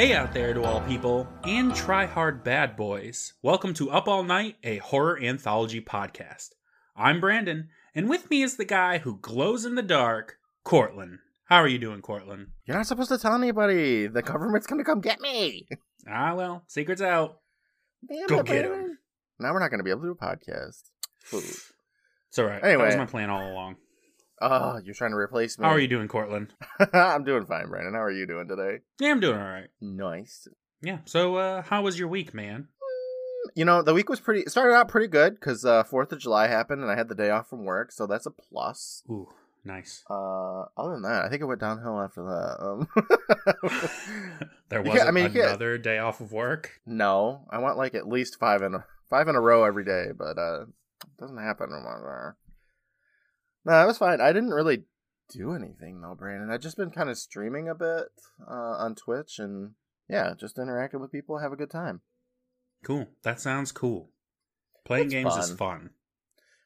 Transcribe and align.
Hey 0.00 0.14
out 0.14 0.32
there 0.32 0.54
to 0.54 0.62
all 0.64 0.80
people 0.80 1.28
and 1.44 1.74
try 1.74 2.06
hard 2.06 2.42
bad 2.42 2.74
boys. 2.74 3.34
Welcome 3.42 3.74
to 3.74 3.90
Up 3.90 4.08
All 4.08 4.22
Night, 4.22 4.56
a 4.64 4.78
horror 4.78 5.22
anthology 5.22 5.82
podcast. 5.82 6.52
I'm 6.96 7.20
Brandon, 7.20 7.68
and 7.94 8.08
with 8.08 8.30
me 8.30 8.40
is 8.40 8.56
the 8.56 8.64
guy 8.64 8.96
who 8.96 9.18
glows 9.18 9.66
in 9.66 9.74
the 9.74 9.82
dark, 9.82 10.38
Courtland. 10.64 11.18
How 11.44 11.56
are 11.56 11.68
you 11.68 11.78
doing, 11.78 12.00
Courtland? 12.00 12.46
You're 12.64 12.78
not 12.78 12.86
supposed 12.86 13.10
to 13.10 13.18
tell 13.18 13.34
anybody. 13.34 14.06
The 14.06 14.22
government's 14.22 14.66
gonna 14.66 14.84
come 14.84 15.02
get 15.02 15.20
me. 15.20 15.68
Ah, 16.10 16.32
well, 16.34 16.64
secret's 16.66 17.02
out. 17.02 17.40
Damn 18.08 18.26
Go 18.26 18.38
it, 18.38 18.46
get. 18.46 18.64
'em. 18.64 18.96
Now 19.38 19.52
we're 19.52 19.58
not 19.60 19.70
gonna 19.70 19.82
be 19.82 19.90
able 19.90 20.00
to 20.00 20.06
do 20.06 20.12
a 20.12 20.14
podcast. 20.16 20.80
Ooh. 21.34 21.42
It's 22.30 22.38
alright. 22.38 22.64
Anyway, 22.64 22.84
That 22.84 22.86
was 22.86 22.96
my 22.96 23.04
plan 23.04 23.28
all 23.28 23.52
along. 23.52 23.76
Oh, 24.42 24.78
you're 24.84 24.94
trying 24.94 25.10
to 25.10 25.16
replace 25.16 25.58
me. 25.58 25.64
How 25.66 25.72
are 25.72 25.78
you 25.78 25.88
doing, 25.88 26.08
Courtland? 26.08 26.54
I'm 26.92 27.24
doing 27.24 27.44
fine, 27.46 27.68
Brandon. 27.68 27.94
How 27.94 28.02
are 28.02 28.10
you 28.10 28.26
doing 28.26 28.48
today? 28.48 28.78
Yeah, 28.98 29.10
I'm 29.10 29.20
doing 29.20 29.38
alright. 29.38 29.68
Nice. 29.80 30.48
Yeah, 30.82 30.98
so, 31.04 31.36
uh, 31.36 31.62
how 31.62 31.82
was 31.82 31.98
your 31.98 32.08
week, 32.08 32.32
man? 32.32 32.68
You 33.54 33.64
know, 33.66 33.82
the 33.82 33.92
week 33.94 34.08
was 34.08 34.20
pretty. 34.20 34.40
it 34.40 34.50
Started 34.50 34.74
out 34.74 34.88
pretty 34.88 35.08
good 35.08 35.34
because 35.34 35.64
uh, 35.64 35.82
Fourth 35.84 36.12
of 36.12 36.18
July 36.20 36.46
happened 36.46 36.82
and 36.82 36.90
I 36.90 36.94
had 36.96 37.08
the 37.08 37.14
day 37.14 37.30
off 37.30 37.48
from 37.48 37.64
work, 37.64 37.92
so 37.92 38.06
that's 38.06 38.24
a 38.26 38.30
plus. 38.30 39.02
Ooh, 39.10 39.28
nice. 39.64 40.04
Uh, 40.08 40.62
other 40.76 40.92
than 40.92 41.02
that, 41.02 41.24
I 41.24 41.28
think 41.28 41.42
it 41.42 41.46
went 41.46 41.60
downhill 41.60 42.00
after 42.00 42.22
that. 42.22 42.56
Um, 42.60 42.88
There 44.68 44.82
was 44.82 44.92
can't- 44.94 45.08
I 45.08 45.10
mean, 45.10 45.26
another 45.36 45.78
day 45.78 45.98
off 45.98 46.20
of 46.20 46.32
work. 46.32 46.80
no, 46.86 47.44
I 47.50 47.58
want 47.58 47.76
like 47.76 47.94
at 47.94 48.06
least 48.08 48.38
five 48.38 48.62
in 48.62 48.74
a 48.74 48.84
five 49.08 49.28
in 49.28 49.34
a 49.36 49.40
row 49.40 49.64
every 49.64 49.84
day, 49.84 50.06
but 50.16 50.38
uh, 50.38 50.62
it 50.62 50.68
doesn't 51.18 51.36
happen 51.38 51.70
anymore. 51.72 52.36
No, 53.64 53.82
it 53.82 53.86
was 53.86 53.98
fine. 53.98 54.20
I 54.20 54.32
didn't 54.32 54.50
really 54.50 54.84
do 55.28 55.52
anything 55.52 56.00
though, 56.00 56.14
Brandon. 56.14 56.50
I've 56.50 56.60
just 56.60 56.76
been 56.76 56.90
kind 56.90 57.10
of 57.10 57.18
streaming 57.18 57.68
a 57.68 57.74
bit 57.74 58.08
uh, 58.48 58.52
on 58.78 58.94
Twitch 58.94 59.38
and 59.38 59.72
yeah, 60.08 60.34
just 60.38 60.58
interacting 60.58 61.00
with 61.00 61.12
people, 61.12 61.38
have 61.38 61.52
a 61.52 61.56
good 61.56 61.70
time. 61.70 62.00
Cool. 62.82 63.06
That 63.22 63.40
sounds 63.40 63.72
cool. 63.72 64.10
Playing 64.84 65.06
It's 65.06 65.14
games 65.14 65.36
is 65.36 65.48
fun. 65.50 65.56
fun. 65.56 65.90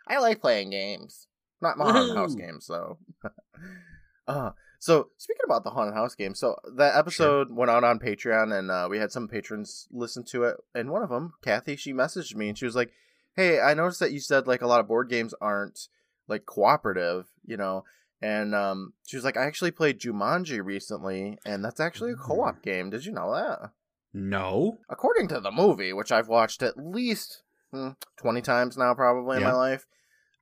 I 0.06 0.18
like 0.18 0.40
playing 0.40 0.70
games, 0.70 1.26
not 1.60 1.76
my 1.78 1.90
haunted 1.90 2.16
house 2.16 2.34
games 2.34 2.66
though. 2.66 2.98
uh, 4.28 4.50
so 4.78 5.08
speaking 5.16 5.42
about 5.44 5.64
the 5.64 5.70
haunted 5.70 5.94
house 5.94 6.14
game, 6.14 6.34
so 6.34 6.56
that 6.76 6.96
episode 6.96 7.50
went 7.50 7.70
out 7.70 7.84
on 7.84 7.98
Patreon, 7.98 8.56
and 8.56 8.70
uh, 8.70 8.86
we 8.90 8.98
had 8.98 9.10
some 9.10 9.28
patrons 9.28 9.88
listen 9.90 10.24
to 10.26 10.44
it. 10.44 10.56
And 10.74 10.90
one 10.90 11.02
of 11.02 11.08
them, 11.08 11.32
Kathy, 11.42 11.76
she 11.76 11.92
messaged 11.92 12.34
me 12.34 12.48
and 12.50 12.58
she 12.58 12.66
was 12.66 12.76
like, 12.76 12.92
"Hey, 13.34 13.60
I 13.60 13.74
noticed 13.74 14.00
that 14.00 14.12
you 14.12 14.20
said 14.20 14.46
like 14.46 14.62
a 14.62 14.66
lot 14.66 14.80
of 14.80 14.88
board 14.88 15.08
games 15.08 15.34
aren't 15.40 15.88
like 16.28 16.46
cooperative, 16.46 17.26
you 17.44 17.56
know." 17.56 17.84
And 18.22 18.54
um, 18.54 18.92
she 19.06 19.16
was 19.16 19.24
like, 19.24 19.36
"I 19.36 19.44
actually 19.46 19.70
played 19.72 20.00
Jumanji 20.00 20.64
recently, 20.64 21.38
and 21.44 21.64
that's 21.64 21.80
actually 21.80 22.12
a 22.12 22.16
co-op 22.16 22.62
game. 22.62 22.90
Did 22.90 23.04
you 23.04 23.12
know 23.12 23.34
that?" 23.34 23.70
No. 24.12 24.78
according 24.88 25.26
to 25.28 25.40
the 25.40 25.50
movie, 25.50 25.92
which 25.92 26.12
I've 26.12 26.28
watched 26.28 26.62
at 26.62 26.76
least 26.78 27.42
hmm, 27.72 27.88
20 28.18 28.40
times 28.42 28.76
now, 28.76 28.94
probably 28.94 29.36
in 29.38 29.42
Yeah. 29.42 29.48
my 29.48 29.54
life, 29.56 29.86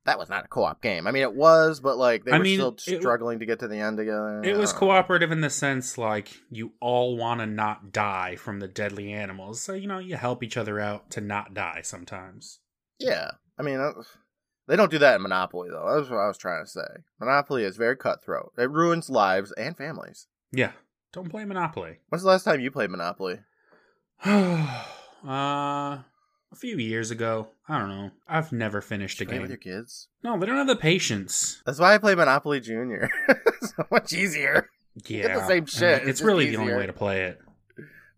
that 0.05 0.19
was 0.19 0.29
not 0.29 0.45
a 0.45 0.49
co 0.49 0.65
op 0.65 0.83
game. 0.83 1.07
I 1.07 1.11
mean, 1.11 1.23
it 1.23 1.35
was, 1.35 1.81
but 1.81 1.97
like 1.97 2.25
they 2.25 2.33
I 2.33 2.39
were 2.39 2.45
mean, 2.45 2.59
still 2.59 2.77
it- 2.87 3.01
struggling 3.01 3.39
to 3.39 3.47
get 3.47 3.61
to 3.61 3.69
the 3.69 3.79
end 3.79 3.97
together. 3.97 4.43
It 4.45 4.59
was 4.59 4.73
cooperative 4.75 5.33
in 5.33 5.41
the 5.41 5.49
sense 5.49 5.97
like 5.97 6.37
you 6.51 6.73
all 6.81 7.17
want 7.17 7.41
to 7.41 7.47
not 7.47 7.93
die 7.93 8.37
from 8.37 8.61
the 8.61 8.69
deadly 8.69 9.11
animals. 9.13 9.63
So, 9.63 9.73
you 9.73 9.87
know, 9.87 9.99
you 9.99 10.17
help 10.17 10.43
each 10.43 10.59
other 10.59 10.79
out 10.79 11.11
to 11.13 11.23
not 11.23 11.55
die 11.55 11.81
sometimes. 11.83 12.59
Yeah. 12.99 13.31
I 13.59 13.63
mean, 13.63 13.81
uh, 13.81 13.93
they 14.69 14.77
don't 14.77 14.91
do 14.91 14.99
that 14.99 15.17
in 15.17 15.23
Monopoly, 15.23 15.69
though. 15.71 15.95
That's 15.97 16.11
what 16.11 16.19
I 16.19 16.29
was 16.29 16.39
trying 16.39 16.65
to 16.65 16.71
say. 16.71 17.03
Monopoly 17.21 17.65
is 17.65 17.77
very 17.77 17.97
cutthroat, 17.97 18.53
it 18.59 18.71
ruins 18.71 19.11
lives 19.11 19.53
and 19.53 19.77
families. 19.77 20.27
Yeah. 20.53 20.73
Don't 21.13 21.31
play 21.31 21.45
Monopoly. 21.45 21.99
When's 22.09 22.23
the 22.23 22.29
last 22.29 22.45
time 22.45 22.61
you 22.61 22.71
played 22.71 22.91
Monopoly? 22.91 23.41
uh, 24.25 25.99
a 26.53 26.57
few 26.57 26.79
years 26.79 27.11
ago. 27.11 27.49
I 27.69 27.79
don't 27.79 27.89
know. 27.89 28.11
I've 28.29 28.53
never 28.53 28.81
finished 28.81 29.21
a 29.21 29.25
game. 29.25 29.43
with 29.43 29.51
your 29.51 29.59
kids? 29.59 30.09
No, 30.23 30.39
they 30.39 30.47
don't 30.47 30.57
have 30.57 30.67
the 30.67 30.77
patience. 30.77 31.63
That's 31.67 31.79
why 31.79 31.95
I 31.95 31.99
play 31.99 32.15
Monopoly 32.15 32.61
Junior. 32.61 33.11
so 33.61 33.87
much 33.91 34.13
easier. 34.13 34.71
Yeah. 35.07 35.39
the 35.39 35.47
same 35.47 35.67
shit, 35.67 36.03
it's 36.03 36.09
It's 36.09 36.23
really 36.23 36.51
the 36.51 36.57
only 36.57 36.75
way 36.75 36.87
to 36.87 36.93
play 36.93 37.25
it. 37.25 37.41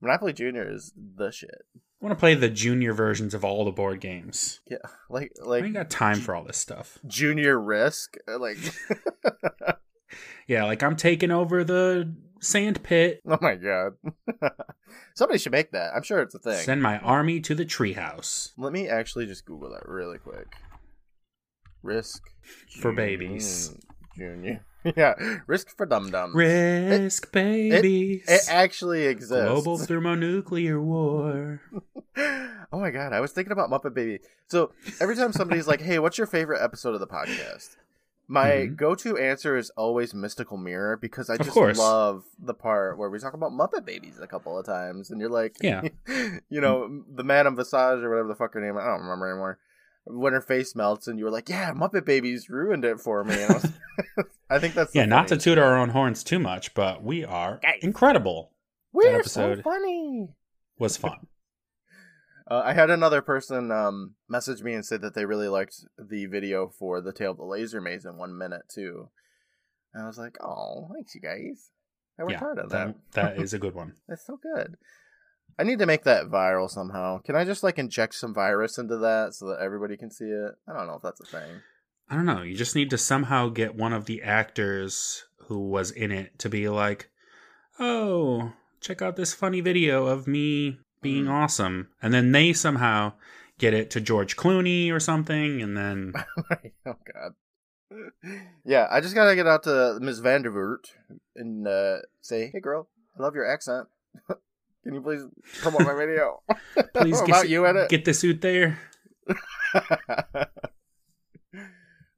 Monopoly 0.00 0.33
Junior 0.33 0.71
is 0.71 0.93
the 0.97 1.31
shit. 1.31 1.65
I 2.04 2.06
want 2.06 2.19
to 2.19 2.20
play 2.20 2.34
the 2.34 2.50
junior 2.50 2.92
versions 2.92 3.32
of 3.32 3.47
all 3.47 3.65
the 3.65 3.72
board 3.72 3.98
games. 3.98 4.60
Yeah, 4.70 4.76
like 5.09 5.32
I 5.42 5.48
like 5.48 5.65
ain't 5.65 5.72
got 5.72 5.88
time 5.88 6.20
for 6.20 6.34
all 6.34 6.44
this 6.44 6.59
stuff. 6.59 6.98
Junior 7.06 7.59
Risk, 7.59 8.19
uh, 8.28 8.38
like 8.38 8.59
Yeah, 10.47 10.65
like 10.65 10.82
I'm 10.82 10.97
taking 10.97 11.31
over 11.31 11.65
the 11.65 12.15
sand 12.41 12.82
pit. 12.82 13.22
Oh 13.26 13.38
my 13.41 13.54
god. 13.54 13.94
Somebody 15.15 15.38
should 15.38 15.53
make 15.53 15.70
that. 15.70 15.94
I'm 15.97 16.03
sure 16.03 16.20
it's 16.20 16.34
a 16.34 16.38
thing. 16.38 16.62
Send 16.62 16.82
my 16.82 16.98
army 16.98 17.41
to 17.41 17.54
the 17.54 17.65
treehouse. 17.65 18.50
Let 18.59 18.75
me 18.75 18.86
actually 18.86 19.25
just 19.25 19.47
Google 19.47 19.71
that 19.71 19.88
really 19.88 20.19
quick. 20.19 20.56
Risk 21.82 22.21
For 22.82 22.92
babies. 22.92 23.75
Junior. 24.15 24.62
Yeah, 24.97 25.15
Risk 25.47 25.75
for 25.77 25.87
Dum 25.87 26.11
Dums. 26.11 26.34
Risk 26.34 27.33
babies. 27.33 28.25
It 28.28 28.43
actually 28.49 29.06
exists. 29.06 29.45
Global 29.50 29.78
thermonuclear 29.78 30.81
war. 30.81 31.61
oh 32.17 32.81
my 32.81 32.91
god, 32.91 33.12
I 33.12 33.21
was 33.21 33.33
thinking 33.33 33.53
about 33.53 33.71
Muppet 33.71 33.95
Baby. 33.95 34.21
So 34.49 34.72
every 35.00 35.17
time 35.17 35.33
somebody's 35.33 35.67
like, 35.67 35.81
"Hey, 35.81 35.99
what's 35.99 36.19
your 36.19 36.27
favorite 36.27 36.62
episode 36.62 36.95
of 36.95 37.00
the 37.00 37.06
podcast?" 37.06 37.77
My 38.27 38.49
Mhm. 38.50 38.77
go-to 38.77 39.19
answer 39.19 39.55
is 39.56 39.69
always 39.77 40.15
Mystical 40.15 40.56
Mirror 40.56 40.97
because 40.97 41.28
I 41.28 41.37
just 41.37 41.55
love 41.56 42.25
the 42.39 42.55
part 42.55 42.97
where 42.97 43.11
we 43.11 43.19
talk 43.19 43.34
about 43.34 43.53
Muppet 43.53 43.84
Babies 43.84 44.19
a 44.19 44.27
couple 44.27 44.59
of 44.59 44.65
times, 44.65 45.11
and 45.11 45.21
you're 45.21 45.28
like, 45.31 45.56
Yeah. 45.61 45.83
you 46.49 46.61
know, 46.62 47.05
the 47.15 47.22
Madame 47.25 47.55
Visage 47.55 48.03
or 48.03 48.09
whatever 48.09 48.28
the 48.28 48.34
fuck 48.34 48.55
her 48.55 48.61
name. 48.62 48.78
I 48.78 48.84
don't 48.87 49.03
remember 49.03 49.28
anymore. 49.31 49.59
When 50.06 50.34
her 50.34 50.41
face 50.42 50.75
melts, 50.76 51.09
and 51.09 51.19
you 51.19 51.25
were 51.25 51.31
like, 51.31 51.48
"Yeah, 51.48 51.72
Muppet 51.72 52.04
Babies 52.04 52.50
ruined 52.50 52.84
it 52.84 53.00
for 53.00 53.25
me." 53.25 53.42
I, 53.42 53.47
was, 53.47 53.72
I 54.50 54.59
think 54.59 54.75
that's 54.75 54.94
Yeah, 54.94 55.06
not 55.06 55.28
to 55.28 55.37
toot 55.37 55.56
our 55.59 55.76
own 55.78 55.91
horns 55.91 56.22
too 56.22 56.38
much, 56.38 56.75
but 56.75 57.03
we 57.03 57.25
are 57.25 57.59
Guys. 57.62 57.78
incredible. 57.82 58.53
We're 58.92 59.22
so 59.22 59.56
funny. 59.62 60.28
Was 60.78 60.97
fun. 60.97 61.19
Uh, 62.47 62.60
I 62.62 62.75
had 62.75 62.91
another 62.91 63.22
person 63.22 63.72
um, 63.72 64.16
message 64.28 64.62
me 64.62 64.75
and 64.75 64.84
say 64.84 64.98
that 64.98 65.15
they 65.15 65.25
really 65.25 65.48
liked 65.48 65.76
the 65.98 66.26
video 66.26 66.69
for 66.69 67.00
the 67.00 67.10
Tale 67.10 67.31
of 67.31 67.38
the 67.38 67.42
Laser 67.42 67.81
Maze 67.81 68.04
in 68.04 68.19
one 68.19 68.36
minute 68.36 68.65
too. 68.69 69.09
And 69.94 70.04
I 70.04 70.06
was 70.06 70.19
like, 70.19 70.36
"Oh, 70.42 70.91
thanks, 70.92 71.15
you 71.15 71.22
guys. 71.22 71.71
I 72.19 72.22
worked 72.25 72.32
yeah, 72.32 72.38
hard 72.41 72.59
on 72.59 72.69
that. 72.69 72.94
that, 73.12 73.36
that 73.36 73.42
is 73.42 73.54
a 73.54 73.59
good 73.59 73.75
one. 73.75 73.94
That's 74.06 74.26
so 74.26 74.38
good." 74.42 74.76
I 75.59 75.62
need 75.65 75.78
to 75.78 75.87
make 75.87 76.04
that 76.04 76.26
viral 76.26 76.69
somehow. 76.69 77.20
Can 77.20 77.37
I 77.37 77.44
just 77.44 77.62
like 77.62 77.78
inject 77.78 78.15
some 78.15 78.34
virus 78.34 78.78
into 78.78 78.97
that 78.98 79.34
so 79.34 79.47
that 79.48 79.60
everybody 79.60 79.97
can 79.97 80.10
see 80.10 80.25
it? 80.25 80.53
I 80.69 80.72
don't 80.72 80.87
know 80.87 80.94
if 80.94 81.03
that's 81.03 81.20
a 81.20 81.25
thing. 81.26 81.60
I 82.10 82.16
don't 82.16 82.26
know. 82.26 82.42
You 82.42 82.56
just 82.56 82.75
need 82.76 82.91
to 82.91 82.98
somehow 82.98 83.48
get 83.48 83.75
one 83.76 83.92
of 83.92 84.04
the 84.06 84.22
actors 84.22 85.25
who 85.47 85.59
was 85.69 85.91
in 85.91 86.10
it 86.12 86.38
to 86.41 86.48
be 86.48 86.69
like, 86.69 87.10
"Oh, 87.78 88.53
check 88.81 89.00
out 89.00 89.16
this 89.16 89.32
funny 89.32 89.60
video 89.60 90.06
of 90.06 90.26
me 90.26 90.81
being 91.00 91.25
Mhm. 91.26 91.31
awesome," 91.31 91.88
and 92.03 92.12
then 92.12 92.32
they 92.32 92.53
somehow 92.53 93.12
get 93.59 93.72
it 93.75 93.91
to 93.92 94.00
George 94.00 94.36
Clooney 94.36 94.91
or 94.92 95.00
something, 95.00 95.62
and 95.62 95.76
then 95.76 96.12
oh 96.86 96.97
God. 97.12 97.34
Yeah, 98.65 98.88
I 98.91 99.00
just 99.00 99.15
gotta 99.15 99.36
get 99.36 99.47
out 99.47 99.62
to 99.65 99.98
Ms. 100.00 100.21
Vandervoort 100.21 100.86
and 101.36 101.66
uh, 101.69 101.98
say, 102.21 102.50
"Hey, 102.53 102.60
girl, 102.60 102.88
I 103.19 103.22
love 103.22 103.34
your 103.34 103.47
accent. 103.50 103.88
Can 104.84 104.95
you 104.95 105.00
please 105.00 105.22
promote 105.61 105.83
my 105.83 105.95
video? 105.95 106.43
please 106.95 107.21
about 107.21 107.43
get, 107.43 107.49
you 107.49 107.67
in 107.67 107.77
it." 107.77 107.89
get 107.89 108.05
the 108.05 108.15
suit 108.15 108.41
there. 108.41 108.78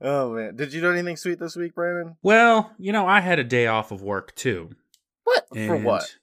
oh 0.01 0.35
man, 0.35 0.57
did 0.57 0.73
you 0.73 0.81
do 0.81 0.91
anything 0.91 1.17
sweet 1.17 1.39
this 1.39 1.57
week, 1.57 1.75
Brandon? 1.75 2.17
Well, 2.23 2.73
you 2.79 2.93
know, 2.93 3.07
I 3.07 3.21
had 3.21 3.39
a 3.39 3.45
day 3.45 3.67
off 3.67 3.93
of 3.93 4.03
work 4.03 4.35
too. 4.35 4.71
What 5.25 5.47
for? 5.55 5.77
What? 5.77 6.17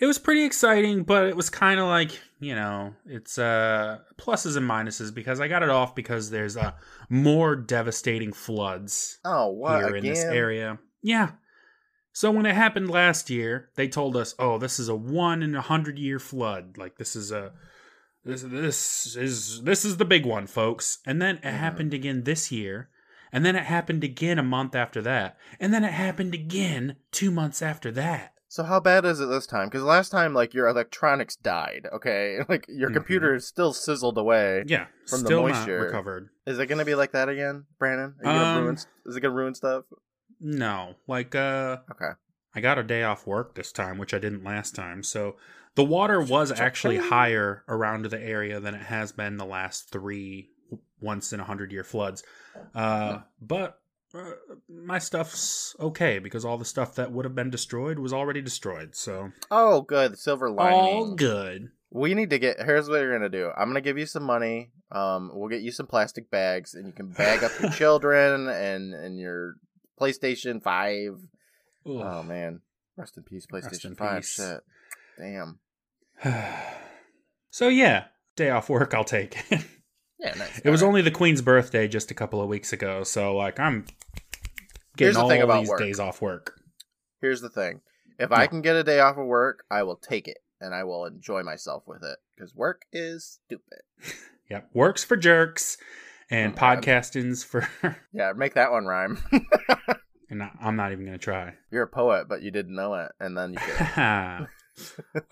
It 0.00 0.06
was 0.06 0.18
pretty 0.18 0.44
exciting, 0.44 1.02
but 1.02 1.26
it 1.26 1.36
was 1.36 1.50
kind 1.50 1.80
of 1.80 1.86
like 1.86 2.18
you 2.40 2.54
know, 2.54 2.94
it's 3.06 3.38
uh 3.38 3.98
pluses 4.16 4.56
and 4.56 4.68
minuses 4.68 5.12
because 5.14 5.40
I 5.40 5.48
got 5.48 5.62
it 5.62 5.70
off 5.70 5.94
because 5.94 6.30
there's 6.30 6.56
uh 6.56 6.72
more 7.08 7.56
devastating 7.56 8.32
floods 8.32 9.18
Oh, 9.24 9.48
what 9.50 9.78
here 9.78 9.86
again? 9.88 10.04
in 10.04 10.04
this 10.04 10.24
area. 10.24 10.78
Yeah. 11.02 11.30
So 12.18 12.32
when 12.32 12.46
it 12.46 12.56
happened 12.56 12.90
last 12.90 13.30
year, 13.30 13.70
they 13.76 13.86
told 13.86 14.16
us, 14.16 14.34
"Oh, 14.40 14.58
this 14.58 14.80
is 14.80 14.88
a 14.88 14.96
one 14.96 15.40
in 15.40 15.54
a 15.54 15.60
hundred 15.60 16.00
year 16.00 16.18
flood. 16.18 16.76
Like 16.76 16.98
this 16.98 17.14
is 17.14 17.30
a 17.30 17.52
this 18.24 18.42
this 18.42 19.14
is 19.14 19.62
this 19.62 19.84
is 19.84 19.98
the 19.98 20.04
big 20.04 20.26
one, 20.26 20.48
folks." 20.48 20.98
And 21.06 21.22
then 21.22 21.36
it 21.36 21.44
Mhm. 21.44 21.58
happened 21.58 21.94
again 21.94 22.24
this 22.24 22.50
year, 22.50 22.88
and 23.30 23.44
then 23.46 23.54
it 23.54 23.66
happened 23.66 24.02
again 24.02 24.36
a 24.36 24.42
month 24.42 24.74
after 24.74 25.00
that, 25.02 25.38
and 25.60 25.72
then 25.72 25.84
it 25.84 25.92
happened 25.92 26.34
again 26.34 26.96
two 27.12 27.30
months 27.30 27.62
after 27.62 27.92
that. 27.92 28.34
So 28.48 28.64
how 28.64 28.80
bad 28.80 29.04
is 29.04 29.20
it 29.20 29.26
this 29.26 29.46
time? 29.46 29.68
Because 29.68 29.84
last 29.84 30.08
time, 30.08 30.34
like 30.34 30.52
your 30.54 30.66
electronics 30.66 31.36
died. 31.36 31.86
Okay, 31.92 32.40
like 32.48 32.66
your 32.68 32.90
Mhm. 32.90 32.94
computer 32.94 33.36
is 33.36 33.46
still 33.46 33.72
sizzled 33.72 34.18
away. 34.18 34.64
Yeah, 34.66 34.86
From 35.06 35.22
the 35.22 35.30
moisture. 35.30 35.82
recovered. 35.84 36.30
Is 36.48 36.58
it 36.58 36.66
gonna 36.66 36.84
be 36.84 36.96
like 36.96 37.12
that 37.12 37.28
again, 37.28 37.66
Brandon? 37.78 38.16
Are 38.20 38.26
you 38.26 38.40
gonna 38.40 38.58
Um, 38.58 38.64
ruin? 38.64 38.76
Is 39.06 39.14
it 39.14 39.20
gonna 39.20 39.34
ruin 39.34 39.54
stuff? 39.54 39.84
No, 40.40 40.94
like 41.06 41.34
uh, 41.34 41.78
Okay. 41.90 42.10
I 42.54 42.60
got 42.60 42.78
a 42.78 42.82
day 42.82 43.02
off 43.02 43.26
work 43.26 43.54
this 43.54 43.72
time, 43.72 43.98
which 43.98 44.14
I 44.14 44.18
didn't 44.18 44.42
last 44.44 44.74
time. 44.74 45.02
So 45.02 45.36
the 45.74 45.84
water 45.84 46.20
was 46.20 46.50
actually 46.50 46.96
higher 46.96 47.62
around 47.68 48.06
the 48.06 48.20
area 48.20 48.58
than 48.58 48.74
it 48.74 48.82
has 48.82 49.12
been 49.12 49.36
the 49.36 49.44
last 49.44 49.90
three 49.92 50.50
once 51.00 51.32
in 51.32 51.40
a 51.40 51.44
hundred 51.44 51.70
year 51.72 51.84
floods. 51.84 52.22
Uh, 52.74 53.18
but 53.40 53.80
uh, 54.14 54.30
my 54.68 54.98
stuff's 54.98 55.76
okay 55.78 56.18
because 56.18 56.44
all 56.44 56.56
the 56.58 56.64
stuff 56.64 56.94
that 56.96 57.12
would 57.12 57.24
have 57.24 57.34
been 57.34 57.50
destroyed 57.50 57.98
was 57.98 58.12
already 58.12 58.40
destroyed. 58.40 58.96
So 58.96 59.30
Oh, 59.50 59.82
good. 59.82 60.18
Silver 60.18 60.50
lining. 60.50 60.80
all 60.80 61.14
good. 61.14 61.68
We 61.90 62.14
need 62.14 62.30
to 62.30 62.38
get. 62.38 62.56
Here's 62.58 62.88
what 62.88 62.96
you're 63.00 63.12
gonna 63.12 63.28
do. 63.28 63.50
I'm 63.56 63.68
gonna 63.68 63.80
give 63.80 63.98
you 63.98 64.06
some 64.06 64.24
money. 64.24 64.72
Um, 64.90 65.30
we'll 65.34 65.48
get 65.50 65.60
you 65.62 65.70
some 65.70 65.86
plastic 65.86 66.30
bags, 66.30 66.74
and 66.74 66.86
you 66.86 66.92
can 66.92 67.08
bag 67.10 67.44
up 67.44 67.52
your 67.60 67.70
children 67.82 68.48
and 68.48 68.92
and 68.94 69.18
your 69.18 69.56
PlayStation 69.98 70.62
Five. 70.62 71.18
Oh 71.86 72.22
man, 72.22 72.60
rest 72.96 73.16
in 73.16 73.22
peace, 73.24 73.46
PlayStation 73.46 73.86
in 73.86 73.94
Five. 73.96 74.22
peace. 74.22 74.34
Shit, 74.34 74.60
damn. 75.18 75.58
so 77.50 77.68
yeah, 77.68 78.04
day 78.36 78.50
off 78.50 78.68
work, 78.68 78.94
I'll 78.94 79.04
take 79.04 79.36
it. 79.50 79.64
Yeah, 80.20 80.34
nice. 80.34 80.58
It 80.64 80.70
was 80.70 80.82
only 80.82 81.00
the 81.00 81.12
Queen's 81.12 81.42
birthday 81.42 81.86
just 81.86 82.10
a 82.10 82.14
couple 82.14 82.42
of 82.42 82.48
weeks 82.48 82.72
ago, 82.72 83.04
so 83.04 83.36
like 83.36 83.60
I'm 83.60 83.86
Here's 84.98 85.14
getting 85.14 85.14
the 85.14 85.20
all 85.20 85.28
thing 85.28 85.42
about 85.42 85.60
these 85.60 85.68
work. 85.68 85.78
days 85.78 86.00
off 86.00 86.20
work. 86.20 86.60
Here's 87.20 87.40
the 87.40 87.48
thing: 87.48 87.82
if. 88.18 88.32
I 88.32 88.48
can 88.48 88.60
get 88.60 88.74
a 88.74 88.82
day 88.82 88.98
off 88.98 89.16
of 89.16 89.26
work, 89.26 89.62
I 89.70 89.84
will 89.84 89.94
take 89.94 90.26
it, 90.26 90.38
and 90.60 90.74
I 90.74 90.82
will 90.82 91.04
enjoy 91.06 91.44
myself 91.44 91.84
with 91.86 92.02
it 92.02 92.18
because 92.34 92.52
work 92.52 92.82
is 92.92 93.38
stupid. 93.46 93.82
Yep, 94.50 94.70
works 94.72 95.04
for 95.04 95.14
jerks, 95.16 95.76
and 96.30 96.52
Oh, 96.54 96.56
podcasting's 96.56 97.44
for. 97.44 97.68
Yeah, 98.12 98.32
make 98.36 98.54
that 98.54 98.70
one 98.72 98.86
rhyme. 98.86 99.18
and 100.30 100.42
I'm 100.60 100.76
not 100.76 100.92
even 100.92 101.04
gonna 101.04 101.18
try. 101.18 101.54
You're 101.70 101.84
a 101.84 101.88
poet, 101.88 102.28
but 102.28 102.42
you 102.42 102.50
didn't 102.50 102.74
know 102.74 102.94
it, 102.94 103.12
and 103.20 103.36
then 103.36 103.54
you. 103.54 103.58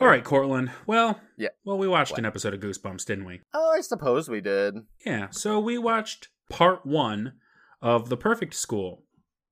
All 0.01 0.09
right, 0.09 0.25
Courtland. 0.25 0.71
Well, 0.87 1.21
Yeah. 1.37 1.51
Well, 1.65 1.79
we 1.79 1.87
watched 1.87 2.13
What? 2.13 2.19
an 2.19 2.25
episode 2.27 2.55
of 2.55 2.61
Goosebumps, 2.61 3.05
didn't 3.05 3.25
we? 3.27 3.41
oh, 3.55 3.75
I 3.77 3.81
suppose 3.81 4.29
we 4.29 4.41
did. 4.41 4.75
Yeah. 5.05 5.29
So 5.31 5.61
we 5.61 5.79
watched 5.79 6.29
part 6.51 6.85
one 6.85 7.35
of 7.81 8.09
The 8.09 8.17
Perfect 8.17 8.55
School, 8.55 9.05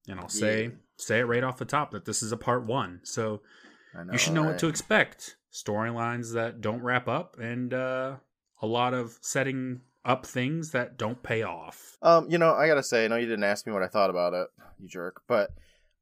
and 0.08 0.18
I'll 0.18 0.28
say 0.28 0.64
Yeah. 0.64 0.70
say 0.98 1.18
it 1.20 1.24
right 1.24 1.44
off 1.44 1.58
the 1.58 1.64
top 1.64 1.90
that 1.92 2.04
this 2.06 2.22
is 2.22 2.32
a 2.32 2.36
part 2.36 2.66
one. 2.66 3.00
So 3.04 3.42
know, 3.94 4.12
you 4.12 4.18
should 4.18 4.32
know 4.32 4.42
what 4.44 4.58
to 4.58 4.68
expect. 4.68 5.36
Storylines 5.52 6.32
that 6.34 6.60
don't 6.60 6.82
wrap 6.82 7.06
up, 7.06 7.36
and 7.38 7.72
uh, 7.72 8.16
a 8.60 8.66
lot 8.66 8.92
of 8.94 9.16
setting 9.22 9.82
up 10.04 10.26
things 10.26 10.70
that 10.72 10.96
don't 10.96 11.22
pay 11.22 11.42
off. 11.42 11.96
Um, 12.02 12.28
you 12.30 12.38
know, 12.38 12.52
I 12.54 12.66
gotta 12.66 12.82
say, 12.82 13.04
I 13.04 13.08
know 13.08 13.16
you 13.16 13.26
didn't 13.26 13.44
ask 13.44 13.66
me 13.66 13.72
what 13.72 13.82
I 13.82 13.88
thought 13.88 14.10
about 14.10 14.34
it, 14.34 14.48
you 14.78 14.88
jerk, 14.88 15.22
but 15.26 15.50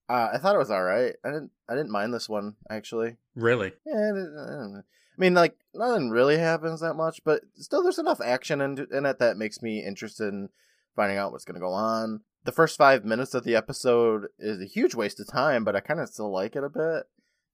uh, 0.09 0.31
I 0.35 0.39
thought 0.39 0.55
it 0.55 0.59
was 0.59 0.71
all 0.71 0.83
right. 0.83 1.15
I 1.25 1.29
didn't, 1.29 1.51
I 1.69 1.75
didn't 1.75 1.93
mind 1.93 2.13
this 2.13 2.29
one 2.29 2.57
actually. 2.69 3.17
Really? 3.35 3.73
Yeah, 3.87 3.95
I, 3.95 4.13
didn't- 4.15 4.37
I 4.39 4.51
don't. 4.53 4.77
I 5.17 5.21
mean, 5.21 5.35
like 5.35 5.57
nothing 5.75 6.11
really 6.11 6.39
happens 6.39 6.81
that 6.81 6.95
much, 6.95 7.21
but 7.25 7.43
still, 7.55 7.83
there's 7.83 7.99
enough 7.99 8.21
action 8.21 8.61
in, 8.61 8.87
in 8.93 9.05
it 9.07 9.19
that 9.19 9.37
makes 9.37 9.61
me 9.63 9.85
interested 9.85 10.29
in 10.29 10.49
finding 10.97 11.19
out 11.19 11.33
what's 11.33 11.45
gonna 11.45 11.61
go 11.61 11.73
on. 11.73 12.23
The 12.45 12.51
first 12.53 12.77
five 12.79 13.05
minutes 13.05 13.35
of 13.35 13.45
the 13.45 13.55
episode 13.55 14.27
is 14.39 14.61
a 14.61 14.65
huge 14.67 14.95
waste 14.97 15.21
of 15.21 15.29
time, 15.29 15.65
but 15.65 15.77
I 15.77 15.81
kind 15.81 16.01
of 16.01 16.09
still 16.09 16.33
like 16.33 16.57
it 16.57 16.65
a 16.65 16.69
bit. 16.69 17.05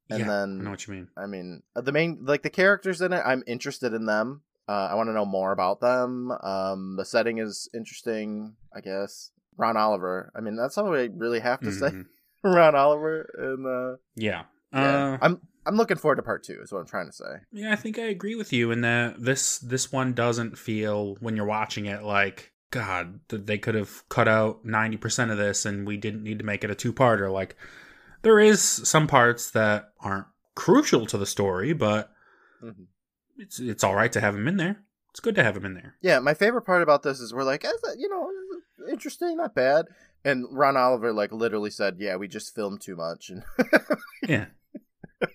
And 0.08 0.20
yeah, 0.20 0.26
then 0.26 0.60
I 0.60 0.64
know 0.64 0.70
what 0.70 0.86
you 0.86 0.94
mean. 0.94 1.08
I 1.16 1.26
mean, 1.26 1.62
uh, 1.76 1.82
the 1.82 1.92
main 1.92 2.20
like 2.22 2.42
the 2.42 2.48
characters 2.48 3.02
in 3.02 3.12
it, 3.12 3.22
I'm 3.26 3.42
interested 3.46 3.92
in 3.92 4.06
them. 4.06 4.42
Uh, 4.69 4.88
I 4.91 4.94
want 4.94 5.09
to 5.09 5.12
know 5.15 5.25
more 5.25 5.53
about 5.53 5.81
them. 5.81 6.31
Um, 6.43 6.97
the 6.97 7.05
setting 7.05 7.38
is 7.38 7.69
interesting, 7.75 8.55
I 8.75 8.81
guess. 8.81 9.31
Ron 9.56 9.76
Oliver. 9.76 10.31
I 10.37 10.41
mean, 10.41 10.56
that's 10.56 10.76
all 10.79 10.94
I 10.94 11.09
really 11.17 11.41
have 11.41 11.61
to 11.61 11.73
say. 11.73 11.88
Mhm. 11.91 12.06
Ron 12.44 12.75
Oliver, 12.76 13.29
and 13.37 13.67
uh, 13.67 13.97
Yeah. 14.15 14.44
yeah, 14.73 15.12
Uh, 15.15 15.19
I'm 15.23 15.41
I'm 15.67 15.76
looking 15.76 15.97
forward 15.97 16.17
to 16.17 16.23
part 16.23 16.44
two. 16.44 16.61
Is 16.62 16.70
what 16.73 16.79
I'm 16.81 16.87
trying 16.87 17.06
to 17.06 17.12
say. 17.12 17.41
Yeah, 17.50 17.73
I 17.73 17.76
think 17.76 17.99
I 17.99 18.03
agree 18.05 18.35
with 18.37 18.53
you 18.53 18.70
in 18.70 18.82
that 18.82 19.23
this 19.23 19.59
this 19.59 19.91
one 19.91 20.12
doesn't 20.12 20.56
feel 20.59 21.17
when 21.20 21.35
you're 21.37 21.44
watching 21.47 21.87
it 21.87 22.03
like 22.05 22.53
God, 22.70 23.20
th- 23.29 23.44
they 23.47 23.59
could 23.59 23.75
have 23.75 24.09
cut 24.09 24.29
out 24.29 24.65
ninety 24.65 24.97
percent 24.99 25.31
of 25.31 25.38
this, 25.38 25.65
and 25.67 25.87
we 25.87 25.97
didn't 25.97 26.23
need 26.23 26.38
to 26.38 26.44
make 26.44 26.62
it 26.62 26.70
a 26.70 26.75
two-parter. 26.75 27.32
Like, 27.32 27.56
there 28.23 28.38
is 28.38 28.61
some 28.62 29.06
parts 29.09 29.50
that 29.50 29.93
aren't 30.00 30.26
crucial 30.55 31.06
to 31.06 31.19
the 31.19 31.26
story, 31.26 31.73
but 31.73 32.12
Mhm. 32.62 32.87
It's 33.38 33.58
it's 33.58 33.85
all 33.85 33.94
right 33.94 34.12
to 34.12 34.20
have 34.20 34.35
him 34.35 34.49
in 34.49 34.56
there. 34.56 34.82
It's 35.11 35.20
good 35.20 35.35
to 35.37 35.43
have 35.43 35.56
him 35.56 35.64
in 35.64 35.75
there. 35.75 35.94
Yeah, 36.00 36.19
my 36.19 36.35
favorite 36.35 36.62
part 36.62 36.82
about 36.82 37.02
this 37.02 37.20
is 37.20 37.32
we're 37.32 37.44
like, 37.44 37.64
eh, 37.64 37.70
you 37.96 38.08
know, 38.08 38.31
interesting, 38.90 39.37
not 39.37 39.55
bad. 39.55 39.87
And 40.25 40.46
Ron 40.50 40.76
Oliver 40.76 41.12
like 41.12 41.32
literally 41.32 41.70
said, 41.70 41.96
"Yeah, 41.99 42.17
we 42.17 42.29
just 42.29 42.55
filmed 42.55 42.81
too 42.81 42.96
much," 42.96 43.31
and 43.31 43.43
Yeah, 44.29 44.46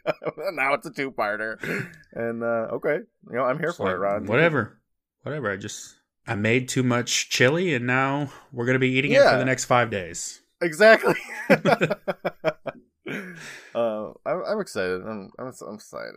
now 0.53 0.73
it's 0.73 0.85
a 0.85 0.91
two-parter. 0.91 1.89
And 2.13 2.43
uh, 2.43 2.75
okay, 2.75 2.99
you 3.29 3.35
know, 3.35 3.43
I'm 3.43 3.59
here 3.59 3.69
It's 3.69 3.77
for 3.77 3.91
it, 3.91 3.97
Ron. 3.97 4.25
Whatever, 4.25 4.79
whatever. 5.23 5.51
I 5.51 5.57
just 5.57 5.95
I 6.27 6.35
made 6.35 6.69
too 6.69 6.83
much 6.83 7.29
chili, 7.29 7.73
and 7.73 7.87
now 7.87 8.31
we're 8.51 8.65
gonna 8.65 8.79
be 8.79 8.91
eating 8.91 9.11
it 9.11 9.23
for 9.23 9.37
the 9.37 9.45
next 9.45 9.65
five 9.65 9.89
days. 9.89 10.41
Exactly. 10.61 11.15
uh, 11.49 11.95
I'm, 13.75 14.15
I'm 14.25 14.61
excited. 14.61 15.01
I'm, 15.01 15.29
I'm, 15.37 15.51
I'm 15.67 15.75
excited. 15.75 16.13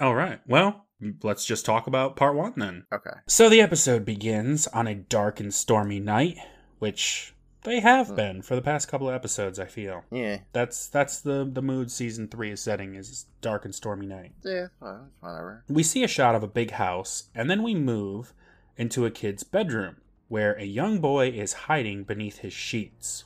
All 0.00 0.14
right. 0.14 0.40
Well, 0.46 0.86
let's 1.22 1.44
just 1.44 1.64
talk 1.66 1.86
about 1.86 2.16
part 2.16 2.34
one 2.34 2.54
then. 2.56 2.84
Okay. 2.92 3.10
So 3.26 3.48
the 3.48 3.60
episode 3.60 4.04
begins 4.04 4.66
on 4.68 4.86
a 4.86 4.94
dark 4.94 5.40
and 5.40 5.52
stormy 5.52 6.00
night, 6.00 6.38
which 6.78 7.34
they 7.64 7.80
have 7.80 8.16
been 8.16 8.42
for 8.42 8.54
the 8.56 8.62
past 8.62 8.88
couple 8.88 9.08
of 9.08 9.14
episodes. 9.14 9.58
I 9.58 9.66
feel 9.66 10.04
Yeah. 10.10 10.38
that's 10.52 10.88
that's 10.88 11.20
the 11.20 11.48
the 11.50 11.62
mood 11.62 11.90
season 11.90 12.28
three 12.28 12.50
is 12.50 12.60
setting 12.60 12.94
is 12.94 13.26
dark 13.40 13.64
and 13.64 13.74
stormy 13.74 14.06
night. 14.06 14.32
Yeah. 14.44 14.66
Well, 14.80 15.08
whatever. 15.20 15.64
We 15.68 15.82
see 15.82 16.02
a 16.04 16.08
shot 16.08 16.34
of 16.34 16.42
a 16.42 16.48
big 16.48 16.72
house, 16.72 17.24
and 17.34 17.48
then 17.50 17.62
we 17.62 17.74
move 17.74 18.34
into 18.76 19.04
a 19.06 19.10
kid's 19.10 19.42
bedroom 19.44 19.96
where 20.28 20.54
a 20.54 20.64
young 20.64 20.98
boy 21.00 21.28
is 21.28 21.52
hiding 21.52 22.04
beneath 22.04 22.38
his 22.38 22.52
sheets. 22.54 23.24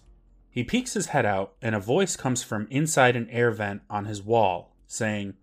He 0.51 0.65
peeks 0.65 0.95
his 0.95 1.07
head 1.09 1.25
out, 1.27 1.53
and 1.63 1.75
a 1.75 1.81
voice 1.81 2.17
comes 2.17 2.43
from 2.43 2.67
inside 2.71 3.15
an 3.15 3.29
air 3.31 3.51
vent 3.51 3.83
on 3.91 4.07
his 4.07 4.23
wall, 4.23 4.75
saying, 4.87 5.35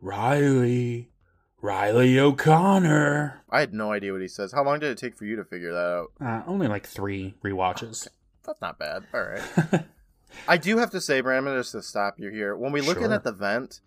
"Riley, 0.00 1.08
Riley 1.62 2.18
O'Connor." 2.18 3.42
I 3.50 3.60
had 3.60 3.72
no 3.74 3.92
idea 3.92 4.12
what 4.12 4.22
he 4.22 4.28
says. 4.28 4.52
How 4.52 4.64
long 4.64 4.78
did 4.80 4.90
it 4.90 4.98
take 4.98 5.16
for 5.16 5.24
you 5.24 5.36
to 5.36 5.44
figure 5.44 5.72
that 5.72 5.78
out? 5.78 6.12
Uh, 6.20 6.42
only 6.46 6.68
like 6.68 6.86
three 6.86 7.34
rewatches. 7.44 8.08
That's 8.46 8.60
not 8.60 8.78
bad. 8.78 9.04
All 9.12 9.22
right. 9.22 9.84
I 10.48 10.56
do 10.56 10.78
have 10.78 10.90
to 10.90 11.00
say, 11.00 11.20
Brandon, 11.20 11.56
just 11.58 11.72
to 11.72 11.82
stop 11.82 12.18
you 12.18 12.30
here. 12.30 12.56
When 12.56 12.72
we 12.72 12.80
look 12.80 12.96
in 12.98 13.04
Sure. 13.04 13.12
at 13.14 13.24
the 13.24 13.32
vent 13.32 13.80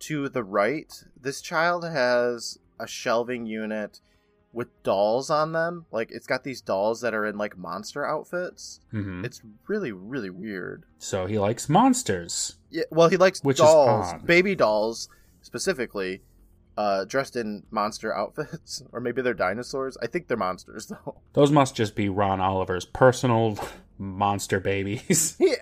to 0.00 0.28
the 0.28 0.44
right, 0.44 0.92
this 1.20 1.40
child 1.40 1.84
has 1.84 2.58
a 2.78 2.86
shelving 2.86 3.46
unit 3.46 4.00
with 4.52 4.68
dolls 4.82 5.28
on 5.28 5.52
them. 5.52 5.86
Like 5.90 6.10
it's 6.12 6.26
got 6.26 6.44
these 6.44 6.60
dolls 6.60 7.00
that 7.02 7.14
are 7.14 7.26
in 7.26 7.36
like 7.36 7.58
monster 7.58 8.06
outfits. 8.06 8.80
hmm 8.92 9.24
It's 9.24 9.42
really, 9.66 9.92
really 9.92 10.30
weird. 10.30 10.84
So 10.98 11.26
he 11.26 11.38
likes 11.38 11.68
monsters. 11.68 12.56
Yeah, 12.70 12.84
well, 12.90 13.08
he 13.08 13.16
likes 13.16 13.42
Which 13.42 13.58
dolls, 13.58 14.14
baby 14.24 14.54
dolls 14.54 15.08
specifically, 15.42 16.22
uh, 16.78 17.04
dressed 17.04 17.34
in 17.36 17.64
monster 17.72 18.14
outfits, 18.22 18.82
or 18.92 19.00
maybe 19.00 19.20
they're 19.20 19.34
dinosaurs. 19.34 19.96
I 20.00 20.06
think 20.06 20.28
they're 20.28 20.36
monsters 20.36 20.86
though. 21.04 21.20
Those 21.32 21.50
must 21.50 21.74
just 21.74 21.94
be 21.96 22.08
Ron 22.08 22.40
Oliver's 22.40 22.84
personal 22.84 23.58
monster 23.98 24.60
babies. 24.60 25.36
He 25.38 25.54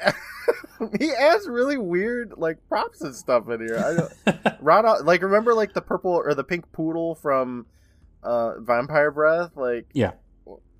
he 1.00 1.10
adds 1.12 1.48
really 1.48 1.78
weird 1.78 2.34
like 2.36 2.58
props 2.68 3.00
and 3.00 3.14
stuff 3.14 3.48
in 3.48 3.60
here. 3.66 3.78
I 3.78 3.94
don't, 4.34 4.56
Ron, 4.60 4.84
O- 4.86 5.02
like 5.02 5.22
remember 5.22 5.54
like 5.54 5.72
the 5.72 5.80
purple 5.80 6.10
or 6.12 6.34
the 6.34 6.44
pink 6.44 6.70
poodle 6.72 7.14
from 7.14 7.64
uh 8.22 8.60
Vampire 8.60 9.10
Breath? 9.10 9.52
Like 9.56 9.86
Yeah. 9.94 10.12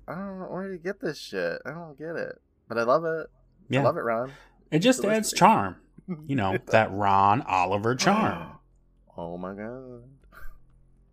I 0.07 0.13
don't 0.15 0.39
know 0.39 0.45
where 0.49 0.71
you 0.71 0.77
get 0.77 1.01
this 1.01 1.17
shit. 1.19 1.59
I 1.65 1.71
don't 1.71 1.97
get 1.97 2.15
it, 2.15 2.35
but 2.69 2.77
I 2.77 2.83
love 2.83 3.03
it. 3.05 3.27
I 3.75 3.81
love 3.81 3.97
it, 3.97 4.01
Ron. 4.01 4.31
it 4.71 4.79
just 4.79 5.03
adds 5.03 5.33
charm. 5.33 5.77
You 6.27 6.35
know 6.37 6.57
that 6.67 6.91
Ron 6.91 7.41
Oliver 7.41 7.95
charm. 7.95 8.51
Oh 9.19 9.35
my 9.35 9.55
god. 9.55 10.03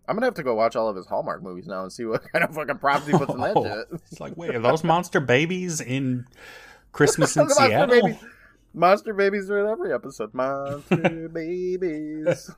I'm 0.08 0.16
gonna 0.16 0.26
have 0.26 0.34
to 0.34 0.42
go 0.42 0.54
watch 0.54 0.76
all 0.76 0.88
of 0.88 0.96
his 0.96 1.06
Hallmark 1.06 1.42
movies 1.42 1.66
now 1.66 1.82
and 1.82 1.92
see 1.92 2.04
what 2.04 2.22
kind 2.32 2.44
of 2.44 2.54
fucking 2.54 2.78
props 2.78 3.06
he 3.06 3.12
puts 3.12 3.32
in 3.32 3.40
that 3.40 3.52
Oh, 3.56 3.64
shit. 3.64 4.00
It's 4.10 4.20
like, 4.20 4.36
wait, 4.36 4.54
are 4.54 4.60
those 4.60 4.84
monster 4.84 5.20
babies 5.20 5.80
in 5.80 6.26
Christmas 6.92 7.36
in 7.36 7.46
The 7.48 7.54
Monster 7.54 7.66
Seattle? 7.68 8.02
Babies. 8.02 8.24
Monster 8.76 9.14
babies 9.14 9.50
are 9.50 9.60
in 9.60 9.70
every 9.70 9.92
episode. 9.92 10.34
Monster 10.34 11.28
babies. 11.28 12.50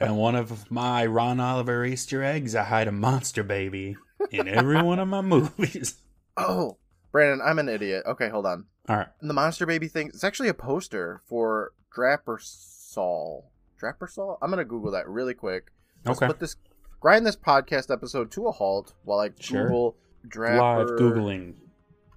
And 0.00 0.16
one 0.16 0.34
of 0.34 0.70
my 0.70 1.04
Ron 1.04 1.38
Oliver 1.38 1.84
Easter 1.84 2.22
eggs, 2.22 2.54
I 2.54 2.64
hide 2.64 2.88
a 2.88 2.92
monster 2.92 3.42
baby 3.42 3.96
in 4.30 4.48
every 4.48 4.80
one 4.80 4.98
of 4.98 5.06
my 5.08 5.20
movies. 5.20 5.96
Oh, 6.38 6.78
Brandon, 7.12 7.46
I'm 7.46 7.58
an 7.58 7.68
idiot. 7.68 8.04
Okay, 8.06 8.30
hold 8.30 8.46
on. 8.46 8.64
All 8.88 8.96
right. 8.96 9.08
The 9.20 9.34
monster 9.34 9.66
baby 9.66 9.88
thing. 9.88 10.08
It's 10.08 10.24
actually 10.24 10.48
a 10.48 10.54
poster 10.54 11.20
for 11.26 11.72
Drapper 11.94 12.40
Saul. 12.40 13.50
Drapper 13.80 14.08
Saul. 14.08 14.38
I'm 14.40 14.48
gonna 14.50 14.64
Google 14.64 14.92
that 14.92 15.08
really 15.08 15.34
quick. 15.34 15.72
Let's 16.06 16.18
Okay. 16.22 16.26
Put 16.28 16.38
this 16.40 16.56
grind 17.00 17.26
this 17.26 17.36
podcast 17.36 17.92
episode 17.92 18.30
to 18.32 18.46
a 18.46 18.52
halt 18.52 18.94
while 19.04 19.18
I 19.20 19.30
Sure. 19.38 19.64
Google 19.64 19.96
Drapper. 20.28 20.88
Live 20.88 20.98
Googling. 20.98 21.54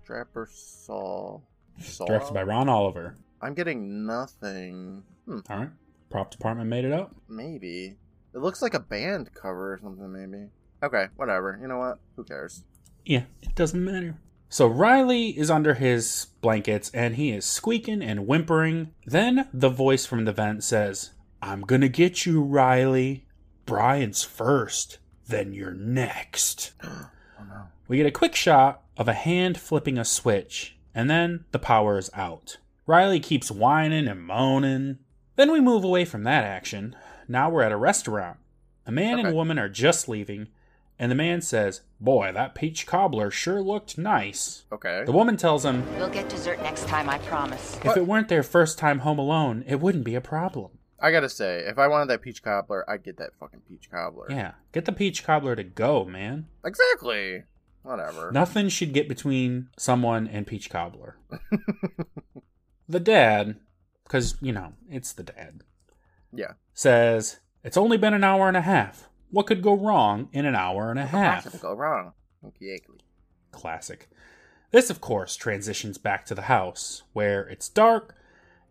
Drapper 0.07 0.47
Saul. 0.49 1.43
Saul. 1.79 2.07
Directed 2.07 2.33
by 2.33 2.43
Ron 2.43 2.69
Oliver. 2.69 3.15
I'm 3.41 3.53
getting 3.53 4.05
nothing. 4.05 5.03
Hmm, 5.25 5.39
All 5.49 5.57
right. 5.57 5.69
Prop 6.09 6.31
department 6.31 6.69
made 6.69 6.85
it 6.85 6.91
up. 6.91 7.15
maybe. 7.27 7.95
It 8.33 8.39
looks 8.39 8.61
like 8.61 8.73
a 8.73 8.79
band 8.79 9.33
cover 9.33 9.73
or 9.73 9.79
something, 9.81 10.11
maybe. 10.11 10.47
Okay, 10.83 11.07
whatever. 11.15 11.57
You 11.61 11.67
know 11.67 11.77
what? 11.77 11.99
Who 12.15 12.23
cares? 12.23 12.63
Yeah, 13.05 13.23
it 13.41 13.55
doesn't 13.55 13.83
matter. 13.83 14.17
So 14.49 14.65
Riley 14.67 15.29
is 15.37 15.49
under 15.51 15.75
his 15.75 16.27
blankets 16.41 16.89
and 16.93 17.15
he 17.15 17.31
is 17.31 17.45
squeaking 17.45 18.01
and 18.01 18.27
whimpering. 18.27 18.91
Then 19.05 19.47
the 19.53 19.69
voice 19.69 20.05
from 20.05 20.25
the 20.25 20.31
vent 20.33 20.63
says, 20.63 21.11
I'm 21.41 21.61
gonna 21.61 21.89
get 21.89 22.25
you, 22.25 22.41
Riley. 22.41 23.25
Brian's 23.69 24.23
first, 24.23 24.97
then 25.27 25.53
you're 25.53 25.73
next. 25.73 26.73
Oh 27.41 27.45
no. 27.47 27.61
We 27.87 27.95
get 27.95 28.05
a 28.05 28.11
quick 28.11 28.35
shot 28.35 28.81
of 28.97 29.07
a 29.07 29.13
hand 29.13 29.57
flipping 29.57 29.97
a 29.97 30.03
switch, 30.03 30.75
and 30.93 31.09
then 31.09 31.45
the 31.53 31.59
power 31.59 31.97
is 31.97 32.09
out. 32.13 32.57
Riley 32.85 33.21
keeps 33.21 33.49
whining 33.49 34.09
and 34.09 34.21
moaning. 34.21 34.97
Then 35.37 35.49
we 35.53 35.61
move 35.61 35.85
away 35.85 36.03
from 36.03 36.23
that 36.23 36.43
action. 36.43 36.97
Now 37.29 37.49
we're 37.49 37.61
at 37.63 37.71
a 37.71 37.77
restaurant. 37.77 38.39
A 38.85 38.91
man 38.91 39.19
and 39.19 39.29
Okay. 39.29 39.35
woman 39.35 39.57
are 39.57 39.69
just 39.69 40.09
leaving, 40.09 40.49
and 40.99 41.09
the 41.09 41.15
man 41.15 41.39
says, 41.41 41.79
Boy, 42.01 42.33
that 42.33 42.55
peach 42.55 42.85
cobbler 42.85 43.31
sure 43.31 43.61
looked 43.61 43.97
nice. 43.97 44.65
Okay. 44.73 45.03
The 45.05 45.13
woman 45.13 45.37
tells 45.37 45.63
him, 45.63 45.85
We'll 45.95 46.09
get 46.09 46.27
dessert 46.27 46.61
next 46.61 46.89
time, 46.89 47.09
I 47.09 47.19
promise. 47.19 47.79
If 47.85 47.95
it 47.95 48.05
weren't 48.05 48.27
their 48.27 48.43
first 48.43 48.77
time 48.77 48.99
home 48.99 49.17
alone, 49.19 49.63
it 49.65 49.79
wouldn't 49.79 50.03
be 50.03 50.15
a 50.15 50.21
problem. 50.21 50.71
I 51.01 51.11
gotta 51.11 51.29
say, 51.29 51.59
if 51.67 51.77
I 51.79 51.87
wanted 51.87 52.09
that 52.09 52.21
peach 52.21 52.43
cobbler, 52.43 52.89
I'd 52.89 53.03
get 53.03 53.17
that 53.17 53.31
fucking 53.39 53.61
peach 53.67 53.89
cobbler. 53.89 54.27
Yeah, 54.29 54.53
get 54.73 54.85
the 54.85 54.91
peach 54.91 55.23
cobbler 55.23 55.55
to 55.55 55.63
go, 55.63 56.03
man. 56.05 56.47
Exactly. 56.65 57.43
Whatever. 57.83 58.31
Nothing 58.31 58.67
should 58.69 58.93
get 58.93 59.07
between 59.07 59.69
someone 59.77 60.27
and 60.27 60.45
Peach 60.45 60.69
Cobbler. 60.69 61.15
the 62.89 62.99
dad, 62.99 63.55
because, 64.03 64.35
you 64.41 64.51
know, 64.51 64.73
it's 64.89 65.13
the 65.13 65.23
dad, 65.23 65.61
Yeah. 66.33 66.53
says, 66.73 67.39
It's 67.63 67.77
only 67.77 67.97
been 67.97 68.13
an 68.13 68.23
hour 68.23 68.47
and 68.47 68.57
a 68.57 68.61
half. 68.61 69.09
What 69.31 69.47
could 69.47 69.61
go 69.61 69.73
wrong 69.73 70.27
in 70.33 70.45
an 70.45 70.55
hour 70.55 70.89
and 70.91 70.99
a 70.99 71.05
half? 71.05 71.43
Possibly 71.45 71.59
go 71.61 71.73
wrong. 71.73 72.13
Okay. 72.45 72.79
Classic. 73.51 74.09
This, 74.71 74.89
of 74.89 75.01
course, 75.01 75.35
transitions 75.35 75.97
back 75.97 76.25
to 76.25 76.35
the 76.35 76.43
house, 76.43 77.03
where 77.13 77.47
it's 77.47 77.69
dark, 77.69 78.15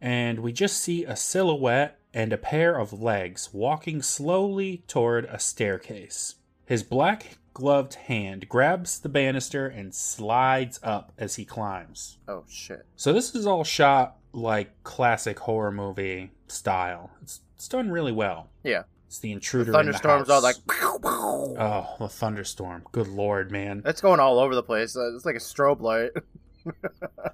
and 0.00 0.40
we 0.40 0.52
just 0.52 0.80
see 0.80 1.04
a 1.04 1.16
silhouette 1.16 1.97
and 2.14 2.32
a 2.32 2.38
pair 2.38 2.78
of 2.78 2.92
legs 2.92 3.50
walking 3.52 4.02
slowly 4.02 4.82
toward 4.88 5.24
a 5.26 5.38
staircase. 5.38 6.36
His 6.66 6.82
black 6.82 7.38
gloved 7.54 7.94
hand 7.94 8.48
grabs 8.48 9.00
the 9.00 9.08
banister 9.08 9.66
and 9.66 9.94
slides 9.94 10.78
up 10.82 11.12
as 11.18 11.36
he 11.36 11.44
climbs. 11.44 12.18
Oh 12.28 12.44
shit. 12.48 12.86
So 12.96 13.12
this 13.12 13.34
is 13.34 13.46
all 13.46 13.64
shot 13.64 14.16
like 14.32 14.82
classic 14.84 15.38
horror 15.40 15.72
movie 15.72 16.30
style. 16.46 17.10
It's, 17.22 17.40
it's 17.56 17.68
done 17.68 17.90
really 17.90 18.12
well. 18.12 18.48
Yeah. 18.62 18.82
It's 19.06 19.18
the 19.20 19.32
intruder. 19.32 19.72
Thunderstorms 19.72 20.22
in 20.22 20.28
the 20.28 20.34
all 20.34 20.42
like. 20.42 20.56
Pow, 20.66 20.98
pow. 21.02 21.24
Oh, 21.60 21.96
the 21.98 22.08
thunderstorm! 22.08 22.84
Good 22.92 23.08
lord, 23.08 23.50
man! 23.50 23.82
It's 23.84 24.00
going 24.00 24.20
all 24.20 24.38
over 24.38 24.54
the 24.54 24.62
place. 24.62 24.96
Uh, 24.96 25.14
It's 25.16 25.24
like 25.24 25.34
a 25.34 25.40
strobe 25.40 25.80
light. 25.80 26.10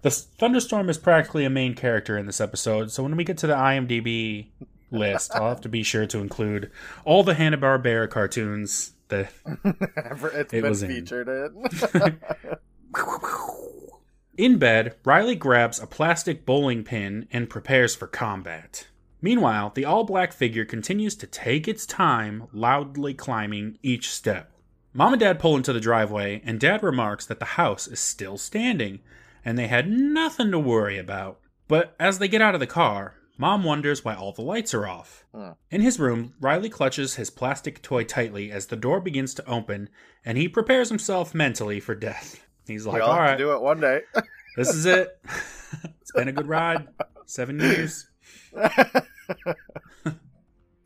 The 0.03 0.11
thunderstorm 0.11 0.89
is 0.89 0.99
practically 0.99 1.45
a 1.45 1.51
main 1.51 1.75
character 1.75 2.19
in 2.19 2.27
this 2.27 2.41
episode. 2.41 2.91
So 2.91 3.03
when 3.03 3.17
we 3.17 3.25
get 3.25 3.39
to 3.39 3.47
the 3.47 3.55
IMDb 3.55 4.49
list, 4.91 5.35
I'll 5.35 5.49
have 5.49 5.61
to 5.63 5.69
be 5.69 5.83
sure 5.83 6.07
to 6.07 6.19
include 6.19 6.71
all 7.05 7.23
the 7.23 7.35
Hanna 7.35 7.59
Barbera 7.59 8.09
cartoons 8.11 8.93
that 9.09 9.33
it's 9.65 10.53
It 10.53 10.63
been 10.63 10.71
was 10.71 10.85
featured 10.85 11.29
in. 11.29 12.21
In 14.37 14.59
bed, 14.59 14.97
Riley 15.05 15.37
grabs 15.37 15.81
a 15.81 15.87
plastic 15.87 16.45
bowling 16.45 16.83
pin 16.83 17.29
and 17.31 17.49
prepares 17.49 17.95
for 17.95 18.09
combat. 18.09 18.89
Meanwhile, 19.23 19.73
the 19.75 19.85
all 19.85 20.03
black 20.03 20.33
figure 20.33 20.65
continues 20.65 21.15
to 21.17 21.27
take 21.29 21.69
its 21.69 21.87
time, 21.87 22.49
loudly 22.53 23.15
climbing 23.15 23.79
each 23.81 24.11
step. 24.11 24.51
Mom 24.97 25.13
and 25.13 25.19
Dad 25.19 25.41
pull 25.41 25.57
into 25.57 25.73
the 25.73 25.81
driveway, 25.81 26.41
and 26.45 26.61
Dad 26.61 26.85
remarks 26.85 27.27
that 27.27 27.41
the 27.41 27.45
house 27.45 27.89
is 27.89 27.99
still 27.99 28.39
standing, 28.39 29.01
and 29.45 29.59
they 29.59 29.67
had 29.67 29.91
nothing 29.91 30.53
to 30.53 30.59
worry 30.59 30.97
about. 30.99 31.41
But 31.67 31.97
as 31.99 32.21
they 32.21 32.29
get 32.29 32.41
out 32.41 32.55
of 32.55 32.61
the 32.61 32.67
car, 32.69 33.17
Mom 33.37 33.65
wonders 33.65 34.05
why 34.05 34.15
all 34.15 34.31
the 34.31 34.43
lights 34.43 34.73
are 34.73 34.87
off. 34.87 35.25
Hmm. 35.35 35.51
In 35.69 35.81
his 35.81 35.99
room, 35.99 36.35
Riley 36.39 36.71
clutches 36.71 37.17
his 37.17 37.29
plastic 37.29 37.83
toy 37.83 38.05
tightly 38.05 38.53
as 38.53 38.67
the 38.67 38.77
door 38.77 39.01
begins 39.01 39.35
to 39.35 39.51
open, 39.51 39.89
and 40.25 40.39
he 40.39 40.49
prepares 40.49 40.91
himself 40.91 41.35
mentally 41.35 41.81
for 41.81 41.97
death. 41.97 42.41
He's 42.65 42.87
like, 42.87 43.03
all 43.03 43.19
right, 43.19 43.37
do 43.37 43.53
it 43.53 43.61
one 43.61 43.81
day. 43.81 44.03
this 44.57 44.73
is 44.73 44.87
it. 44.87 45.19
it's 46.01 46.13
been 46.13 46.29
a 46.29 46.33
good 46.33 46.47
ride. 46.47 46.87
Seven 47.27 47.59
years. 47.59 48.07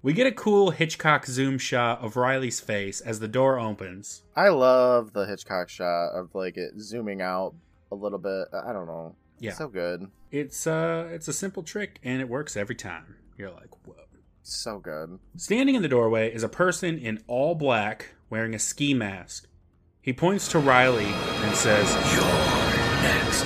We 0.09 0.15
get 0.15 0.27
a 0.27 0.33
cool 0.33 0.71
Hitchcock 0.71 1.27
zoom 1.27 1.59
shot 1.59 2.00
of 2.00 2.17
Riley's 2.17 2.61
face 2.61 3.03
as 3.03 3.21
the 3.21 3.29
door 3.29 3.59
opens. 3.59 4.23
I 4.35 4.49
love 4.49 5.12
the 5.12 5.27
Hitchcock 5.27 5.69
shot 5.69 6.12
of 6.15 6.35
like 6.35 6.57
it 6.57 6.81
zooming 6.81 7.21
out 7.21 7.55
a 7.93 7.95
little 7.95 8.19
bit. 8.19 8.49
I 8.55 8.73
don't 8.73 8.87
know. 8.87 9.17
Yeah. 9.38 9.53
So 9.53 9.69
good. 9.69 10.11
It's 10.31 10.67
uh 10.67 11.11
it's 11.12 11.29
a 11.29 11.35
simple 11.35 11.62
trick 11.62 12.00
and 12.03 12.23
it 12.23 12.29
works 12.31 12.57
every 12.57 12.75
time. 12.75 13.17
You're 13.37 13.50
like, 13.50 13.69
whoa. 13.87 13.97
So 14.43 14.79
good. 14.79 15.19
Standing 15.37 15.75
in 15.75 15.83
the 15.83 15.88
doorway 15.88 16.33
is 16.33 16.43
a 16.43 16.49
person 16.49 16.97
in 16.97 17.23
all 17.27 17.55
black 17.55 18.15
wearing 18.31 18.55
a 18.55 18.59
ski 18.59 18.95
mask. 18.95 19.47
He 20.00 20.15
points 20.15 20.49
to 20.53 20.59
Riley 20.59 21.05
and 21.05 21.55
says, 21.55 21.93
You're 22.15 23.03
next. 23.03 23.45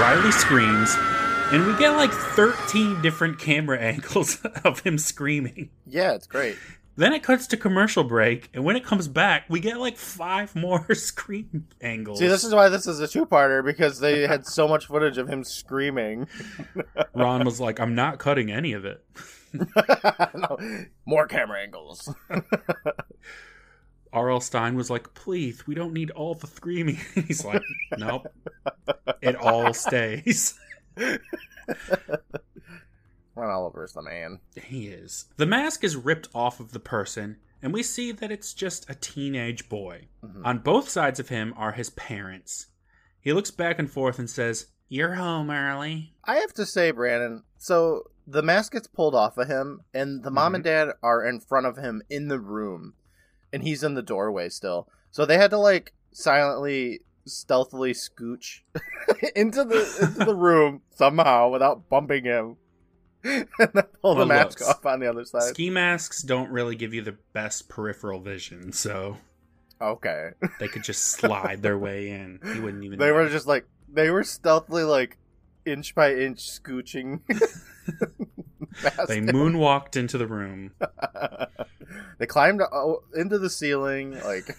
Riley 0.00 0.32
screams, 0.32 0.96
and 1.52 1.66
we 1.66 1.76
get 1.78 1.90
like 1.96 2.12
13 2.12 3.02
different 3.02 3.38
camera 3.38 3.78
angles 3.80 4.40
of 4.64 4.80
him 4.80 4.98
screaming. 4.98 5.70
Yeah, 5.86 6.14
it's 6.14 6.26
great. 6.26 6.56
Then 6.96 7.12
it 7.12 7.22
cuts 7.22 7.46
to 7.48 7.56
commercial 7.56 8.04
break, 8.04 8.50
and 8.52 8.62
when 8.62 8.76
it 8.76 8.84
comes 8.84 9.08
back, 9.08 9.46
we 9.48 9.58
get 9.58 9.80
like 9.80 9.96
five 9.96 10.54
more 10.54 10.94
scream 10.94 11.66
angles. 11.80 12.18
See, 12.18 12.26
this 12.26 12.44
is 12.44 12.54
why 12.54 12.68
this 12.68 12.86
is 12.86 13.00
a 13.00 13.08
two-parter 13.08 13.64
because 13.64 14.00
they 14.00 14.26
had 14.26 14.46
so 14.46 14.68
much 14.68 14.86
footage 14.86 15.16
of 15.18 15.28
him 15.28 15.42
screaming. 15.42 16.28
Ron 17.14 17.44
was 17.44 17.58
like, 17.60 17.80
I'm 17.80 17.94
not 17.94 18.18
cutting 18.18 18.50
any 18.52 18.72
of 18.74 18.84
it. 18.84 19.04
no, 19.52 20.58
more 21.06 21.26
camera 21.26 21.60
angles. 21.60 22.14
R.L. 24.12 24.40
Stine 24.40 24.76
was 24.76 24.90
like, 24.90 25.14
please, 25.14 25.66
we 25.66 25.74
don't 25.74 25.92
need 25.92 26.10
all 26.10 26.34
the 26.34 26.46
screaming. 26.48 26.98
He's 27.14 27.44
like, 27.44 27.62
nope. 27.96 28.26
It 29.22 29.36
all 29.36 29.72
stays. 29.72 30.58
Ron 33.34 33.50
Oliver's 33.50 33.92
the 33.92 34.02
man. 34.02 34.40
He 34.56 34.88
is. 34.88 35.26
The 35.36 35.46
mask 35.46 35.84
is 35.84 35.96
ripped 35.96 36.28
off 36.34 36.60
of 36.60 36.72
the 36.72 36.80
person, 36.80 37.36
and 37.62 37.72
we 37.72 37.82
see 37.82 38.12
that 38.12 38.30
it's 38.32 38.52
just 38.52 38.88
a 38.90 38.94
teenage 38.94 39.68
boy. 39.68 40.08
Mhm. 40.22 40.42
On 40.44 40.58
both 40.58 40.88
sides 40.88 41.20
of 41.20 41.28
him 41.28 41.54
are 41.56 41.72
his 41.72 41.90
parents. 41.90 42.66
He 43.20 43.32
looks 43.32 43.50
back 43.50 43.78
and 43.78 43.90
forth 43.90 44.18
and 44.18 44.28
says, 44.28 44.66
You're 44.88 45.14
home 45.14 45.50
early. 45.50 46.14
I 46.24 46.36
have 46.36 46.52
to 46.54 46.66
say, 46.66 46.90
Brandon. 46.90 47.44
So 47.58 48.10
the 48.26 48.42
mask 48.42 48.72
gets 48.72 48.88
pulled 48.88 49.14
off 49.14 49.38
of 49.38 49.46
him, 49.48 49.82
and 49.94 50.22
the 50.24 50.30
mom 50.30 50.54
and 50.54 50.64
dad 50.64 50.88
are 51.02 51.24
in 51.24 51.40
front 51.40 51.66
of 51.66 51.76
him 51.76 52.02
in 52.10 52.28
the 52.28 52.40
room, 52.40 52.94
and 53.52 53.62
he's 53.62 53.82
in 53.84 53.94
the 53.94 54.02
doorway 54.02 54.48
still. 54.48 54.88
So 55.12 55.24
they 55.24 55.36
had 55.38 55.50
to 55.50 55.58
like 55.58 55.92
silently, 56.12 57.00
stealthily 57.26 57.92
scooch 57.92 58.60
into 59.36 59.64
the 59.64 59.98
into 60.02 60.24
the 60.24 60.34
room 60.34 60.82
somehow 60.94 61.48
without 61.50 61.88
bumping 61.88 62.24
him, 62.24 62.56
and 63.24 63.46
then 63.58 63.84
pull 64.02 64.14
the 64.14 64.20
Well, 64.20 64.26
mask 64.26 64.60
look, 64.60 64.68
off 64.70 64.86
on 64.86 65.00
the 65.00 65.08
other 65.08 65.24
side. 65.24 65.42
Ski 65.54 65.70
masks 65.70 66.22
don't 66.22 66.50
really 66.50 66.76
give 66.76 66.94
you 66.94 67.02
the 67.02 67.16
best 67.32 67.68
peripheral 67.68 68.20
vision, 68.20 68.72
so 68.72 69.16
Okay, 69.82 70.30
they 70.58 70.68
could 70.68 70.84
just 70.84 71.04
slide 71.04 71.62
their 71.62 71.78
way 71.78 72.10
in. 72.10 72.38
You 72.54 72.62
wouldn't 72.62 72.84
even 72.84 72.98
they 72.98 73.06
know. 73.08 73.14
were 73.14 73.28
just 73.28 73.46
like 73.46 73.66
they 73.92 74.10
were 74.10 74.24
stealthily 74.24 74.82
like 74.84 75.16
inch 75.64 75.94
by 75.94 76.14
inch 76.14 76.40
scooching. 76.40 77.20
They 79.08 79.20
moonwalked 79.20 79.96
into 79.96 80.16
the 80.16 80.26
room. 80.26 80.72
they 82.18 82.26
climbed 82.26 82.62
into 83.16 83.38
the 83.38 83.50
ceiling, 83.50 84.12
like 84.22 84.54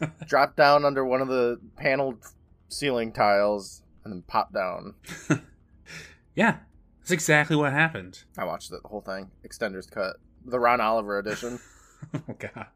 dropped 0.26 0.56
down 0.56 0.84
under 0.84 1.04
one 1.04 1.20
of 1.20 1.28
the 1.28 1.60
paneled 1.76 2.18
ceiling 2.68 3.12
tiles, 3.12 3.82
and 4.04 4.12
then 4.12 4.22
popped 4.22 4.54
down. 4.54 4.94
Yeah, 6.34 6.58
that's 7.00 7.10
exactly 7.10 7.56
what 7.56 7.72
happened. 7.72 8.24
I 8.38 8.44
watched 8.44 8.70
the 8.70 8.80
whole 8.84 9.02
thing, 9.02 9.30
extenders 9.46 9.90
cut, 9.90 10.16
the 10.44 10.58
Ron 10.58 10.80
Oliver 10.80 11.18
edition. 11.18 11.58
Oh 12.14 12.34
god. 12.36 12.66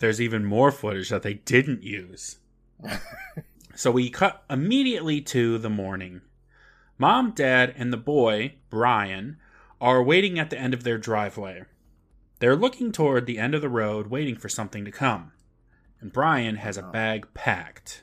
There's 0.00 0.20
even 0.20 0.44
more 0.44 0.72
footage 0.72 1.10
that 1.10 1.22
they 1.22 1.34
didn't 1.34 1.84
use. 1.84 2.38
so 3.76 3.92
we 3.92 4.10
cut 4.10 4.42
immediately 4.50 5.20
to 5.20 5.58
the 5.58 5.70
morning. 5.70 6.22
Mom, 6.98 7.30
Dad, 7.30 7.72
and 7.76 7.92
the 7.92 7.96
boy, 7.96 8.56
Brian, 8.68 9.36
are 9.80 10.02
waiting 10.02 10.40
at 10.40 10.50
the 10.50 10.58
end 10.58 10.74
of 10.74 10.82
their 10.82 10.98
driveway. 10.98 11.62
They're 12.40 12.56
looking 12.56 12.90
toward 12.90 13.26
the 13.26 13.38
end 13.38 13.54
of 13.54 13.60
the 13.60 13.68
road, 13.68 14.08
waiting 14.08 14.34
for 14.34 14.48
something 14.48 14.84
to 14.84 14.90
come. 14.90 15.30
And 16.02 16.12
Brian 16.12 16.56
has 16.56 16.76
a 16.76 16.84
oh. 16.84 16.90
bag 16.90 17.32
packed. 17.32 18.02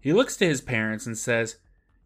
He 0.00 0.12
looks 0.12 0.36
to 0.38 0.46
his 0.46 0.60
parents 0.60 1.06
and 1.06 1.18
says, 1.18 1.56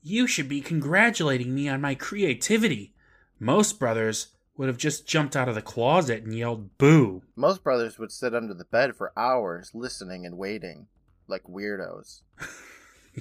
You 0.03 0.27
should 0.27 0.49
be 0.49 0.61
congratulating 0.61 1.55
me 1.55 1.69
on 1.69 1.81
my 1.81 1.95
creativity. 1.95 2.95
Most 3.39 3.79
brothers 3.79 4.29
would 4.57 4.69
have 4.69 4.79
just 4.79 5.07
jumped 5.07 5.37
out 5.37 5.49
of 5.49 5.55
the 5.55 5.63
closet 5.63 6.25
and 6.25 6.37
yelled 6.37 6.77
boo. 6.79 7.23
Most 7.37 7.63
brothers 7.63 7.99
would 7.99 8.11
sit 8.11 8.35
under 8.35 8.55
the 8.55 8.65
bed 8.65 8.97
for 8.97 9.13
hours 9.17 9.71
listening 9.75 10.25
and 10.27 10.39
waiting, 10.39 10.89
like 11.29 11.45
weirdos. 11.45 12.23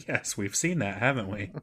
Yes, 0.08 0.36
we've 0.36 0.56
seen 0.56 0.80
that, 0.80 0.98
haven't 0.98 1.30
we? 1.30 1.52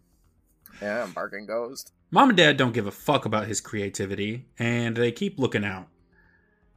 Yeah, 0.81 1.07
barking 1.15 1.47
ghost. 1.47 1.93
Mom 2.11 2.31
and 2.31 2.37
Dad 2.37 2.57
don't 2.57 2.73
give 2.73 2.87
a 2.87 2.91
fuck 2.91 3.25
about 3.25 3.47
his 3.47 3.61
creativity, 3.61 4.47
and 4.59 4.97
they 4.97 5.13
keep 5.13 5.39
looking 5.39 5.65
out. 5.65 5.87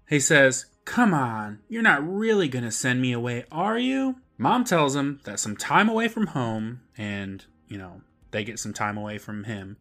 He 0.08 0.20
says, 0.20 0.66
Come 0.86 1.14
on, 1.14 1.60
you're 1.68 1.82
not 1.82 2.08
really 2.08 2.48
gonna 2.48 2.72
send 2.72 3.02
me 3.02 3.12
away, 3.12 3.46
are 3.52 3.78
you? 3.78 4.18
Mom 4.38 4.64
tells 4.64 4.96
him 4.96 5.20
that 5.24 5.40
some 5.40 5.58
time 5.58 5.90
away 5.90 6.08
from 6.08 6.28
home, 6.28 6.82
and, 6.98 7.46
you 7.68 7.78
know, 7.78 8.02
they 8.32 8.44
get 8.44 8.60
some 8.60 8.74
time 8.74 8.98
away 8.98 9.18
from 9.18 9.46
him, 9.46 9.78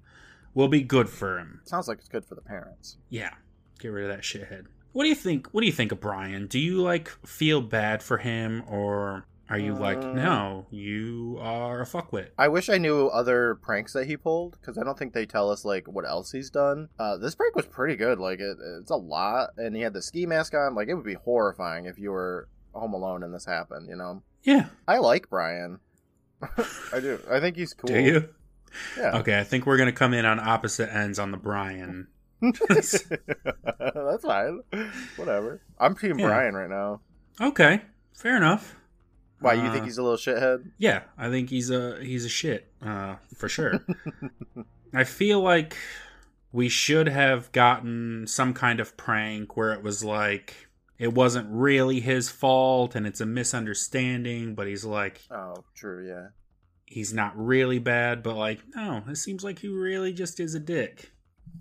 will 0.54 0.68
be 0.68 0.82
good 0.82 1.08
for 1.08 1.38
him. 1.38 1.60
Sounds 1.64 1.88
like 1.88 1.98
it's 1.98 2.08
good 2.08 2.24
for 2.24 2.36
the 2.36 2.40
parents. 2.40 2.96
Yeah, 3.10 3.30
get 3.80 3.88
rid 3.88 4.08
of 4.08 4.16
that 4.16 4.22
shithead. 4.22 4.66
What 4.92 5.02
do 5.02 5.08
you 5.08 5.16
think? 5.16 5.48
What 5.48 5.60
do 5.60 5.66
you 5.66 5.72
think 5.72 5.90
of 5.90 6.00
Brian? 6.00 6.46
Do 6.46 6.60
you 6.60 6.80
like 6.80 7.08
feel 7.26 7.60
bad 7.60 8.02
for 8.02 8.16
him, 8.16 8.62
or 8.68 9.26
are 9.54 9.58
you 9.58 9.74
like, 9.74 9.98
Uh, 9.98 10.12
no, 10.12 10.66
you 10.70 11.38
are 11.40 11.80
a 11.80 11.84
fuckwit? 11.84 12.30
I 12.36 12.48
wish 12.48 12.68
I 12.68 12.78
knew 12.78 13.06
other 13.08 13.54
pranks 13.62 13.92
that 13.92 14.06
he 14.06 14.16
pulled 14.16 14.58
because 14.60 14.76
I 14.78 14.82
don't 14.82 14.98
think 14.98 15.12
they 15.12 15.26
tell 15.26 15.50
us 15.50 15.64
like 15.64 15.86
what 15.86 16.04
else 16.04 16.32
he's 16.32 16.50
done. 16.50 16.88
Uh, 16.98 17.16
this 17.18 17.34
prank 17.36 17.54
was 17.54 17.66
pretty 17.66 17.96
good. 17.96 18.18
Like 18.18 18.40
it, 18.40 18.56
it's 18.80 18.90
a 18.90 18.96
lot, 18.96 19.50
and 19.56 19.76
he 19.76 19.82
had 19.82 19.92
the 19.92 20.02
ski 20.02 20.26
mask 20.26 20.54
on. 20.54 20.74
Like 20.74 20.88
it 20.88 20.94
would 20.94 21.04
be 21.04 21.14
horrifying 21.14 21.84
if 21.86 21.98
you 21.98 22.10
were 22.10 22.48
home 22.72 22.92
alone 22.94 23.22
and 23.22 23.32
this 23.32 23.44
happened. 23.46 23.88
You 23.88 23.96
know, 23.96 24.22
Yeah, 24.42 24.66
I 24.88 24.98
like 24.98 25.30
Brian. 25.30 25.78
I 26.92 27.00
do. 27.00 27.20
I 27.30 27.38
think 27.40 27.56
he's 27.56 27.72
cool. 27.74 27.88
do 27.94 28.00
you? 28.00 28.28
Yeah. 28.98 29.18
Okay, 29.20 29.38
I 29.38 29.44
think 29.44 29.66
we're 29.66 29.78
gonna 29.78 29.92
come 29.92 30.12
in 30.14 30.24
on 30.24 30.40
opposite 30.40 30.92
ends 30.92 31.18
on 31.20 31.30
the 31.30 31.36
Brian. 31.36 32.08
That's 32.42 34.24
fine. 34.24 34.60
Whatever. 35.16 35.62
I'm 35.78 35.94
team 35.96 36.18
Yeah. 36.18 36.26
Brian 36.26 36.54
right 36.54 36.68
now. 36.68 37.00
Okay, 37.40 37.82
fair 38.14 38.36
enough. 38.36 38.76
Why 39.44 39.54
you 39.54 39.62
Uh, 39.68 39.72
think 39.72 39.84
he's 39.84 39.98
a 39.98 40.02
little 40.02 40.16
shithead? 40.18 40.70
Yeah, 40.78 41.02
I 41.18 41.30
think 41.30 41.50
he's 41.50 41.70
a 41.70 42.02
he's 42.02 42.24
a 42.24 42.28
shit 42.28 42.72
uh, 42.82 43.16
for 43.36 43.48
sure. 43.48 43.84
I 44.94 45.04
feel 45.04 45.40
like 45.40 45.76
we 46.52 46.68
should 46.68 47.08
have 47.08 47.50
gotten 47.52 48.26
some 48.26 48.54
kind 48.54 48.78
of 48.80 48.96
prank 48.96 49.56
where 49.56 49.72
it 49.72 49.82
was 49.82 50.04
like 50.04 50.68
it 50.98 51.12
wasn't 51.12 51.48
really 51.50 52.00
his 52.00 52.28
fault 52.30 52.94
and 52.94 53.06
it's 53.06 53.20
a 53.20 53.26
misunderstanding, 53.26 54.54
but 54.54 54.66
he's 54.66 54.84
like 54.84 55.20
Oh, 55.30 55.64
true. 55.74 56.06
Yeah. 56.06 56.28
he's 56.86 57.12
not 57.12 57.32
really 57.36 57.78
bad, 57.78 58.22
but 58.22 58.36
like 58.36 58.60
no, 58.74 59.02
it 59.08 59.16
seems 59.16 59.42
like 59.44 59.58
he 59.58 59.68
really 59.68 60.12
just 60.12 60.40
is 60.40 60.54
a 60.54 60.60
dick. 60.60 61.12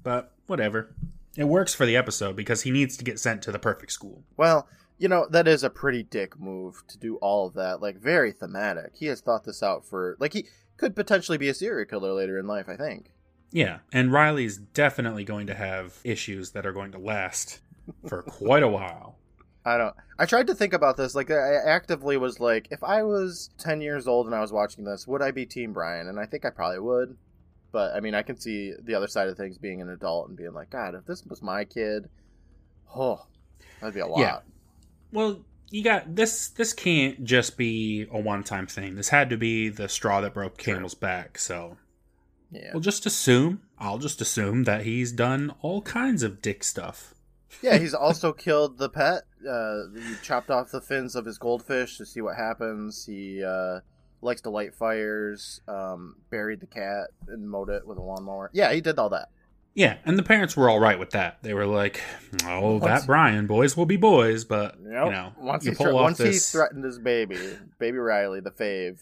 But 0.03 0.31
whatever. 0.47 0.95
It 1.35 1.45
works 1.45 1.73
for 1.73 1.87
the 1.87 1.97
episode 1.97 2.35
because 2.35 2.61
he 2.61 2.69
needs 2.69 2.95
to 2.97 3.03
get 3.03 3.19
sent 3.19 3.41
to 3.43 3.51
the 3.51 3.57
perfect 3.57 3.91
school. 3.91 4.23
Well, 4.37 4.67
you 4.97 5.07
know 5.07 5.27
that 5.29 5.47
is 5.47 5.63
a 5.63 5.69
pretty 5.69 6.03
dick 6.03 6.39
move 6.39 6.83
to 6.87 6.97
do 6.97 7.17
all 7.17 7.47
of 7.47 7.53
that. 7.55 7.81
Like 7.81 7.97
very 7.99 8.31
thematic. 8.31 8.93
He 8.95 9.07
has 9.07 9.21
thought 9.21 9.43
this 9.43 9.63
out 9.63 9.85
for 9.85 10.17
like 10.19 10.33
he 10.33 10.47
could 10.77 10.95
potentially 10.95 11.37
be 11.37 11.49
a 11.49 11.53
serial 11.53 11.85
killer 11.85 12.13
later 12.13 12.39
in 12.39 12.47
life. 12.47 12.69
I 12.69 12.75
think. 12.75 13.11
Yeah, 13.51 13.79
and 13.91 14.11
Riley's 14.11 14.57
definitely 14.57 15.23
going 15.23 15.45
to 15.47 15.53
have 15.53 15.99
issues 16.03 16.51
that 16.51 16.65
are 16.65 16.73
going 16.73 16.91
to 16.93 16.97
last 16.97 17.61
for 18.07 18.23
quite 18.23 18.63
a 18.63 18.67
while. 18.67 19.17
I 19.65 19.77
don't. 19.77 19.95
I 20.17 20.25
tried 20.25 20.47
to 20.47 20.55
think 20.55 20.73
about 20.73 20.97
this. 20.97 21.15
Like, 21.15 21.31
I 21.31 21.55
actively 21.55 22.17
was 22.17 22.39
like, 22.39 22.67
if 22.71 22.83
I 22.83 23.03
was 23.03 23.51
ten 23.57 23.79
years 23.79 24.07
old 24.07 24.25
and 24.25 24.35
I 24.35 24.41
was 24.41 24.51
watching 24.51 24.83
this, 24.83 25.07
would 25.07 25.21
I 25.21 25.31
be 25.31 25.45
Team 25.45 25.71
Brian? 25.71 26.07
And 26.07 26.19
I 26.19 26.25
think 26.25 26.45
I 26.45 26.49
probably 26.49 26.79
would. 26.79 27.15
But 27.71 27.95
I 27.95 27.99
mean, 27.99 28.13
I 28.13 28.23
can 28.23 28.39
see 28.39 28.73
the 28.81 28.95
other 28.95 29.07
side 29.07 29.27
of 29.27 29.37
things, 29.37 29.57
being 29.57 29.81
an 29.81 29.89
adult 29.89 30.27
and 30.29 30.37
being 30.37 30.53
like, 30.53 30.69
God, 30.69 30.95
if 30.95 31.05
this 31.05 31.23
was 31.25 31.41
my 31.41 31.63
kid, 31.63 32.09
oh, 32.95 33.25
that'd 33.79 33.95
be 33.95 34.01
a 34.01 34.07
lot. 34.07 34.19
Yeah. 34.19 34.39
Well, 35.13 35.41
you 35.69 35.83
got 35.83 36.15
this. 36.15 36.49
This 36.49 36.73
can't 36.73 37.23
just 37.23 37.55
be 37.57 38.07
a 38.11 38.19
one-time 38.19 38.67
thing. 38.67 38.95
This 38.95 39.09
had 39.09 39.29
to 39.29 39.37
be 39.37 39.69
the 39.69 39.87
straw 39.87 40.19
that 40.21 40.33
broke 40.33 40.57
camel's 40.57 40.95
back. 40.95 41.37
So 41.37 41.77
Yeah. 42.51 42.71
we'll 42.73 42.81
just 42.81 43.05
assume. 43.05 43.61
I'll 43.79 43.97
just 43.99 44.19
assume 44.21 44.63
that 44.63 44.83
he's 44.83 45.11
done 45.11 45.53
all 45.61 45.81
kinds 45.81 46.23
of 46.23 46.41
dick 46.41 46.63
stuff. 46.63 47.13
Yeah, 47.61 47.77
he's 47.77 47.93
also 48.05 48.33
killed 48.33 48.77
the 48.77 48.89
pet. 48.89 49.23
Uh, 49.47 49.83
he 49.95 50.15
chopped 50.21 50.49
off 50.49 50.71
the 50.71 50.81
fins 50.81 51.15
of 51.15 51.25
his 51.25 51.37
goldfish 51.37 51.97
to 51.97 52.05
see 52.05 52.21
what 52.21 52.35
happens. 52.37 53.05
He 53.05 53.43
uh, 53.43 53.81
likes 54.21 54.41
to 54.41 54.49
light 54.49 54.73
fires. 54.73 55.61
Um, 55.67 56.15
buried 56.29 56.59
the 56.59 56.67
cat 56.67 57.09
and 57.27 57.49
mowed 57.49 57.69
it 57.69 57.85
with 57.85 57.97
a 57.97 58.01
lawnmower. 58.01 58.49
Yeah, 58.53 58.71
he 58.73 58.81
did 58.81 58.97
all 58.97 59.09
that. 59.09 59.29
Yeah, 59.75 59.97
and 60.05 60.19
the 60.19 60.23
parents 60.23 60.55
were 60.55 60.69
all 60.69 60.79
right 60.79 60.99
with 60.99 61.11
that. 61.11 61.41
They 61.41 61.53
were 61.53 61.65
like, 61.65 61.99
"Oh, 62.45 62.73
Once- 62.77 62.83
that 62.83 63.07
Brian, 63.07 63.47
boys 63.47 63.75
will 63.75 63.87
be 63.87 63.97
boys," 63.97 64.43
but 64.45 64.75
Yep. 64.83 65.05
you 65.05 65.11
know, 65.11 65.33
once 65.39 65.65
you 65.65 65.71
he 65.71 65.77
pull 65.77 65.87
thre- 65.87 65.93
off 65.95 66.01
once 66.03 66.17
he 66.19 66.33
threatened 66.33 66.83
his 66.83 66.99
baby, 66.99 67.57
baby 67.79 67.97
Riley, 67.97 68.39
the 68.39 68.51
fave. 68.51 68.99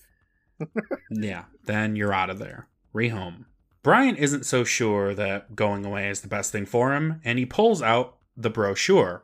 yeah, 1.11 1.45
then 1.65 1.95
you're 1.95 2.13
out 2.13 2.29
of 2.29 2.39
there. 2.39 2.67
Rehome. 2.95 3.45
Brian 3.83 4.15
isn't 4.15 4.45
so 4.45 4.63
sure 4.63 5.13
that 5.15 5.55
going 5.55 5.85
away 5.85 6.07
is 6.09 6.21
the 6.21 6.27
best 6.27 6.51
thing 6.51 6.65
for 6.65 6.93
him, 6.93 7.19
and 7.23 7.39
he 7.39 7.45
pulls 7.45 7.81
out 7.81 8.17
the 8.37 8.49
brochure. 8.49 9.23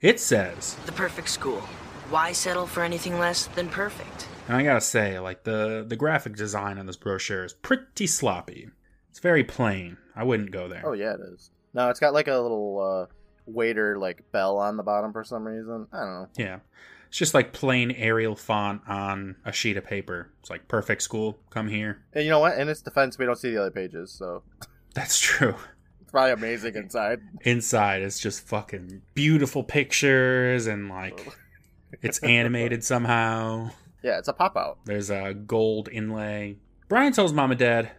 It 0.00 0.18
says, 0.20 0.74
The 0.86 0.92
perfect 0.92 1.28
school. 1.28 1.60
Why 2.10 2.32
settle 2.32 2.66
for 2.66 2.82
anything 2.82 3.18
less 3.18 3.46
than 3.46 3.68
perfect? 3.68 4.26
and 4.48 4.56
I 4.56 4.62
gotta 4.64 4.80
say, 4.80 5.18
like 5.18 5.44
the 5.44 5.84
the 5.86 5.96
graphic 5.96 6.34
design 6.36 6.78
on 6.78 6.86
this 6.86 6.96
brochure 6.96 7.44
is 7.44 7.52
pretty 7.52 8.06
sloppy. 8.06 8.70
It's 9.18 9.22
very 9.24 9.42
plain. 9.42 9.96
I 10.14 10.22
wouldn't 10.22 10.52
go 10.52 10.68
there. 10.68 10.82
Oh 10.84 10.92
yeah, 10.92 11.14
it 11.14 11.20
is. 11.34 11.50
No, 11.74 11.90
it's 11.90 11.98
got 11.98 12.14
like 12.14 12.28
a 12.28 12.38
little 12.38 13.08
uh, 13.08 13.12
waiter 13.46 13.98
like 13.98 14.22
bell 14.30 14.58
on 14.58 14.76
the 14.76 14.84
bottom 14.84 15.12
for 15.12 15.24
some 15.24 15.44
reason. 15.44 15.88
I 15.92 15.98
don't 15.98 16.06
know. 16.06 16.28
Yeah. 16.36 16.58
It's 17.08 17.18
just 17.18 17.34
like 17.34 17.52
plain 17.52 17.90
Arial 17.90 18.36
font 18.36 18.82
on 18.86 19.34
a 19.44 19.50
sheet 19.50 19.76
of 19.76 19.82
paper. 19.82 20.30
It's 20.38 20.50
like 20.50 20.68
perfect 20.68 21.02
school. 21.02 21.36
Come 21.50 21.66
here. 21.66 22.00
And 22.12 22.22
you 22.22 22.30
know 22.30 22.38
what? 22.38 22.58
In 22.58 22.68
its 22.68 22.80
defense, 22.80 23.18
we 23.18 23.26
don't 23.26 23.36
see 23.36 23.50
the 23.50 23.60
other 23.60 23.72
pages, 23.72 24.12
so 24.12 24.44
That's 24.94 25.18
true. 25.18 25.56
it's 26.00 26.12
probably 26.12 26.30
amazing 26.34 26.76
inside. 26.76 27.18
Inside 27.42 28.02
it's 28.02 28.20
just 28.20 28.46
fucking 28.46 29.02
beautiful 29.14 29.64
pictures 29.64 30.68
and 30.68 30.88
like 30.88 31.26
it's 32.02 32.20
animated 32.20 32.84
somehow. 32.84 33.70
Yeah, 34.04 34.18
it's 34.18 34.28
a 34.28 34.32
pop 34.32 34.56
out. 34.56 34.78
There's 34.84 35.10
a 35.10 35.34
gold 35.34 35.88
inlay. 35.90 36.58
Brian 36.88 37.12
tells 37.12 37.32
mom 37.32 37.50
and 37.50 37.58
dad, 37.58 37.90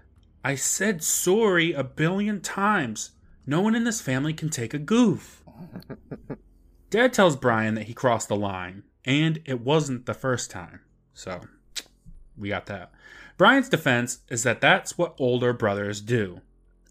I 0.50 0.56
said 0.56 1.04
sorry 1.04 1.74
a 1.74 1.84
billion 1.84 2.42
times. 2.42 3.12
No 3.46 3.62
one 3.62 3.76
in 3.76 3.84
this 3.84 4.02
family 4.02 4.34
can 4.34 4.50
take 4.50 4.74
a 4.74 4.80
goof. 4.80 5.44
Dad 6.90 7.14
tells 7.14 7.36
Brian 7.36 7.76
that 7.76 7.84
he 7.84 7.94
crossed 7.94 8.30
the 8.30 8.36
line, 8.36 8.82
and 9.06 9.40
it 9.46 9.62
wasn't 9.62 10.08
the 10.08 10.16
first 10.16 10.50
time. 10.50 10.80
So, 11.14 11.42
we 12.36 12.50
got 12.50 12.66
that. 12.66 12.92
Brian's 13.38 13.70
defense 13.70 14.22
is 14.28 14.42
that 14.42 14.60
that's 14.60 14.98
what 14.98 15.14
older 15.20 15.54
brothers 15.54 16.02
do. 16.02 16.42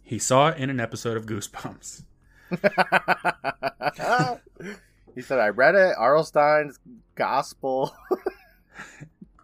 He 0.04 0.20
saw 0.20 0.50
it 0.50 0.58
in 0.58 0.70
an 0.70 0.78
episode 0.78 1.16
of 1.16 1.26
Goosebumps. 1.26 2.04
he 5.16 5.20
said, 5.20 5.40
"I 5.40 5.48
read 5.48 5.74
it. 5.74 5.96
R.L. 5.98 6.22
Stine's 6.22 6.78
Gospel." 7.16 7.92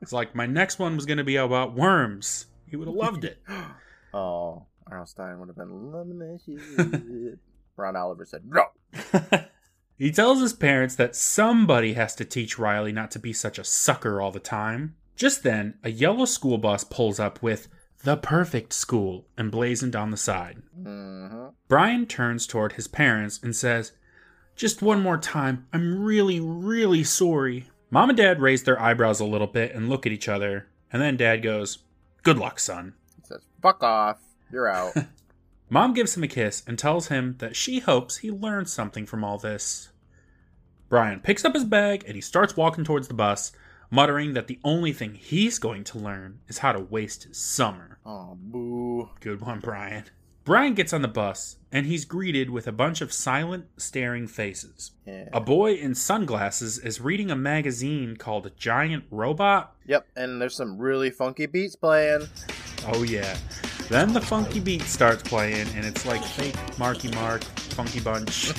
It's 0.01 0.13
like 0.13 0.35
my 0.35 0.45
next 0.45 0.79
one 0.79 0.97
was 0.97 1.07
going 1.07 1.17
to 1.17 1.25
be 1.25 1.37
about 1.37 1.75
worms. 1.75 2.45
He 2.69 2.77
would 2.77 2.89
have 2.89 2.95
loved 2.95 3.25
it. 3.25 3.39
Oh, 4.15 4.67
R.L. 4.87 5.07
Stine 5.07 5.41
would 5.41 5.49
have 5.49 5.57
been 5.57 6.39
shit. 6.45 7.39
Ron 7.77 7.97
Oliver 7.97 8.25
said, 8.25 8.43
"No." 8.47 8.67
he 9.99 10.13
tells 10.13 10.41
his 10.41 10.53
parents 10.53 10.95
that 10.95 11.17
somebody 11.17 11.95
has 11.95 12.15
to 12.17 12.25
teach 12.25 12.59
Riley 12.59 12.93
not 12.93 13.11
to 13.13 13.19
be 13.19 13.33
such 13.33 13.59
a 13.59 13.65
sucker 13.65 14.21
all 14.21 14.31
the 14.31 14.39
time. 14.39 14.95
Just 15.17 15.43
then, 15.43 15.75
a 15.83 15.91
yellow 15.91 16.25
school 16.27 16.59
bus 16.59 16.85
pulls 16.85 17.19
up 17.19 17.43
with 17.43 17.69
the 18.05 18.17
perfect 18.17 18.73
school 18.73 19.27
emblazoned 19.37 19.97
on 19.97 20.11
the 20.11 20.17
side. 20.17 20.63
hmm 20.81 21.47
Brian 21.67 22.07
turns 22.07 22.47
toward 22.47 22.75
his 22.75 22.87
parents 22.87 23.41
and 23.43 23.57
says, 23.57 23.93
Just 24.55 24.83
one 24.83 25.03
more 25.03 25.19
time, 25.19 25.67
I'm 25.73 26.05
really, 26.05 26.39
really 26.39 27.03
sorry. 27.03 27.69
Mom 27.91 28.11
and 28.11 28.17
Dad 28.17 28.41
raise 28.41 28.63
their 28.63 28.81
eyebrows 28.81 29.19
a 29.21 29.25
little 29.25 29.47
bit 29.47 29.75
and 29.75 29.89
look 29.89 30.07
at 30.07 30.13
each 30.13 30.29
other, 30.29 30.69
and 30.93 31.01
then 31.03 31.17
Dad 31.17 31.43
goes, 31.43 31.79
Good 32.23 32.39
luck, 32.39 32.61
son. 32.61 32.95
Says, 33.25 33.47
"Fuck 33.63 33.83
off. 33.83 34.19
You're 34.51 34.69
out." 34.69 34.95
Mom 35.71 35.95
gives 35.95 36.17
him 36.17 36.23
a 36.23 36.29
kiss 36.29 36.63
and 36.67 36.79
tells 36.79 37.09
him 37.09 37.37
that 37.39 37.57
she 37.57 37.81
hopes 37.81 38.19
he 38.19 38.31
learns 38.31 38.73
something 38.73 39.07
from 39.07 39.25
all 39.25 39.39
this. 39.39 39.91
Brian 40.89 41.21
picks 41.21 41.45
up 41.45 41.55
his 41.55 41.65
bag 41.65 42.05
and 42.07 42.15
he 42.15 42.21
starts 42.21 42.57
walking 42.57 42.85
towards 42.85 43.09
the 43.09 43.15
bus, 43.15 43.51
muttering 43.91 44.35
that 44.35 44.47
the 44.47 44.61
only 44.63 44.93
thing 44.93 45.15
he's 45.15 45.59
going 45.59 45.83
to 45.85 45.99
learn 45.99 46.41
is 46.49 46.59
how 46.59 46.73
to 46.73 46.81
waste 46.81 47.25
his 47.25 47.39
summer. 47.39 47.99
oh, 48.05 48.37
boo. 48.39 49.09
Good 49.21 49.41
one, 49.41 49.61
Brian. 49.61 50.05
Brian 50.45 50.75
gets 50.75 50.93
on 50.93 51.01
the 51.03 51.09
bus 51.09 51.57
and 51.73 51.87
he's 51.87 52.05
greeted 52.05 52.51
with 52.51 52.67
a 52.67 52.73
bunch 52.73 53.01
of 53.01 53.13
silent, 53.13 53.65
staring 53.79 54.27
faces. 54.27 54.93
Yeah. 55.07 55.29
A 55.33 55.41
boy 55.41 55.73
in 55.75 55.95
sunglasses 55.95 56.79
is 56.79 57.01
reading 57.01 57.31
a 57.31 57.37
magazine 57.37 58.17
called 58.17 58.51
Giant 58.57 59.05
Robot. 59.11 59.75
Yep, 59.87 60.07
and 60.17 60.41
there's 60.41 60.55
some 60.55 60.79
really 60.79 61.11
funky 61.11 61.47
beats 61.47 61.77
playing. 61.77 62.29
Oh 62.87 63.03
yeah. 63.05 63.37
Then 63.89 64.13
the 64.13 64.21
funky 64.21 64.61
beat 64.61 64.83
starts 64.83 65.23
playing, 65.23 65.67
and 65.75 65.85
it's 65.85 66.07
like 66.07 66.23
fake 66.23 66.57
Marky 66.79 67.09
Mark, 67.09 67.43
Funky 67.45 68.01
Bunch, 68.01 68.49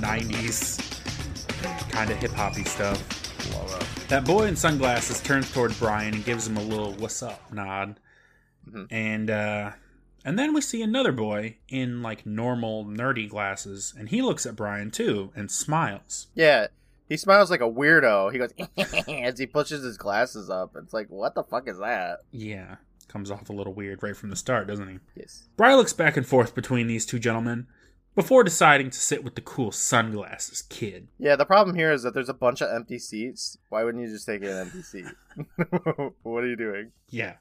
90s, 0.00 1.90
kind 1.90 2.10
of 2.10 2.16
hip 2.18 2.32
hoppy 2.32 2.64
stuff. 2.64 2.98
That. 4.08 4.24
Boy 4.24 4.46
in 4.46 4.56
sunglasses 4.56 5.20
turns 5.20 5.50
toward 5.52 5.76
Brian 5.78 6.14
and 6.14 6.24
gives 6.24 6.46
him 6.46 6.56
a 6.56 6.62
little 6.62 6.92
"What's 6.94 7.22
up?" 7.22 7.52
nod, 7.52 7.98
Mhm. 8.68 8.86
and 8.90 9.30
uh, 9.30 9.70
and 10.24 10.38
then 10.38 10.54
we 10.54 10.60
see 10.60 10.82
another 10.82 11.12
boy 11.12 11.56
in 11.68 12.02
like 12.02 12.24
normal 12.24 12.84
nerdy 12.84 13.28
glasses, 13.28 13.94
and 13.96 14.08
he 14.08 14.22
looks 14.22 14.46
at 14.46 14.56
Brian 14.56 14.90
too 14.90 15.32
and 15.36 15.50
smiles. 15.50 16.28
Yeah, 16.34 16.68
he 17.08 17.16
smiles 17.16 17.50
like 17.50 17.60
a 17.60 17.70
weirdo. 17.70 18.32
He 18.32 18.38
goes 18.38 18.52
as 19.08 19.38
he 19.38 19.46
pushes 19.46 19.84
his 19.84 19.96
glasses 19.96 20.48
up. 20.48 20.74
It's 20.76 20.94
like, 20.94 21.08
what 21.08 21.34
the 21.34 21.42
fuck 21.42 21.68
is 21.68 21.78
that? 21.78 22.20
Yeah, 22.30 22.76
comes 23.08 23.30
off 23.30 23.50
a 23.50 23.52
little 23.52 23.74
weird 23.74 24.02
right 24.02 24.16
from 24.16 24.30
the 24.30 24.36
start, 24.36 24.66
doesn't 24.66 24.88
he? 24.88 24.98
Yes. 25.14 25.48
Brian 25.56 25.76
looks 25.76 25.92
back 25.92 26.16
and 26.16 26.26
forth 26.26 26.54
between 26.54 26.86
these 26.86 27.04
two 27.04 27.18
gentlemen 27.18 27.66
before 28.14 28.44
deciding 28.44 28.90
to 28.90 28.98
sit 28.98 29.24
with 29.24 29.34
the 29.34 29.40
cool 29.40 29.72
sunglasses 29.72 30.62
kid. 30.62 31.08
Yeah, 31.18 31.36
the 31.36 31.44
problem 31.44 31.76
here 31.76 31.92
is 31.92 32.02
that 32.04 32.14
there's 32.14 32.28
a 32.28 32.34
bunch 32.34 32.60
of 32.62 32.74
empty 32.74 32.98
seats. 32.98 33.58
Why 33.68 33.84
wouldn't 33.84 34.04
you 34.04 34.10
just 34.10 34.26
take 34.26 34.42
an 34.42 34.48
empty 34.48 34.82
seat? 34.82 35.06
what 36.22 36.44
are 36.44 36.48
you 36.48 36.56
doing? 36.56 36.92
Yeah, 37.08 37.34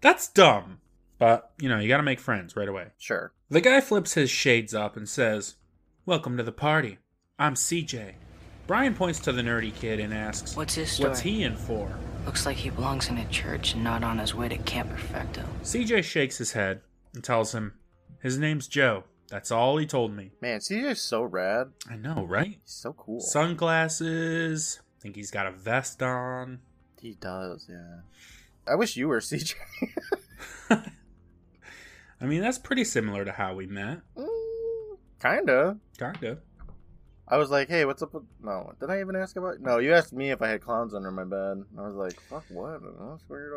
that's 0.00 0.28
dumb, 0.28 0.80
but 1.18 1.52
you 1.58 1.68
know 1.68 1.78
you 1.78 1.88
got 1.88 1.98
to 1.98 2.02
make 2.02 2.20
friends 2.20 2.56
right 2.56 2.68
away. 2.68 2.88
Sure. 2.98 3.32
The 3.48 3.60
guy 3.60 3.80
flips 3.80 4.14
his 4.14 4.30
shades 4.30 4.74
up 4.74 4.96
and 4.96 5.08
says, 5.08 5.56
Welcome 6.06 6.36
to 6.36 6.42
the 6.42 6.52
party. 6.52 6.98
I'm 7.38 7.54
CJ. 7.54 8.14
Brian 8.66 8.94
points 8.94 9.18
to 9.20 9.32
the 9.32 9.42
nerdy 9.42 9.74
kid 9.74 10.00
and 10.00 10.14
asks, 10.14 10.56
What's 10.56 10.74
his 10.74 10.90
story? 10.90 11.08
What's 11.10 11.20
he 11.20 11.42
in 11.42 11.56
for? 11.56 11.90
Looks 12.24 12.46
like 12.46 12.56
he 12.56 12.70
belongs 12.70 13.08
in 13.08 13.18
a 13.18 13.26
church 13.26 13.74
and 13.74 13.82
not 13.84 14.04
on 14.04 14.18
his 14.18 14.34
way 14.34 14.48
to 14.48 14.56
Camp 14.58 14.90
Perfecto. 14.90 15.42
CJ 15.62 16.04
shakes 16.04 16.38
his 16.38 16.52
head 16.52 16.80
and 17.14 17.22
tells 17.22 17.54
him, 17.54 17.74
His 18.22 18.38
name's 18.38 18.68
Joe. 18.68 19.04
That's 19.28 19.50
all 19.50 19.76
he 19.78 19.86
told 19.86 20.14
me. 20.14 20.30
Man, 20.40 20.60
CJ's 20.60 21.00
so 21.00 21.22
rad. 21.22 21.72
I 21.90 21.96
know, 21.96 22.24
right? 22.24 22.58
He's 22.62 22.72
so 22.72 22.92
cool. 22.92 23.20
Sunglasses. 23.20 24.80
I 24.80 25.02
think 25.02 25.16
he's 25.16 25.30
got 25.30 25.46
a 25.46 25.50
vest 25.52 26.02
on. 26.02 26.60
he 27.00 27.14
does, 27.14 27.66
yeah. 27.68 28.00
I 28.66 28.76
wish 28.76 28.96
you 28.96 29.08
were 29.08 29.20
CJ. 29.20 29.54
I 32.22 32.26
mean, 32.26 32.40
that's 32.40 32.58
pretty 32.58 32.84
similar 32.84 33.24
to 33.24 33.32
how 33.32 33.54
we 33.54 33.66
met. 33.66 33.98
Mm, 34.16 34.96
Kinda. 35.20 35.76
Kinda. 35.98 36.38
I 37.28 37.36
was 37.36 37.50
like, 37.50 37.68
hey, 37.68 37.84
what's 37.84 38.02
up 38.02 38.14
with. 38.14 38.24
No, 38.42 38.72
did 38.80 38.90
I 38.90 39.00
even 39.00 39.16
ask 39.16 39.36
about. 39.36 39.60
No, 39.60 39.78
you 39.78 39.92
asked 39.94 40.12
me 40.12 40.30
if 40.30 40.40
I 40.42 40.48
had 40.48 40.60
clowns 40.60 40.94
under 40.94 41.10
my 41.10 41.24
bed. 41.24 41.64
I 41.78 41.82
was 41.82 41.94
like, 41.96 42.20
fuck, 42.20 42.44
what? 42.48 42.80
That's 42.82 43.28
weird. 43.28 43.52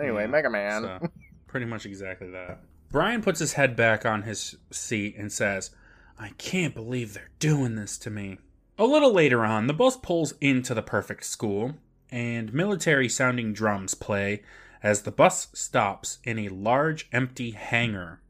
Anyway, 0.00 0.22
Yeah, 0.22 0.26
Mega 0.28 0.50
Man. 0.50 0.82
So, 0.82 1.08
pretty 1.46 1.66
much 1.66 1.86
exactly 1.86 2.30
that. 2.30 2.60
Brian 2.90 3.20
puts 3.22 3.38
his 3.40 3.52
head 3.54 3.76
back 3.76 4.06
on 4.06 4.22
his 4.22 4.56
seat 4.70 5.16
and 5.18 5.30
says, 5.30 5.70
I 6.18 6.30
can't 6.38 6.74
believe 6.74 7.12
they're 7.14 7.30
doing 7.38 7.74
this 7.74 7.98
to 7.98 8.10
me. 8.10 8.38
A 8.78 8.84
little 8.84 9.12
later 9.12 9.44
on, 9.44 9.66
the 9.66 9.74
bus 9.74 9.96
pulls 9.96 10.32
into 10.40 10.72
the 10.72 10.82
perfect 10.82 11.24
school, 11.24 11.74
and 12.10 12.54
military 12.54 13.08
sounding 13.08 13.52
drums 13.52 13.94
play 13.94 14.42
as 14.82 15.02
the 15.02 15.10
bus 15.10 15.48
stops 15.52 16.18
in 16.24 16.38
a 16.38 16.48
large 16.48 17.08
empty 17.12 17.50
hangar. 17.52 18.20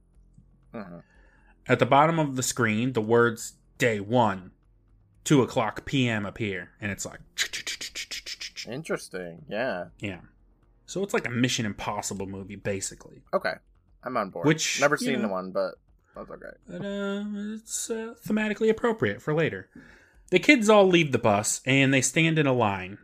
Mhm. 0.75 1.03
At 1.67 1.79
the 1.79 1.87
bottom 1.87 2.19
of 2.19 2.37
the 2.37 2.43
screen, 2.43 2.93
the 2.95 3.01
words 3.03 3.55
day 3.77 4.01
one, 4.01 4.53
2 5.25 5.43
o'clock 5.43 5.85
p.m. 5.85 6.25
appear, 6.25 6.71
and 6.81 6.91
it's 6.91 7.05
like, 7.05 7.21
Interesting. 8.67 9.45
Yeah. 9.49 9.87
yeah. 9.99 10.21
So 10.87 11.03
it's 11.03 11.13
like 11.15 11.27
a 11.27 11.31
Mission 11.31 11.67
Impossible 11.67 12.27
movie, 12.27 12.57
basically. 12.57 13.23
Okay. 13.33 13.55
I'm 14.03 14.17
on 14.17 14.31
board. 14.31 14.47
Which, 14.47 14.81
Never 14.81 14.95
you 15.01 15.07
seen 15.07 15.17
know- 15.17 15.29
the 15.29 15.33
one, 15.33 15.51
but 15.53 15.75
that's 16.15 16.31
okay. 16.31 16.57
But 16.67 16.81
uh, 16.85 17.25
it's 17.55 17.91
uh, 17.91 18.15
thematically 18.27 18.71
appropriate 18.71 19.21
for 19.23 19.35
later. 19.35 19.69
The 20.31 20.39
kids 20.39 20.69
all 20.69 20.87
leave 20.87 21.13
the 21.13 21.19
bus 21.19 21.61
and 21.65 21.93
they 21.93 22.01
stand 22.03 22.39
in 22.39 22.47
a 22.47 22.53
line. 22.53 22.99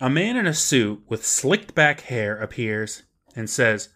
A 0.00 0.08
man 0.08 0.36
in 0.36 0.46
a 0.46 0.54
suit 0.54 1.02
with 1.08 1.26
slicked 1.26 1.74
back 1.74 2.02
hair 2.02 2.36
appears 2.36 3.02
and 3.34 3.50
says, 3.50 3.88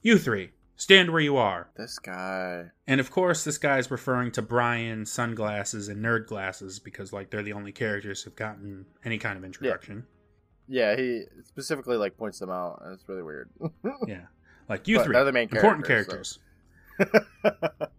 You 0.00 0.18
three, 0.18 0.50
stand 0.76 1.10
where 1.10 1.20
you 1.20 1.36
are. 1.36 1.70
This 1.76 1.98
guy. 1.98 2.66
And 2.86 3.00
of 3.00 3.10
course, 3.10 3.42
this 3.42 3.58
guy's 3.58 3.90
referring 3.90 4.30
to 4.32 4.42
Brian, 4.42 5.04
sunglasses, 5.04 5.88
and 5.88 6.04
nerd 6.04 6.26
glasses 6.26 6.78
because, 6.78 7.12
like, 7.12 7.30
they're 7.30 7.42
the 7.42 7.52
only 7.52 7.72
characters 7.72 8.22
who've 8.22 8.36
gotten 8.36 8.86
any 9.04 9.18
kind 9.18 9.36
of 9.36 9.44
introduction. 9.44 10.06
Yeah, 10.68 10.96
he 10.96 11.24
specifically 11.44 11.96
like 11.96 12.16
points 12.16 12.38
them 12.38 12.50
out, 12.50 12.82
and 12.84 12.94
it's 12.94 13.08
really 13.08 13.22
weird. 13.22 13.50
Yeah. 14.06 14.26
Like, 14.68 14.86
you 14.86 14.98
But 14.98 15.06
3 15.06 15.12
they're 15.14 15.24
the 15.24 15.32
main 15.32 15.48
important 15.48 15.86
characters, 15.86 16.38
characters. 16.98 17.28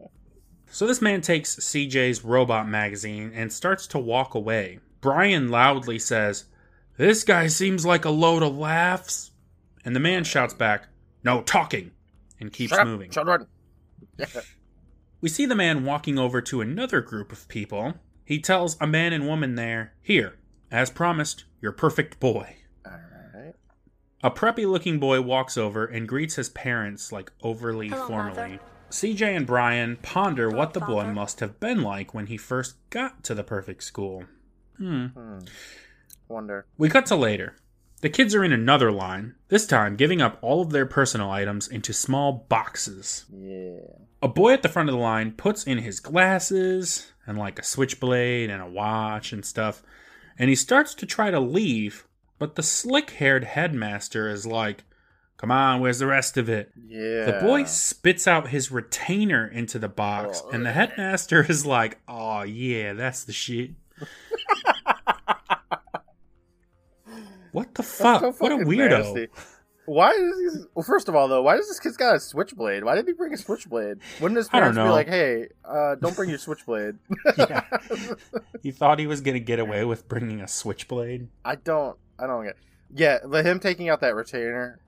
So 0.71 0.85
this 0.85 1.01
man 1.01 1.21
takes 1.21 1.55
CJ's 1.55 2.23
robot 2.23 2.67
magazine 2.67 3.31
and 3.33 3.51
starts 3.51 3.87
to 3.87 3.99
walk 3.99 4.35
away. 4.35 4.79
Brian 5.01 5.49
loudly 5.49 5.97
says, 5.97 6.45
This 6.99 7.23
guy 7.23 7.47
seems 7.47 7.85
like 7.85 8.03
a 8.03 8.09
load 8.09 8.43
of 8.43 8.57
laughs. 8.57 9.31
And 9.85 9.95
the 9.95 10.01
man 10.01 10.25
shouts 10.25 10.53
back, 10.53 10.87
No 11.23 11.41
talking, 11.41 11.91
and 12.41 12.51
keeps 12.51 12.71
Shut 12.71 12.81
up, 12.81 12.87
moving. 12.87 13.09
children. 13.09 13.47
We 15.21 15.27
see 15.27 15.45
the 15.45 15.55
man 15.55 15.83
walking 15.83 16.17
over 16.17 16.41
to 16.41 16.61
another 16.61 17.01
group 17.01 17.33
of 17.33 17.47
people. 17.49 17.95
He 18.23 18.39
tells 18.39 18.77
a 18.79 18.87
man 18.87 19.11
and 19.11 19.27
woman 19.27 19.55
there, 19.55 19.93
Here, 20.01 20.35
as 20.71 20.89
promised, 20.89 21.43
your 21.59 21.73
perfect 21.73 22.19
boy. 22.21 22.55
All 22.85 22.93
right. 23.33 23.53
A 24.23 24.31
preppy 24.31 24.65
looking 24.69 24.97
boy 24.99 25.21
walks 25.21 25.57
over 25.57 25.85
and 25.85 26.07
greets 26.07 26.35
his 26.35 26.47
parents 26.49 27.11
like 27.11 27.31
overly 27.43 27.89
Hello, 27.89 28.07
formally. 28.07 28.51
Mother. 28.51 28.59
CJ 28.91 29.35
and 29.35 29.45
Brian 29.45 29.97
ponder 29.97 30.49
what 30.49 30.73
the 30.73 30.79
boy 30.79 31.05
must 31.07 31.41
have 31.41 31.59
been 31.59 31.81
like 31.81 32.13
when 32.13 32.27
he 32.27 32.37
first 32.37 32.75
got 32.89 33.21
to 33.25 33.35
the 33.35 33.43
perfect 33.43 33.83
school. 33.83 34.23
Hmm. 34.77 35.07
Hmm. 35.07 35.39
Wonder. 36.29 36.65
We 36.77 36.89
cut 36.89 37.07
to 37.07 37.15
later. 37.15 37.55
The 38.01 38.09
kids 38.09 38.33
are 38.33 38.45
in 38.45 38.53
another 38.53 38.91
line, 38.93 39.35
this 39.49 39.67
time 39.67 39.97
giving 39.97 40.21
up 40.21 40.37
all 40.41 40.61
of 40.61 40.69
their 40.69 40.85
personal 40.85 41.29
items 41.29 41.67
into 41.67 41.91
small 41.91 42.45
boxes. 42.47 43.25
Yeah. 43.29 43.79
A 44.21 44.27
boy 44.27 44.53
at 44.53 44.61
the 44.61 44.69
front 44.69 44.87
of 44.87 44.95
the 44.95 45.01
line 45.01 45.33
puts 45.33 45.65
in 45.65 45.79
his 45.79 45.99
glasses 45.99 47.11
and 47.27 47.37
like 47.37 47.59
a 47.59 47.63
switchblade 47.63 48.49
and 48.49 48.61
a 48.61 48.69
watch 48.69 49.33
and 49.33 49.43
stuff, 49.43 49.83
and 50.37 50.49
he 50.49 50.55
starts 50.55 50.93
to 50.95 51.05
try 51.05 51.29
to 51.29 51.39
leave, 51.41 52.07
but 52.37 52.55
the 52.55 52.63
slick 52.63 53.11
haired 53.11 53.43
headmaster 53.43 54.29
is 54.29 54.45
like, 54.45 54.85
Come 55.35 55.51
on, 55.51 55.79
where's 55.79 55.99
the 55.99 56.07
rest 56.07 56.35
of 56.37 56.49
it? 56.49 56.71
Yeah. 56.75 57.23
The 57.23 57.39
boy 57.41 57.63
spits 57.63 58.27
out 58.27 58.49
his 58.49 58.71
retainer 58.71 59.47
into 59.47 59.79
the 59.79 59.87
box, 59.87 60.41
oh, 60.43 60.49
and 60.51 60.65
the 60.65 60.71
headmaster 60.73 61.45
is 61.49 61.65
like, 61.65 61.99
Oh, 62.07 62.43
yeah, 62.43 62.93
that's 62.93 63.23
the 63.25 63.33
shit. 63.33 63.71
Fuck? 67.89 68.21
so 68.21 68.31
what 68.33 68.51
a 68.51 68.55
weirdo. 68.57 68.89
nasty. 69.03 69.27
Why 69.85 70.11
does 70.15 70.55
he? 70.55 70.61
Well, 70.75 70.83
first 70.83 71.09
of 71.09 71.15
all, 71.15 71.27
though, 71.27 71.41
why 71.41 71.57
does 71.57 71.67
this 71.67 71.79
kid's 71.79 71.97
got 71.97 72.15
a 72.15 72.19
switchblade? 72.19 72.83
Why 72.83 72.93
did 72.93 73.07
he 73.07 73.13
bring 73.13 73.33
a 73.33 73.37
switchblade? 73.37 73.97
Wouldn't 74.21 74.37
his 74.37 74.47
parents 74.47 74.77
be 74.77 74.83
like, 74.83 75.07
"Hey, 75.07 75.47
uh, 75.65 75.95
don't 75.95 76.15
bring 76.15 76.29
your 76.29 76.37
switchblade"? 76.37 76.95
Yeah. 77.37 77.63
He 78.61 78.69
thought 78.71 78.99
he 78.99 79.07
was 79.07 79.21
going 79.21 79.33
to 79.33 79.39
get 79.39 79.57
away 79.59 79.83
with 79.85 80.07
bringing 80.07 80.41
a 80.41 80.47
switchblade. 80.47 81.29
I 81.43 81.55
don't. 81.55 81.97
I 82.19 82.27
don't 82.27 82.45
get. 82.45 82.55
Yeah, 82.93 83.19
but 83.25 83.45
him 83.45 83.59
taking 83.59 83.89
out 83.89 84.01
that 84.01 84.13
retainer, 84.15 84.79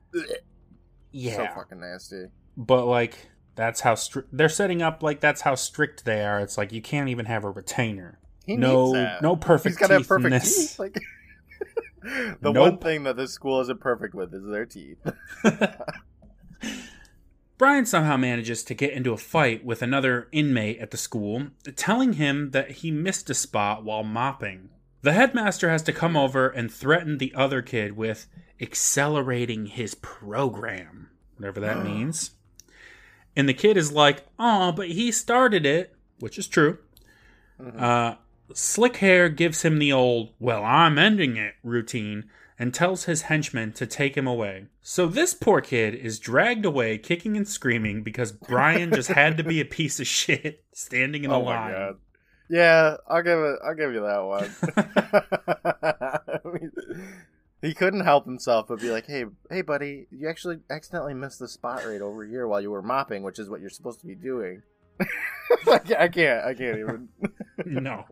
Yeah, 1.10 1.36
so 1.36 1.46
fucking 1.54 1.80
nasty. 1.80 2.26
but 2.56 2.84
like, 2.86 3.28
that's 3.54 3.80
how 3.80 3.94
stri- 3.94 4.24
they're 4.32 4.48
setting 4.48 4.82
up, 4.82 5.02
like, 5.02 5.20
that's 5.20 5.40
how 5.42 5.54
strict 5.54 6.04
they 6.04 6.24
are. 6.24 6.40
It's 6.40 6.56
like, 6.58 6.72
you 6.72 6.82
can't 6.82 7.08
even 7.08 7.26
have 7.26 7.44
a 7.44 7.50
retainer. 7.50 8.18
He 8.46 8.56
no, 8.56 9.18
no 9.22 9.36
perfect 9.36 9.72
He's 9.74 9.78
got 9.78 9.88
to 9.88 9.94
have 9.94 10.08
perfect 10.08 10.44
teeth. 10.44 10.78
Like 10.78 10.96
the 12.40 12.52
one 12.52 12.78
thing 12.78 13.04
that 13.04 13.16
this 13.16 13.32
school 13.32 13.60
isn't 13.60 13.80
perfect 13.80 14.14
with 14.14 14.34
is 14.34 14.46
their 14.46 14.66
teeth. 14.66 14.98
Brian 17.58 17.86
somehow 17.86 18.16
manages 18.16 18.64
to 18.64 18.74
get 18.74 18.92
into 18.92 19.12
a 19.12 19.16
fight 19.16 19.64
with 19.64 19.82
another 19.82 20.28
inmate 20.32 20.78
at 20.78 20.90
the 20.90 20.96
school, 20.96 21.48
telling 21.76 22.14
him 22.14 22.50
that 22.50 22.70
he 22.72 22.90
missed 22.90 23.30
a 23.30 23.34
spot 23.34 23.84
while 23.84 24.02
mopping. 24.02 24.70
The 25.02 25.12
headmaster 25.12 25.68
has 25.70 25.82
to 25.82 25.92
come 25.92 26.16
over 26.16 26.48
and 26.48 26.72
threaten 26.72 27.18
the 27.18 27.32
other 27.34 27.62
kid 27.62 27.96
with 27.96 28.26
accelerating 28.60 29.66
his 29.66 29.94
program, 29.94 31.10
whatever 31.36 31.60
that 31.60 31.84
means. 31.84 32.32
And 33.36 33.48
the 33.48 33.54
kid 33.54 33.76
is 33.76 33.92
like, 33.92 34.24
oh, 34.38 34.72
but 34.72 34.88
he 34.88 35.12
started 35.12 35.64
it, 35.64 35.94
which 36.18 36.38
is 36.38 36.48
true. 36.48 36.78
Uh, 37.76 38.16
Slick 38.54 38.96
Hair 38.96 39.28
gives 39.30 39.62
him 39.62 39.78
the 39.78 39.92
old, 39.92 40.30
well, 40.38 40.64
I'm 40.64 40.98
ending 40.98 41.36
it 41.36 41.54
routine 41.62 42.24
and 42.58 42.72
tells 42.74 43.04
his 43.04 43.22
henchmen 43.22 43.72
to 43.72 43.86
take 43.86 44.16
him 44.16 44.26
away. 44.26 44.66
So 44.82 45.06
this 45.06 45.34
poor 45.34 45.60
kid 45.60 45.94
is 45.94 46.18
dragged 46.18 46.64
away 46.64 46.98
kicking 46.98 47.36
and 47.36 47.48
screaming 47.48 48.02
because 48.02 48.30
Brian 48.32 48.92
just 48.92 49.08
had 49.08 49.36
to 49.38 49.44
be 49.44 49.60
a 49.60 49.64
piece 49.64 49.98
of 50.00 50.06
shit 50.06 50.64
standing 50.72 51.24
in 51.24 51.30
the 51.30 51.36
oh 51.36 51.40
line. 51.40 51.72
god. 51.72 51.96
Yeah, 52.50 52.96
I'll 53.08 53.22
give 53.22 53.38
it. 53.38 53.58
I'll 53.64 53.74
give 53.74 53.92
you 53.94 54.00
that 54.02 54.18
one. 54.18 54.50
I 55.82 56.38
mean, 56.44 56.70
He 57.62 57.72
couldn't 57.74 58.00
help 58.04 58.26
himself 58.26 58.66
but 58.68 58.80
be 58.80 58.90
like, 58.90 59.06
"Hey, 59.06 59.24
hey, 59.48 59.62
buddy, 59.62 60.06
you 60.10 60.28
actually 60.28 60.58
accidentally 60.68 61.14
missed 61.14 61.38
the 61.38 61.48
spot 61.48 61.86
right 61.86 62.00
over 62.02 62.24
here 62.24 62.46
while 62.46 62.60
you 62.60 62.70
were 62.70 62.82
mopping, 62.82 63.22
which 63.22 63.38
is 63.38 63.48
what 63.48 63.60
you're 63.60 63.70
supposed 63.70 64.00
to 64.00 64.06
be 64.06 64.14
doing." 64.16 64.62
I 65.68 66.08
can't. 66.08 66.44
I 66.44 66.54
can't, 66.54 66.78
even. 66.78 67.08
no. 67.66 68.04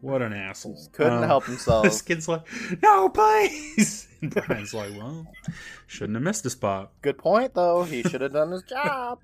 What 0.00 0.20
an 0.20 0.32
asshole. 0.32 0.78
Couldn't 0.92 1.14
Um, 1.14 1.22
help 1.22 1.44
himself. 1.46 1.84
This 1.84 2.02
kid's 2.02 2.28
like, 2.28 2.42
no, 2.82 3.08
please. 3.08 4.06
And 4.20 4.34
Brian's 4.34 4.74
like, 4.74 4.90
well, 4.96 5.26
shouldn't 5.86 6.16
have 6.16 6.22
missed 6.22 6.44
a 6.46 6.50
spot. 6.50 6.92
Good 7.02 7.16
point, 7.18 7.54
though. 7.54 7.84
He 7.84 8.02
should 8.02 8.20
have 8.20 8.32
done 8.32 8.50
his 8.50 8.62
job. 8.64 9.20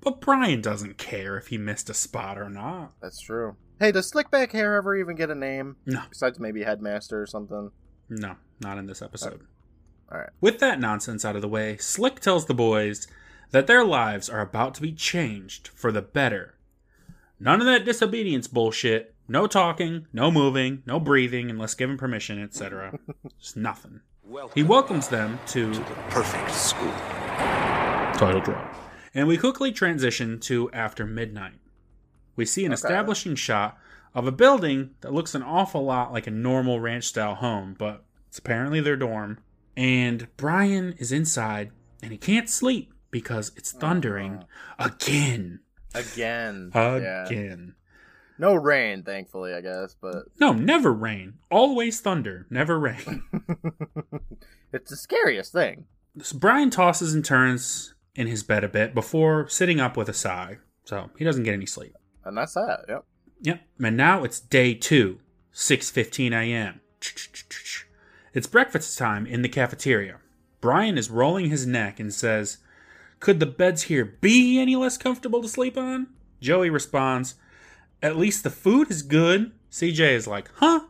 But 0.00 0.20
Brian 0.20 0.60
doesn't 0.60 0.98
care 0.98 1.36
if 1.36 1.48
he 1.48 1.58
missed 1.58 1.90
a 1.90 1.94
spot 1.94 2.38
or 2.38 2.48
not. 2.48 2.92
That's 3.02 3.20
true. 3.20 3.56
Hey, 3.80 3.92
does 3.92 4.10
Slickback 4.10 4.52
Hair 4.52 4.76
ever 4.76 4.94
even 4.96 5.16
get 5.16 5.30
a 5.30 5.34
name? 5.34 5.76
No. 5.86 6.02
Besides 6.08 6.38
maybe 6.38 6.62
Headmaster 6.62 7.20
or 7.20 7.26
something. 7.26 7.70
No, 8.08 8.36
not 8.60 8.78
in 8.78 8.86
this 8.86 9.02
episode. 9.02 9.40
All 10.10 10.18
right. 10.18 10.28
With 10.40 10.58
that 10.60 10.78
nonsense 10.80 11.24
out 11.24 11.36
of 11.36 11.42
the 11.42 11.48
way, 11.48 11.76
Slick 11.78 12.20
tells 12.20 12.46
the 12.46 12.54
boys 12.54 13.06
that 13.52 13.66
their 13.66 13.84
lives 13.84 14.28
are 14.28 14.40
about 14.40 14.74
to 14.74 14.82
be 14.82 14.92
changed 14.92 15.68
for 15.68 15.92
the 15.92 16.02
better. 16.02 16.54
None 17.40 17.60
of 17.60 17.66
that 17.66 17.84
disobedience 17.84 18.48
bullshit. 18.48 19.14
No 19.28 19.46
talking, 19.46 20.06
no 20.12 20.30
moving, 20.30 20.82
no 20.84 20.98
breathing 21.00 21.48
unless 21.48 21.74
given 21.74 21.96
permission, 21.96 22.42
etc. 22.42 22.98
Just 23.40 23.56
nothing. 23.56 24.00
He 24.54 24.62
welcomes 24.62 25.08
them 25.08 25.38
to 25.48 25.72
the 25.72 25.80
Perfect 26.10 26.50
school. 26.52 26.92
title 28.16 28.40
drop. 28.40 28.74
And 29.14 29.28
we 29.28 29.36
quickly 29.36 29.72
transition 29.72 30.40
to 30.40 30.70
after 30.72 31.06
midnight. 31.06 31.58
We 32.36 32.46
see 32.46 32.64
an 32.64 32.72
Okay. 32.72 32.74
establishing 32.80 33.34
shot 33.34 33.78
of 34.14 34.26
a 34.26 34.32
building 34.32 34.90
that 35.02 35.12
looks 35.12 35.34
an 35.34 35.42
awful 35.42 35.84
lot 35.84 36.12
like 36.12 36.26
a 36.26 36.30
normal 36.30 36.80
ranch 36.80 37.04
style 37.04 37.34
home, 37.34 37.74
but 37.78 38.04
it's 38.28 38.38
apparently 38.38 38.80
their 38.80 38.96
dorm. 38.96 39.38
And 39.76 40.28
Brian 40.36 40.94
is 40.98 41.12
inside 41.12 41.70
and 42.02 42.12
he 42.12 42.18
can't 42.18 42.48
sleep 42.48 42.92
because 43.12 43.52
it's 43.56 43.72
oh, 43.76 43.78
thundering 43.78 44.42
again. 44.80 45.60
Again. 45.94 46.72
Yeah. 46.74 47.26
Again. 47.26 47.74
No 48.38 48.54
rain, 48.56 49.04
thankfully, 49.04 49.54
I 49.54 49.60
guess, 49.60 49.94
but 50.00 50.24
No, 50.40 50.52
never 50.52 50.92
rain. 50.92 51.34
Always 51.48 52.00
thunder, 52.00 52.46
never 52.50 52.76
rain. 52.76 53.22
it's 54.72 54.90
the 54.90 54.96
scariest 54.96 55.52
thing. 55.52 55.84
So 56.20 56.36
Brian 56.38 56.70
tosses 56.70 57.14
and 57.14 57.24
turns 57.24 57.94
in 58.16 58.26
his 58.26 58.42
bed 58.42 58.64
a 58.64 58.68
bit 58.68 58.94
before 58.94 59.48
sitting 59.48 59.78
up 59.78 59.96
with 59.96 60.08
a 60.08 60.14
sigh. 60.14 60.58
So 60.84 61.10
he 61.16 61.24
doesn't 61.24 61.44
get 61.44 61.54
any 61.54 61.66
sleep. 61.66 61.94
And 62.24 62.36
that's 62.36 62.54
that. 62.54 62.84
Yep. 62.88 63.04
Yep. 63.42 63.60
And 63.80 63.96
now 63.96 64.24
it's 64.24 64.40
day 64.40 64.74
two, 64.74 65.20
6.15 65.54 66.32
a.m. 66.32 66.80
It's 68.34 68.46
breakfast 68.46 68.98
time 68.98 69.26
in 69.26 69.42
the 69.42 69.48
cafeteria. 69.48 70.18
Brian 70.60 70.96
is 70.96 71.10
rolling 71.10 71.50
his 71.50 71.66
neck 71.66 71.98
and 72.00 72.12
says, 72.12 72.58
Could 73.22 73.38
the 73.38 73.46
beds 73.46 73.82
here 73.82 74.04
be 74.04 74.58
any 74.58 74.74
less 74.74 74.98
comfortable 74.98 75.42
to 75.42 75.48
sleep 75.48 75.78
on? 75.78 76.08
Joey 76.40 76.70
responds, 76.70 77.36
At 78.02 78.16
least 78.16 78.42
the 78.42 78.50
food 78.50 78.90
is 78.90 79.02
good. 79.02 79.52
CJ 79.70 80.14
is 80.14 80.26
like, 80.26 80.50
Huh? 80.56 80.80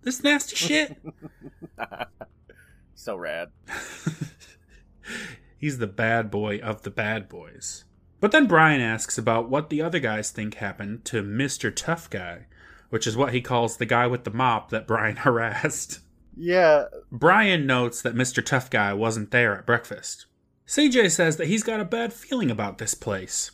This 0.00 0.22
nasty 0.22 0.56
shit? 0.56 0.96
So 2.94 3.14
rad. 3.14 3.50
He's 5.58 5.76
the 5.76 5.86
bad 5.86 6.30
boy 6.30 6.60
of 6.60 6.80
the 6.80 6.90
bad 6.90 7.28
boys. 7.28 7.84
But 8.20 8.32
then 8.32 8.46
Brian 8.46 8.80
asks 8.80 9.18
about 9.18 9.50
what 9.50 9.68
the 9.68 9.82
other 9.82 9.98
guys 9.98 10.30
think 10.30 10.54
happened 10.54 11.04
to 11.04 11.22
Mr. 11.22 11.70
Tough 11.76 12.08
Guy, 12.08 12.46
which 12.88 13.06
is 13.06 13.18
what 13.18 13.34
he 13.34 13.42
calls 13.42 13.76
the 13.76 13.84
guy 13.84 14.06
with 14.06 14.24
the 14.24 14.30
mop 14.30 14.70
that 14.70 14.86
Brian 14.86 15.16
harassed. 15.26 16.00
Yeah. 16.34 16.84
Brian 17.12 17.66
notes 17.66 18.00
that 18.00 18.14
Mr. 18.14 18.42
Tough 18.42 18.70
Guy 18.70 18.94
wasn't 18.94 19.30
there 19.30 19.58
at 19.58 19.66
breakfast. 19.66 20.24
CJ 20.66 21.10
says 21.12 21.36
that 21.36 21.46
he's 21.46 21.62
got 21.62 21.80
a 21.80 21.84
bad 21.84 22.12
feeling 22.12 22.50
about 22.50 22.78
this 22.78 22.94
place. 22.94 23.52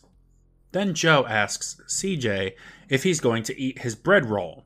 Then 0.73 0.95
Joe 0.95 1.27
asks 1.27 1.81
CJ 1.87 2.55
if 2.89 3.03
he's 3.03 3.21
going 3.21 3.43
to 3.45 3.61
eat 3.61 3.81
his 3.81 3.95
bread 3.95 4.27
roll. 4.27 4.65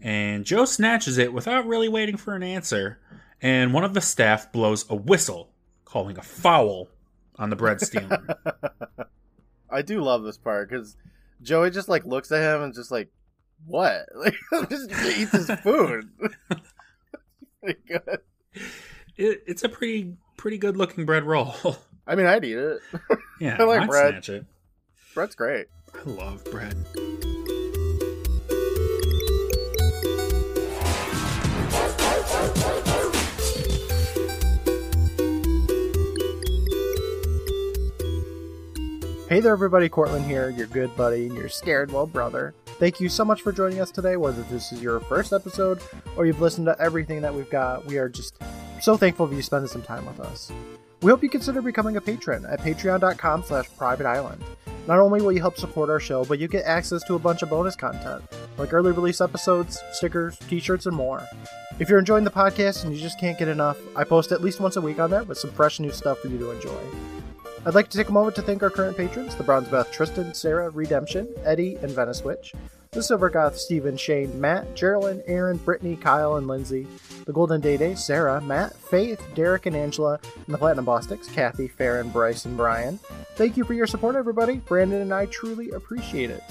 And 0.00 0.44
Joe 0.44 0.64
snatches 0.64 1.18
it 1.18 1.32
without 1.32 1.66
really 1.66 1.88
waiting 1.88 2.16
for 2.16 2.34
an 2.34 2.42
answer, 2.42 3.00
and 3.42 3.74
one 3.74 3.84
of 3.84 3.92
the 3.92 4.00
staff 4.00 4.50
blows 4.50 4.86
a 4.88 4.94
whistle, 4.94 5.50
calling 5.84 6.16
a 6.16 6.22
foul 6.22 6.88
on 7.36 7.50
the 7.50 7.56
bread 7.56 7.80
stealer. 7.80 8.26
I 9.70 9.82
do 9.82 10.00
love 10.00 10.22
this 10.22 10.38
part 10.38 10.70
because 10.70 10.96
Joey 11.42 11.70
just 11.70 11.88
like 11.88 12.04
looks 12.06 12.32
at 12.32 12.54
him 12.54 12.62
and 12.62 12.74
just 12.74 12.90
like, 12.90 13.10
what? 13.66 14.06
Like, 14.14 14.70
just 14.70 14.90
eats 14.90 15.32
his 15.32 15.50
food. 15.62 16.10
Uh, 17.62 18.16
it, 19.18 19.42
it's 19.46 19.64
a 19.64 19.68
pretty 19.68 20.14
pretty 20.40 20.56
good 20.56 20.74
looking 20.74 21.04
bread 21.04 21.24
roll. 21.24 21.54
I 22.06 22.14
mean, 22.14 22.24
I'd 22.24 22.44
eat 22.46 22.56
it. 22.56 22.78
yeah, 23.40 23.56
I 23.58 23.64
like 23.64 23.82
I'd 23.82 23.88
bread. 23.88 24.24
snatch 24.24 24.28
it. 24.30 24.46
Bread's 25.12 25.34
great. 25.34 25.66
I 25.94 26.08
love 26.08 26.42
bread. 26.46 26.74
Hey 39.28 39.40
there, 39.40 39.52
everybody. 39.52 39.90
Courtland 39.90 40.24
here, 40.24 40.48
your 40.48 40.66
good 40.68 40.96
buddy 40.96 41.26
and 41.26 41.36
your 41.36 41.50
scared 41.50 41.90
little 41.90 42.06
brother. 42.06 42.54
Thank 42.64 42.98
you 42.98 43.10
so 43.10 43.26
much 43.26 43.42
for 43.42 43.52
joining 43.52 43.80
us 43.80 43.90
today. 43.90 44.16
Whether 44.16 44.42
this 44.44 44.72
is 44.72 44.80
your 44.80 45.00
first 45.00 45.34
episode 45.34 45.82
or 46.16 46.24
you've 46.24 46.40
listened 46.40 46.66
to 46.66 46.80
everything 46.80 47.20
that 47.20 47.34
we've 47.34 47.50
got, 47.50 47.84
we 47.84 47.98
are 47.98 48.08
just 48.08 48.34
so 48.84 48.96
thankful 48.96 49.26
for 49.26 49.34
you 49.34 49.42
spending 49.42 49.68
some 49.68 49.82
time 49.82 50.06
with 50.06 50.20
us. 50.20 50.50
We 51.02 51.10
hope 51.10 51.22
you 51.22 51.30
consider 51.30 51.62
becoming 51.62 51.96
a 51.96 52.00
patron 52.00 52.44
at 52.44 52.60
patreon.com 52.60 53.44
slash 53.44 53.66
private 53.76 54.06
island. 54.06 54.42
Not 54.86 54.98
only 54.98 55.22
will 55.22 55.32
you 55.32 55.40
help 55.40 55.56
support 55.56 55.88
our 55.88 56.00
show, 56.00 56.24
but 56.24 56.38
you 56.38 56.48
get 56.48 56.64
access 56.64 57.02
to 57.04 57.14
a 57.14 57.18
bunch 57.18 57.42
of 57.42 57.50
bonus 57.50 57.76
content, 57.76 58.22
like 58.58 58.72
early 58.72 58.92
release 58.92 59.20
episodes, 59.20 59.82
stickers, 59.92 60.36
t-shirts, 60.48 60.86
and 60.86 60.96
more. 60.96 61.26
If 61.78 61.88
you're 61.88 61.98
enjoying 61.98 62.24
the 62.24 62.30
podcast 62.30 62.84
and 62.84 62.94
you 62.94 63.00
just 63.00 63.18
can't 63.18 63.38
get 63.38 63.48
enough, 63.48 63.78
I 63.96 64.04
post 64.04 64.32
at 64.32 64.42
least 64.42 64.60
once 64.60 64.76
a 64.76 64.80
week 64.80 64.98
on 64.98 65.10
there 65.10 65.24
with 65.24 65.38
some 65.38 65.52
fresh 65.52 65.80
new 65.80 65.90
stuff 65.90 66.18
for 66.18 66.28
you 66.28 66.38
to 66.38 66.50
enjoy. 66.50 66.80
I'd 67.64 67.74
like 67.74 67.88
to 67.90 67.98
take 67.98 68.08
a 68.08 68.12
moment 68.12 68.36
to 68.36 68.42
thank 68.42 68.62
our 68.62 68.70
current 68.70 68.96
patrons, 68.96 69.36
the 69.36 69.42
Bronze 69.42 69.68
Beth, 69.68 69.90
Tristan, 69.92 70.34
Sarah, 70.34 70.70
Redemption, 70.70 71.28
Eddie, 71.44 71.76
and 71.76 71.90
Venice 71.90 72.24
Witch, 72.24 72.54
the 72.92 72.98
Silvergoth, 72.98 73.54
Stephen, 73.54 73.96
Shane, 73.96 74.40
Matt, 74.40 74.74
Geraldine, 74.74 75.22
Aaron, 75.26 75.58
Brittany, 75.58 75.94
Kyle, 75.94 76.34
and 76.34 76.48
Lindsay, 76.48 76.88
the 77.24 77.32
Golden 77.32 77.60
Day 77.60 77.76
Day, 77.76 77.94
Sarah, 77.94 78.40
Matt, 78.40 78.74
Faith, 78.74 79.22
Derek, 79.36 79.66
and 79.66 79.76
Angela, 79.76 80.18
and 80.34 80.52
the 80.52 80.58
Platinum 80.58 80.86
Bostics, 80.86 81.32
Kathy, 81.32 81.68
Farron, 81.68 82.08
Bryce, 82.08 82.46
and 82.46 82.56
Brian. 82.56 82.98
Thank 83.36 83.56
you 83.56 83.62
for 83.62 83.74
your 83.74 83.86
support, 83.86 84.16
everybody. 84.16 84.56
Brandon 84.56 85.02
and 85.02 85.14
I 85.14 85.26
truly 85.26 85.70
appreciate 85.70 86.30
it. 86.30 86.42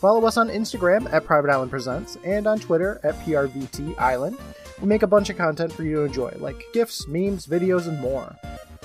Follow 0.00 0.24
us 0.24 0.38
on 0.38 0.48
Instagram 0.48 1.12
at 1.12 1.26
Private 1.26 1.50
Island 1.50 1.70
Presents 1.70 2.16
and 2.24 2.46
on 2.46 2.60
Twitter 2.60 2.98
at 3.04 3.14
PRVT 3.16 3.98
Island. 3.98 4.38
We 4.80 4.88
make 4.88 5.02
a 5.02 5.06
bunch 5.06 5.28
of 5.28 5.36
content 5.36 5.70
for 5.70 5.82
you 5.82 5.96
to 5.96 6.02
enjoy, 6.04 6.34
like 6.38 6.64
GIFs, 6.72 7.06
memes, 7.08 7.46
videos, 7.46 7.88
and 7.88 8.00
more. 8.00 8.34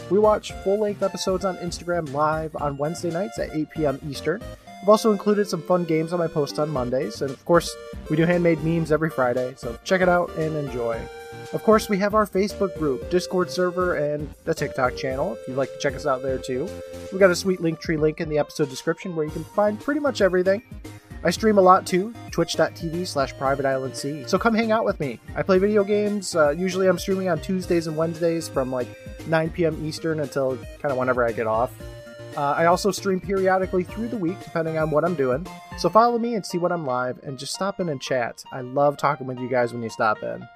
We 0.10 0.20
watch 0.20 0.52
full 0.66 0.80
length 0.80 1.02
episodes 1.02 1.46
on 1.46 1.56
Instagram 1.60 2.12
live 2.12 2.58
on 2.58 2.76
Wednesday 2.76 3.10
nights 3.10 3.40
at 3.40 3.56
8 3.56 3.70
p.m. 3.70 4.00
Eastern. 4.06 4.42
I've 4.90 4.94
also 4.94 5.12
included 5.12 5.48
some 5.48 5.62
fun 5.62 5.84
games 5.84 6.14
on 6.14 6.18
my 6.18 6.26
posts 6.26 6.58
on 6.58 6.68
Mondays, 6.68 7.22
and 7.22 7.30
of 7.30 7.46
course, 7.46 7.72
we 8.10 8.18
do 8.18 8.26
handmade 8.26 8.64
memes 8.64 8.92
every 8.92 9.12
Friday, 9.12 9.54
so 9.56 9.78
check 9.84 10.02
it 10.02 10.10
out 10.10 10.36
and 10.36 10.56
enjoy. 10.56 11.00
Of 11.54 11.62
course, 11.62 11.90
we 11.90 12.00
have 12.00 12.16
our 12.16 12.26
Facebook 12.26 12.76
group, 12.80 13.08
Discord 13.12 13.52
server, 13.52 13.98
and 13.98 14.28
a 14.48 14.54
TikTok 14.56 14.96
channel 14.96 15.36
if 15.36 15.48
you'd 15.48 15.58
like 15.58 15.72
to 15.72 15.78
check 15.78 15.94
us 15.94 16.08
out 16.08 16.24
there 16.24 16.40
too. 16.40 16.68
We've 17.12 17.20
got 17.20 17.30
a 17.30 17.36
sweet 17.36 17.60
Linktree 17.60 18.00
link 18.00 18.20
in 18.20 18.30
the 18.30 18.40
episode 18.40 18.72
description 18.72 19.16
where 19.16 19.26
you 19.26 19.32
can 19.32 19.44
find 19.44 19.80
pretty 19.80 20.00
much 20.00 20.22
everything. 20.22 20.64
I 21.24 21.30
stream 21.30 21.60
a 21.60 21.62
lot 21.62 21.86
too, 21.86 22.12
twitch.tv 22.32 23.06
slash 23.06 23.38
private 23.38 23.68
island 23.68 23.96
C. 23.96 24.24
So 24.26 24.40
come 24.40 24.56
hang 24.56 24.72
out 24.72 24.86
with 24.86 25.00
me. 25.00 25.20
I 25.36 25.44
play 25.44 25.60
video 25.60 25.84
games. 25.84 26.36
Uh, 26.36 26.50
usually 26.50 26.88
I'm 26.88 26.98
streaming 26.98 27.30
on 27.30 27.40
Tuesdays 27.40 27.86
and 27.86 27.96
Wednesdays 27.96 28.50
from 28.50 28.72
like 28.72 28.88
9 29.28 29.52
p.m. 29.52 29.86
Eastern 29.86 30.22
until 30.22 30.58
kind 30.82 30.92
of 30.92 30.98
whenever 30.98 31.24
I 31.24 31.32
get 31.32 31.46
off. 31.46 31.72
Uh, 32.38 32.52
I 32.52 32.66
also 32.66 32.92
stream 32.92 33.20
periodically 33.20 33.84
through 33.84 34.08
the 34.08 34.18
week 34.18 34.42
depending 34.44 34.78
on 34.78 34.92
what 34.92 35.04
I'm 35.04 35.16
doing. 35.16 35.46
So 35.78 35.90
follow 35.90 36.18
me 36.18 36.36
and 36.36 36.46
see 36.46 36.58
when 36.58 36.72
I'm 36.72 36.86
live 36.86 37.20
and 37.24 37.38
just 37.38 37.54
stop 37.54 37.80
in 37.80 37.90
and 37.90 38.02
chat. 38.02 38.44
I 38.52 38.62
love 38.62 38.98
talking 38.98 39.28
with 39.28 39.40
you 39.40 39.50
guys 39.50 39.74
when 39.74 39.84
you 39.84 39.90
stop 39.90 40.22
in. 40.24 40.48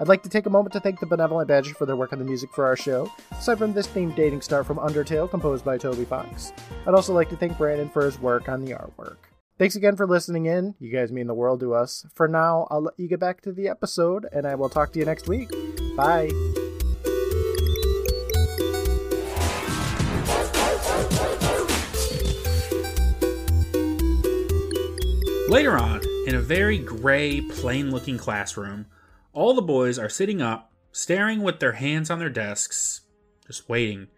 I'd 0.00 0.08
like 0.08 0.22
to 0.22 0.28
take 0.28 0.46
a 0.46 0.50
moment 0.50 0.72
to 0.74 0.80
thank 0.80 1.00
the 1.00 1.06
Benevolent 1.06 1.48
Badger 1.48 1.74
for 1.74 1.84
their 1.84 1.96
work 1.96 2.12
on 2.12 2.20
the 2.20 2.24
music 2.24 2.50
for 2.54 2.64
our 2.64 2.76
show, 2.76 3.10
aside 3.32 3.58
from 3.58 3.72
this 3.72 3.88
theme 3.88 4.14
Dating 4.14 4.40
Start 4.40 4.64
from 4.64 4.78
Undertale, 4.78 5.28
composed 5.28 5.64
by 5.64 5.76
Toby 5.76 6.04
Fox. 6.04 6.52
I'd 6.86 6.94
also 6.94 7.12
like 7.12 7.28
to 7.30 7.36
thank 7.36 7.58
Brandon 7.58 7.88
for 7.88 8.04
his 8.04 8.20
work 8.20 8.48
on 8.48 8.64
the 8.64 8.72
artwork. 8.72 9.16
Thanks 9.58 9.74
again 9.74 9.96
for 9.96 10.06
listening 10.06 10.46
in. 10.46 10.76
You 10.78 10.92
guys 10.92 11.10
mean 11.10 11.26
the 11.26 11.34
world 11.34 11.58
to 11.60 11.74
us. 11.74 12.06
For 12.14 12.28
now, 12.28 12.68
I'll 12.70 12.82
let 12.82 12.94
you 12.96 13.08
get 13.08 13.18
back 13.18 13.40
to 13.40 13.52
the 13.52 13.68
episode, 13.68 14.26
and 14.32 14.46
I 14.46 14.54
will 14.54 14.68
talk 14.68 14.92
to 14.92 15.00
you 15.00 15.04
next 15.04 15.26
week. 15.26 15.50
Bye. 15.96 16.30
Later 25.48 25.76
on, 25.78 26.02
in 26.26 26.34
a 26.34 26.40
very 26.40 26.78
gray, 26.78 27.40
plain 27.40 27.90
looking 27.90 28.18
classroom, 28.18 28.86
All 29.32 29.54
the 29.54 29.62
boys 29.62 29.98
are 29.98 30.08
sitting 30.08 30.42
up, 30.42 30.72
staring 30.92 31.42
with 31.42 31.58
their 31.60 31.72
hands 31.72 32.10
on 32.10 32.18
their 32.18 32.28
desks, 32.30 33.02
just 33.46 33.68
waiting. 33.68 34.08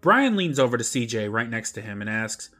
Brian 0.00 0.34
leans 0.36 0.58
over 0.58 0.76
to 0.78 0.84
CJ 0.84 1.30
right 1.30 1.48
next 1.48 1.72
to 1.72 1.80
him 1.82 2.00
and 2.00 2.08
asks, 2.08 2.50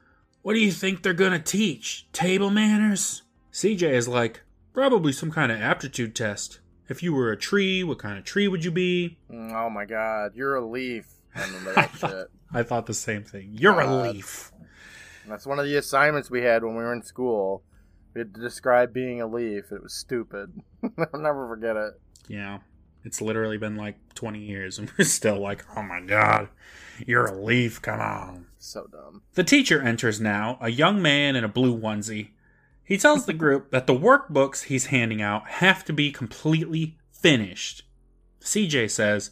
What 0.42 0.52
do 0.54 0.60
you 0.60 0.72
think 0.72 1.02
they're 1.02 1.14
gonna 1.14 1.38
teach? 1.38 2.06
Table 2.12 2.50
manners? 2.50 3.22
CJ 3.52 3.90
is 3.92 4.08
like, 4.08 4.42
Probably 4.74 5.12
some 5.12 5.30
kind 5.30 5.50
of 5.52 5.60
aptitude 5.60 6.14
test. 6.14 6.60
If 6.88 7.02
you 7.02 7.14
were 7.14 7.30
a 7.30 7.36
tree, 7.36 7.82
what 7.84 7.98
kind 7.98 8.18
of 8.18 8.24
tree 8.24 8.48
would 8.48 8.64
you 8.64 8.70
be? 8.70 9.18
Mm, 9.30 9.52
Oh 9.52 9.70
my 9.70 9.84
god, 9.86 10.32
you're 10.34 10.56
a 10.56 10.64
leaf. 10.66 11.06
I 11.34 11.44
remember 11.46 11.74
that 11.74 11.90
shit. 11.98 12.28
I 12.52 12.62
thought 12.62 12.86
the 12.86 12.94
same 12.94 13.24
thing. 13.24 13.50
You're 13.54 13.80
a 13.80 14.02
leaf. 14.02 14.52
That's 15.26 15.46
one 15.46 15.58
of 15.58 15.64
the 15.64 15.76
assignments 15.76 16.30
we 16.30 16.42
had 16.42 16.62
when 16.64 16.74
we 16.76 16.82
were 16.82 16.92
in 16.92 17.02
school. 17.02 17.62
We 18.14 18.20
had 18.20 18.34
to 18.34 18.40
describe 18.40 18.92
being 18.92 19.20
a 19.20 19.26
leaf. 19.26 19.72
It 19.72 19.82
was 19.82 19.94
stupid. 19.94 20.60
I'll 21.12 21.20
never 21.20 21.48
forget 21.48 21.76
it. 21.76 22.00
Yeah. 22.28 22.58
It's 23.04 23.20
literally 23.20 23.58
been 23.58 23.76
like 23.76 23.96
20 24.14 24.38
years 24.38 24.78
and 24.78 24.90
we're 24.98 25.04
still 25.04 25.40
like, 25.40 25.64
oh 25.76 25.82
my 25.82 26.00
god, 26.00 26.48
you're 27.06 27.26
a 27.26 27.42
leaf, 27.42 27.82
come 27.82 28.00
on. 28.00 28.46
So 28.58 28.86
dumb. 28.90 29.22
The 29.34 29.44
teacher 29.44 29.82
enters 29.82 30.20
now, 30.20 30.58
a 30.60 30.70
young 30.70 31.02
man 31.02 31.34
in 31.34 31.44
a 31.44 31.48
blue 31.48 31.76
onesie. 31.76 32.30
He 32.84 32.98
tells 32.98 33.26
the 33.26 33.32
group 33.32 33.70
that 33.70 33.86
the 33.86 33.98
workbooks 33.98 34.64
he's 34.64 34.86
handing 34.86 35.22
out 35.22 35.48
have 35.48 35.84
to 35.86 35.92
be 35.92 36.12
completely 36.12 36.98
finished. 37.10 37.84
CJ 38.40 38.90
says, 38.90 39.30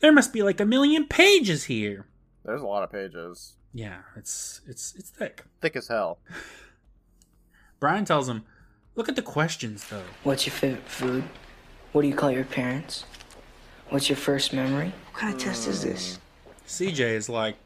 There 0.00 0.12
must 0.12 0.32
be 0.32 0.42
like 0.42 0.60
a 0.60 0.66
million 0.66 1.06
pages 1.06 1.64
here. 1.64 2.06
There's 2.44 2.62
a 2.62 2.66
lot 2.66 2.82
of 2.82 2.92
pages. 2.92 3.54
Yeah, 3.72 3.98
it's 4.16 4.62
it's 4.66 4.94
it's 4.96 5.10
thick. 5.10 5.44
Thick 5.60 5.76
as 5.76 5.88
hell. 5.88 6.18
Brian 7.80 8.04
tells 8.04 8.28
him, 8.28 8.44
Look 8.94 9.08
at 9.08 9.16
the 9.16 9.22
questions 9.22 9.84
though. 9.88 10.02
What's 10.22 10.46
your 10.46 10.54
favorite 10.54 10.88
food? 10.88 11.24
What 11.92 12.02
do 12.02 12.08
you 12.08 12.14
call 12.14 12.30
your 12.30 12.44
parents? 12.44 13.04
What's 13.88 14.08
your 14.08 14.16
first 14.16 14.52
memory? 14.52 14.92
What 15.12 15.20
kind 15.20 15.34
of 15.34 15.40
test 15.40 15.68
is 15.68 15.82
this? 15.82 16.18
CJ 16.66 17.00
is 17.00 17.28
like, 17.28 17.56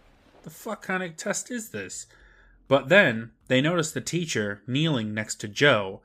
The 0.42 0.50
fuck 0.50 0.82
kind 0.82 1.02
of 1.02 1.16
test 1.16 1.50
is 1.50 1.70
this? 1.70 2.06
But 2.68 2.88
then 2.88 3.30
they 3.48 3.60
notice 3.60 3.90
the 3.92 4.00
teacher 4.00 4.62
kneeling 4.66 5.12
next 5.14 5.36
to 5.36 5.48
Joe, 5.48 6.02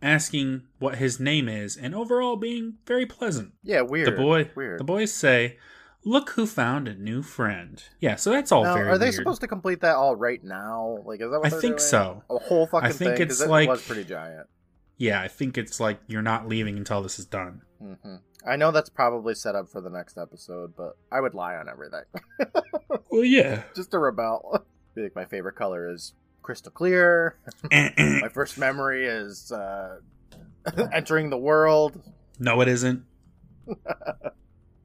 asking 0.00 0.62
what 0.78 0.96
his 0.96 1.20
name 1.20 1.48
is, 1.48 1.76
and 1.76 1.94
overall 1.94 2.36
being 2.36 2.74
very 2.86 3.04
pleasant. 3.06 3.52
Yeah, 3.62 3.82
weird. 3.82 4.08
The 4.08 4.12
boy, 4.12 4.50
Weird. 4.54 4.80
the 4.80 4.84
boys 4.84 5.12
say, 5.12 5.58
"Look 6.06 6.30
who 6.30 6.46
found 6.46 6.88
a 6.88 6.94
new 6.94 7.20
friend." 7.22 7.82
Yeah, 8.00 8.16
so 8.16 8.30
that's 8.30 8.50
all 8.52 8.62
Now, 8.64 8.74
very 8.74 8.88
are 8.88 8.96
they 8.96 9.06
weird. 9.06 9.14
supposed 9.16 9.40
to 9.42 9.48
complete 9.48 9.80
that 9.80 9.96
all 9.96 10.16
right 10.16 10.42
now? 10.42 11.02
Like, 11.04 11.20
is 11.20 11.30
that 11.30 11.38
what 11.40 11.46
I 11.46 11.50
think 11.50 11.62
doing? 11.62 11.78
so. 11.78 12.22
A 12.30 12.38
whole 12.38 12.66
fucking 12.66 12.88
I 12.88 12.92
think 12.92 13.16
thing. 13.16 13.22
it's 13.26 13.40
it 13.40 13.50
like- 13.50 13.68
was 13.68 13.84
pretty 13.86 14.04
giant. 14.04 14.46
Yeah, 14.98 15.20
I 15.20 15.28
think 15.28 15.58
it's 15.58 15.78
like 15.78 15.98
you're 16.06 16.22
not 16.22 16.48
leaving 16.48 16.78
until 16.78 17.02
this 17.02 17.18
is 17.18 17.26
done. 17.26 17.60
hmm 17.78 18.16
I 18.48 18.54
know 18.54 18.70
that's 18.70 18.88
probably 18.88 19.34
set 19.34 19.56
up 19.56 19.68
for 19.68 19.80
the 19.80 19.90
next 19.90 20.16
episode, 20.16 20.74
but 20.76 20.96
I 21.10 21.20
would 21.20 21.34
lie 21.34 21.56
on 21.56 21.68
everything 21.68 22.04
Well, 23.10 23.24
yeah. 23.24 23.64
just 23.74 23.90
to 23.90 23.98
rebel. 23.98 24.64
Be 24.94 25.02
like, 25.02 25.16
my 25.16 25.24
favorite 25.24 25.56
color 25.56 25.90
is 25.92 26.14
crystal 26.42 26.70
clear. 26.70 27.36
my 27.72 28.28
first 28.32 28.56
memory 28.56 29.04
is 29.04 29.50
uh, 29.50 29.96
entering 30.92 31.28
the 31.30 31.36
world. 31.36 32.00
no, 32.38 32.60
it 32.60 32.68
isn't. 32.68 33.02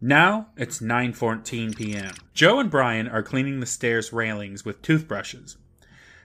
Now 0.02 0.48
it's 0.58 0.80
9:14 0.80 1.76
p.m. 1.76 2.14
Joe 2.34 2.60
and 2.60 2.72
Brian 2.72 3.08
are 3.08 3.22
cleaning 3.22 3.60
the 3.60 3.66
stairs 3.68 4.12
railings 4.12 4.66
with 4.66 4.82
toothbrushes. 4.82 5.58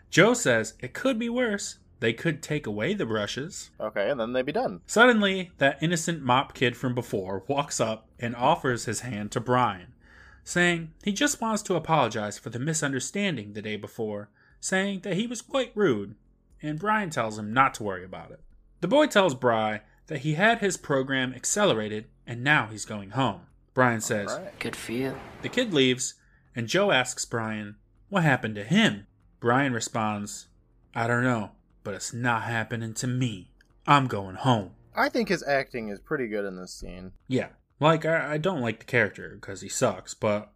Joe 0.08 0.32
says 0.32 0.74
it 0.80 0.94
could 0.94 1.18
be 1.18 1.28
worse. 1.28 1.76
They 2.00 2.12
could 2.12 2.42
take 2.42 2.66
away 2.66 2.94
the 2.94 3.06
brushes. 3.06 3.70
Okay, 3.78 4.10
and 4.10 4.18
then 4.18 4.32
they'd 4.32 4.46
be 4.46 4.52
done. 4.52 4.80
Suddenly, 4.86 5.50
that 5.58 5.82
innocent 5.82 6.22
mop 6.22 6.54
kid 6.54 6.76
from 6.76 6.94
before 6.94 7.44
walks 7.46 7.80
up 7.80 8.08
and 8.18 8.34
offers 8.34 8.84
his 8.84 9.00
hand 9.00 9.30
to 9.32 9.40
Brian, 9.40 9.94
saying 10.42 10.92
he 11.04 11.12
just 11.12 11.40
wants 11.40 11.62
to 11.62 11.74
apologize 11.74 12.38
for 12.38 12.50
the 12.50 12.58
misunderstanding 12.58 13.52
the 13.52 13.62
day 13.62 13.76
before, 13.76 14.30
saying 14.60 15.00
that 15.00 15.16
he 15.16 15.26
was 15.26 15.42
quite 15.42 15.72
rude, 15.74 16.14
and 16.62 16.78
Brian 16.78 17.10
tells 17.10 17.38
him 17.38 17.52
not 17.52 17.74
to 17.74 17.82
worry 17.82 18.04
about 18.04 18.30
it. 18.30 18.40
The 18.80 18.88
boy 18.88 19.06
tells 19.06 19.34
Bry 19.34 19.82
that 20.06 20.20
he 20.20 20.34
had 20.34 20.60
his 20.60 20.76
program 20.76 21.32
accelerated 21.34 22.06
and 22.26 22.42
now 22.44 22.66
he's 22.66 22.84
going 22.84 23.10
home. 23.10 23.42
Brian 23.76 24.00
says, 24.00 24.32
Right. 24.32 24.58
Good 24.58 24.74
for 24.74 24.92
you. 24.92 25.14
the 25.42 25.50
kid 25.50 25.74
leaves, 25.74 26.14
and 26.54 26.66
Joe 26.66 26.90
asks 26.92 27.26
Brian, 27.26 27.76
What 28.08 28.22
happened 28.22 28.54
to 28.54 28.64
him? 28.64 29.06
Brian 29.38 29.74
responds, 29.74 30.48
I 30.94 31.06
don't 31.06 31.22
know, 31.22 31.50
but 31.84 31.92
it's 31.92 32.14
not 32.14 32.44
happening 32.44 32.94
to 32.94 33.06
me. 33.06 33.50
I'm 33.86 34.06
going 34.06 34.36
home. 34.36 34.70
I 34.94 35.10
think 35.10 35.28
his 35.28 35.42
acting 35.46 35.90
is 35.90 36.00
pretty 36.00 36.26
good 36.26 36.46
in 36.46 36.56
this 36.56 36.72
scene. 36.72 37.12
Yeah. 37.28 37.48
Like, 37.78 38.06
I, 38.06 38.32
I 38.32 38.38
don't 38.38 38.62
like 38.62 38.78
the 38.78 38.86
character 38.86 39.36
because 39.38 39.60
he 39.60 39.68
sucks, 39.68 40.14
but 40.14 40.50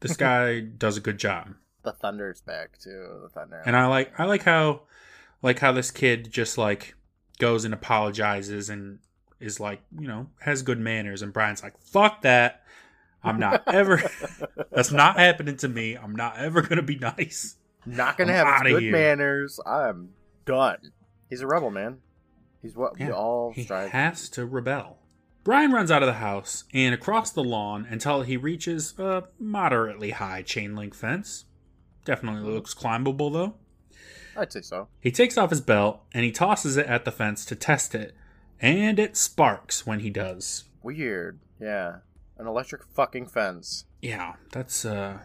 this 0.00 0.16
guy 0.16 0.60
does 0.60 0.96
a 0.96 1.00
good 1.02 1.18
job. 1.18 1.54
The 1.82 1.92
thunder's 1.92 2.40
back 2.40 2.78
too. 2.78 3.18
The 3.22 3.28
thunder. 3.28 3.62
And 3.66 3.76
I 3.76 3.86
like 3.86 4.18
I 4.18 4.24
like 4.24 4.44
how 4.44 4.82
like 5.42 5.58
how 5.58 5.72
this 5.72 5.90
kid 5.90 6.32
just 6.32 6.56
like 6.56 6.94
goes 7.38 7.66
and 7.66 7.74
apologizes 7.74 8.70
and 8.70 9.00
is 9.40 9.60
like, 9.60 9.82
you 9.98 10.06
know, 10.06 10.28
has 10.40 10.62
good 10.62 10.78
manners 10.78 11.20
and 11.22 11.32
Brian's 11.32 11.62
like, 11.62 11.76
"Fuck 11.78 12.22
that. 12.22 12.61
I'm 13.24 13.38
not 13.38 13.62
ever 13.66 14.02
That's 14.70 14.92
not 14.92 15.16
happening 15.18 15.56
to 15.58 15.68
me. 15.68 15.94
I'm 15.94 16.14
not 16.14 16.38
ever 16.38 16.62
going 16.62 16.76
to 16.76 16.82
be 16.82 16.96
nice." 16.96 17.56
Not 17.84 18.16
gonna 18.16 18.32
have 18.32 18.62
good 18.62 18.82
here. 18.82 18.92
manners. 18.92 19.58
I'm 19.66 20.10
done. 20.44 20.92
He's 21.28 21.40
a 21.40 21.46
rebel, 21.46 21.70
man. 21.70 21.98
He's 22.60 22.76
what 22.76 22.98
we 22.98 23.06
Yeah, 23.06 23.12
all 23.12 23.52
he 23.52 23.64
strive. 23.64 23.90
has 23.90 24.28
to 24.30 24.46
rebel. 24.46 24.98
Brian 25.44 25.72
runs 25.72 25.90
out 25.90 26.02
of 26.02 26.06
the 26.06 26.14
house 26.14 26.64
and 26.72 26.94
across 26.94 27.30
the 27.30 27.42
lawn 27.42 27.86
until 27.90 28.22
he 28.22 28.36
reaches 28.36 28.96
a 28.98 29.24
moderately 29.40 30.10
high 30.10 30.42
chain 30.42 30.76
link 30.76 30.94
fence. 30.94 31.46
Definitely 32.04 32.42
hmm. 32.42 32.54
looks 32.54 32.74
climbable 32.74 33.30
though. 33.30 33.54
I'd 34.36 34.52
say 34.52 34.62
so. 34.62 34.88
He 35.00 35.10
takes 35.10 35.36
off 35.36 35.50
his 35.50 35.60
belt 35.60 36.00
and 36.14 36.24
he 36.24 36.30
tosses 36.30 36.76
it 36.76 36.86
at 36.86 37.04
the 37.04 37.12
fence 37.12 37.44
to 37.46 37.56
test 37.56 37.94
it, 37.94 38.14
and 38.60 38.98
it 38.98 39.16
sparks 39.16 39.86
when 39.86 40.00
he 40.00 40.10
does. 40.10 40.64
Weird. 40.82 41.40
Yeah. 41.60 41.96
An 42.42 42.48
electric 42.48 42.82
fucking 42.84 43.28
fence. 43.28 43.84
Yeah, 44.00 44.32
that's 44.50 44.84
uh 44.84 45.18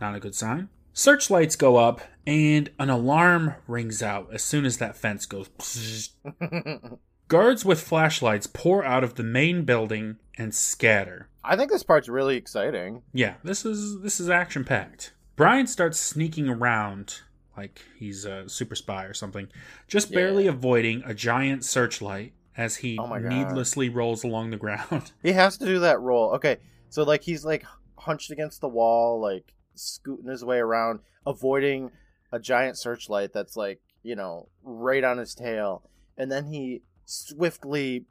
not 0.00 0.16
a 0.16 0.20
good 0.20 0.34
sign. 0.34 0.68
Searchlights 0.92 1.54
go 1.54 1.76
up 1.76 2.00
and 2.26 2.68
an 2.80 2.90
alarm 2.90 3.54
rings 3.68 4.02
out 4.02 4.28
as 4.32 4.42
soon 4.42 4.64
as 4.64 4.78
that 4.78 4.96
fence 4.96 5.26
goes. 5.26 6.10
Guards 7.28 7.64
with 7.64 7.80
flashlights 7.80 8.48
pour 8.48 8.84
out 8.84 9.04
of 9.04 9.14
the 9.14 9.22
main 9.22 9.64
building 9.64 10.16
and 10.36 10.52
scatter. 10.52 11.28
I 11.44 11.54
think 11.54 11.70
this 11.70 11.84
part's 11.84 12.08
really 12.08 12.36
exciting. 12.36 13.02
Yeah, 13.12 13.34
this 13.44 13.64
is 13.64 14.00
this 14.00 14.18
is 14.18 14.28
action 14.28 14.64
packed. 14.64 15.12
Brian 15.36 15.68
starts 15.68 16.00
sneaking 16.00 16.48
around 16.48 17.20
like 17.56 17.82
he's 17.96 18.24
a 18.24 18.48
super 18.48 18.74
spy 18.74 19.04
or 19.04 19.14
something, 19.14 19.46
just 19.86 20.10
barely 20.10 20.44
Yeah. 20.46 20.50
avoiding 20.50 21.02
a 21.06 21.14
giant 21.14 21.64
searchlight 21.64 22.32
as 22.56 22.76
he 22.76 22.98
Oh 22.98 23.14
needlessly 23.16 23.88
rolls 23.88 24.24
along 24.24 24.50
the 24.50 24.56
ground. 24.56 25.12
He 25.22 25.32
has 25.32 25.56
to 25.58 25.64
do 25.64 25.78
that 25.80 26.00
roll. 26.00 26.32
Okay, 26.32 26.58
so 26.88 27.02
like 27.02 27.22
he's 27.22 27.44
like 27.44 27.64
hunched 27.96 28.30
against 28.30 28.60
the 28.60 28.68
wall, 28.68 29.20
like 29.20 29.52
scooting 29.74 30.28
his 30.28 30.44
way 30.44 30.58
around, 30.58 31.00
avoiding 31.26 31.90
a 32.32 32.38
giant 32.38 32.78
searchlight 32.78 33.32
that's 33.32 33.56
like 33.56 33.80
you 34.02 34.16
know 34.16 34.48
right 34.62 35.04
on 35.04 35.18
his 35.18 35.34
tail, 35.34 35.82
and 36.16 36.30
then 36.30 36.46
he 36.46 36.82
swiftly 37.04 38.04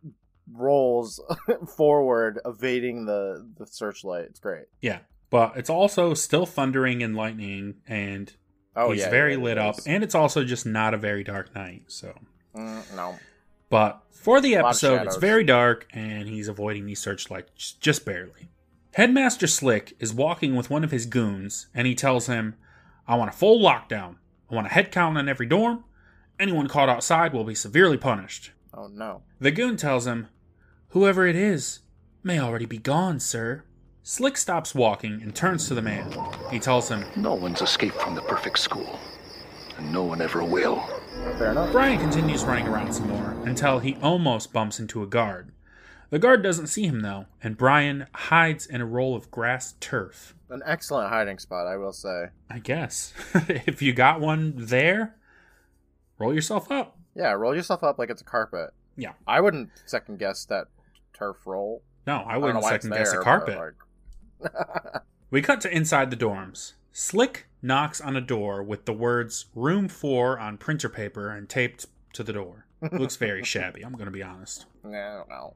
rolls 0.51 1.21
forward, 1.75 2.39
evading 2.45 3.05
the 3.05 3.47
the 3.57 3.65
searchlight. 3.67 4.25
It's 4.25 4.39
great. 4.39 4.65
yeah, 4.81 4.99
but 5.29 5.53
it's 5.57 5.69
also 5.69 6.13
still 6.13 6.45
thundering 6.45 7.03
and 7.03 7.15
lightning, 7.15 7.75
and 7.87 8.33
Oh 8.75 8.91
he's 8.91 9.01
yeah, 9.01 9.09
very 9.09 9.33
yeah, 9.33 9.39
lit 9.43 9.57
up, 9.57 9.75
and 9.85 10.03
it's 10.03 10.15
also 10.15 10.43
just 10.43 10.65
not 10.65 10.93
a 10.93 10.97
very 10.97 11.23
dark 11.23 11.53
night. 11.55 11.83
So, 11.87 12.13
Mm, 12.55 12.95
no, 12.95 13.15
but 13.69 14.01
for 14.11 14.41
the 14.41 14.55
episode, 14.55 15.05
it's 15.07 15.15
very 15.17 15.43
dark, 15.43 15.87
and 15.93 16.27
he's 16.27 16.47
avoiding 16.47 16.85
these 16.85 16.99
searchlights 16.99 17.73
just 17.73 18.05
barely. 18.05 18.49
Headmaster 18.93 19.47
Slick 19.47 19.95
is 19.99 20.13
walking 20.13 20.55
with 20.55 20.69
one 20.69 20.83
of 20.83 20.91
his 20.91 21.05
goons, 21.05 21.67
and 21.73 21.87
he 21.87 21.95
tells 21.95 22.27
him, 22.27 22.55
I 23.07 23.15
want 23.15 23.29
a 23.29 23.37
full 23.37 23.59
lockdown. 23.61 24.15
I 24.51 24.55
want 24.55 24.67
a 24.67 24.71
head 24.71 24.91
count 24.91 25.17
on 25.17 25.29
every 25.29 25.45
dorm. 25.45 25.83
Anyone 26.39 26.67
caught 26.67 26.89
outside 26.89 27.33
will 27.33 27.43
be 27.43 27.55
severely 27.55 27.97
punished. 27.97 28.51
oh 28.73 28.87
no. 28.87 29.21
The 29.39 29.51
goon 29.51 29.77
tells 29.77 30.05
him, 30.07 30.27
Whoever 30.89 31.27
it 31.27 31.35
is 31.35 31.79
may 32.23 32.39
already 32.39 32.65
be 32.65 32.77
gone, 32.77 33.19
sir. 33.19 33.63
Slick 34.03 34.37
stops 34.37 34.73
walking 34.73 35.21
and 35.21 35.35
turns 35.35 35.67
to 35.67 35.75
the 35.75 35.81
man. 35.81 36.11
He 36.51 36.59
tells 36.59 36.89
him, 36.89 37.05
No 37.15 37.35
one's 37.35 37.61
escaped 37.61 38.01
from 38.01 38.15
the 38.15 38.21
perfect 38.23 38.57
school, 38.59 38.99
and 39.77 39.93
no 39.93 40.03
one 40.03 40.19
ever 40.21 40.43
will. 40.43 40.83
Fair 41.37 41.51
enough. 41.51 41.71
Brian 41.71 41.99
continues 41.99 42.43
running 42.43 42.67
around 42.67 42.91
some 42.93 43.07
more 43.07 43.31
until 43.45 43.79
he 43.79 43.95
almost 44.01 44.51
bumps 44.51 44.79
into 44.79 45.01
a 45.03 45.07
guard. 45.07 45.51
The 46.09 46.19
guard 46.19 46.41
doesn't 46.43 46.67
see 46.67 46.85
him 46.85 47.01
though, 47.01 47.27
and 47.43 47.57
Brian 47.57 48.07
hides 48.13 48.65
in 48.65 48.81
a 48.81 48.85
roll 48.85 49.15
of 49.15 49.29
grass 49.31 49.75
turf. 49.79 50.35
An 50.49 50.61
excellent 50.65 51.09
hiding 51.09 51.37
spot, 51.39 51.67
I 51.67 51.77
will 51.77 51.93
say. 51.93 52.25
I 52.49 52.59
guess. 52.59 53.13
if 53.47 53.81
you 53.81 53.93
got 53.93 54.19
one 54.19 54.53
there, 54.57 55.15
roll 56.17 56.33
yourself 56.33 56.71
up. 56.71 56.97
Yeah, 57.15 57.31
roll 57.31 57.55
yourself 57.55 57.83
up 57.83 57.99
like 57.99 58.09
it's 58.09 58.21
a 58.21 58.25
carpet. 58.25 58.71
Yeah. 58.97 59.13
I 59.27 59.39
wouldn't 59.41 59.69
second 59.85 60.19
guess 60.19 60.45
that 60.45 60.67
turf 61.13 61.37
roll. 61.45 61.83
No, 62.07 62.17
I 62.17 62.33
I 62.33 62.37
wouldn't 62.37 62.57
it's 62.59 62.67
second 62.67 62.89
guess 62.91 63.09
a 63.09 63.11
there, 63.13 63.21
carpet. 63.21 63.57
like- 64.41 65.01
We 65.31 65.41
cut 65.43 65.61
to 65.61 65.71
inside 65.75 66.09
the 66.09 66.17
dorms. 66.17 66.73
Slick 66.91 67.47
knocks 67.61 67.99
on 68.01 68.15
a 68.15 68.21
door 68.21 68.63
with 68.63 68.85
the 68.85 68.93
words 68.93 69.45
room 69.55 69.87
4 69.87 70.39
on 70.39 70.57
printer 70.57 70.89
paper 70.89 71.29
and 71.29 71.47
taped 71.49 71.85
to 72.13 72.23
the 72.23 72.33
door. 72.33 72.65
Looks 72.91 73.17
very 73.17 73.43
shabby, 73.45 73.81
I'm 73.83 73.93
going 73.93 74.05
to 74.05 74.11
be 74.11 74.23
honest. 74.23 74.65
I 74.85 74.89
don't 74.89 75.29
know. 75.29 75.53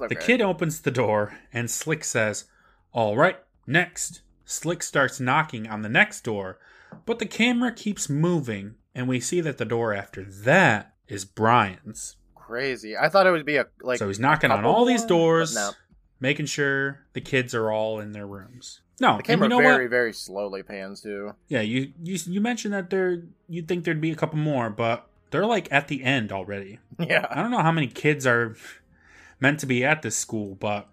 The 0.08 0.16
kid 0.16 0.40
opens 0.40 0.80
the 0.80 0.90
door 0.90 1.38
and 1.52 1.70
Slick 1.70 2.04
says, 2.04 2.44
All 2.92 3.16
right, 3.16 3.38
next. 3.66 4.22
Slick 4.44 4.82
starts 4.82 5.20
knocking 5.20 5.68
on 5.68 5.82
the 5.82 5.88
next 5.88 6.22
door, 6.24 6.58
but 7.06 7.20
the 7.20 7.26
camera 7.26 7.72
keeps 7.72 8.08
moving 8.08 8.74
and 8.94 9.06
we 9.08 9.20
see 9.20 9.40
that 9.40 9.58
the 9.58 9.64
door 9.64 9.94
after 9.94 10.24
that 10.24 10.94
is 11.06 11.24
Brian's. 11.24 12.16
crazy. 12.34 12.96
I 12.96 13.08
thought 13.08 13.26
it 13.26 13.30
would 13.30 13.46
be 13.46 13.56
a 13.56 13.66
like. 13.82 13.98
so 13.98 14.08
he's 14.08 14.18
knocking 14.18 14.50
on 14.50 14.64
all 14.64 14.84
these 14.84 15.04
doors, 15.04 15.54
no. 15.54 15.70
making 16.18 16.46
sure 16.46 17.06
the 17.12 17.20
kids 17.20 17.54
are 17.54 17.70
all 17.70 18.00
in 18.00 18.10
their 18.10 18.26
rooms. 18.26 18.80
No, 19.00 19.16
The 19.16 19.22
camera 19.22 19.46
you 19.46 19.48
know 19.48 19.58
very 19.58 19.84
what? 19.86 19.90
very 19.90 20.12
slowly 20.12 20.62
pans 20.62 21.00
too. 21.00 21.34
Yeah, 21.48 21.62
you, 21.62 21.92
you 22.02 22.18
you 22.26 22.40
mentioned 22.40 22.74
that 22.74 22.90
there 22.90 23.22
you'd 23.48 23.66
think 23.66 23.84
there'd 23.84 24.00
be 24.00 24.10
a 24.10 24.16
couple 24.16 24.38
more, 24.38 24.68
but 24.70 25.08
they're 25.30 25.46
like 25.46 25.68
at 25.72 25.88
the 25.88 26.04
end 26.04 26.30
already. 26.32 26.78
Yeah, 26.98 27.26
I 27.30 27.36
don't 27.40 27.50
know 27.50 27.62
how 27.62 27.72
many 27.72 27.86
kids 27.86 28.26
are 28.26 28.56
meant 29.40 29.58
to 29.60 29.66
be 29.66 29.82
at 29.84 30.02
this 30.02 30.16
school, 30.18 30.54
but 30.54 30.88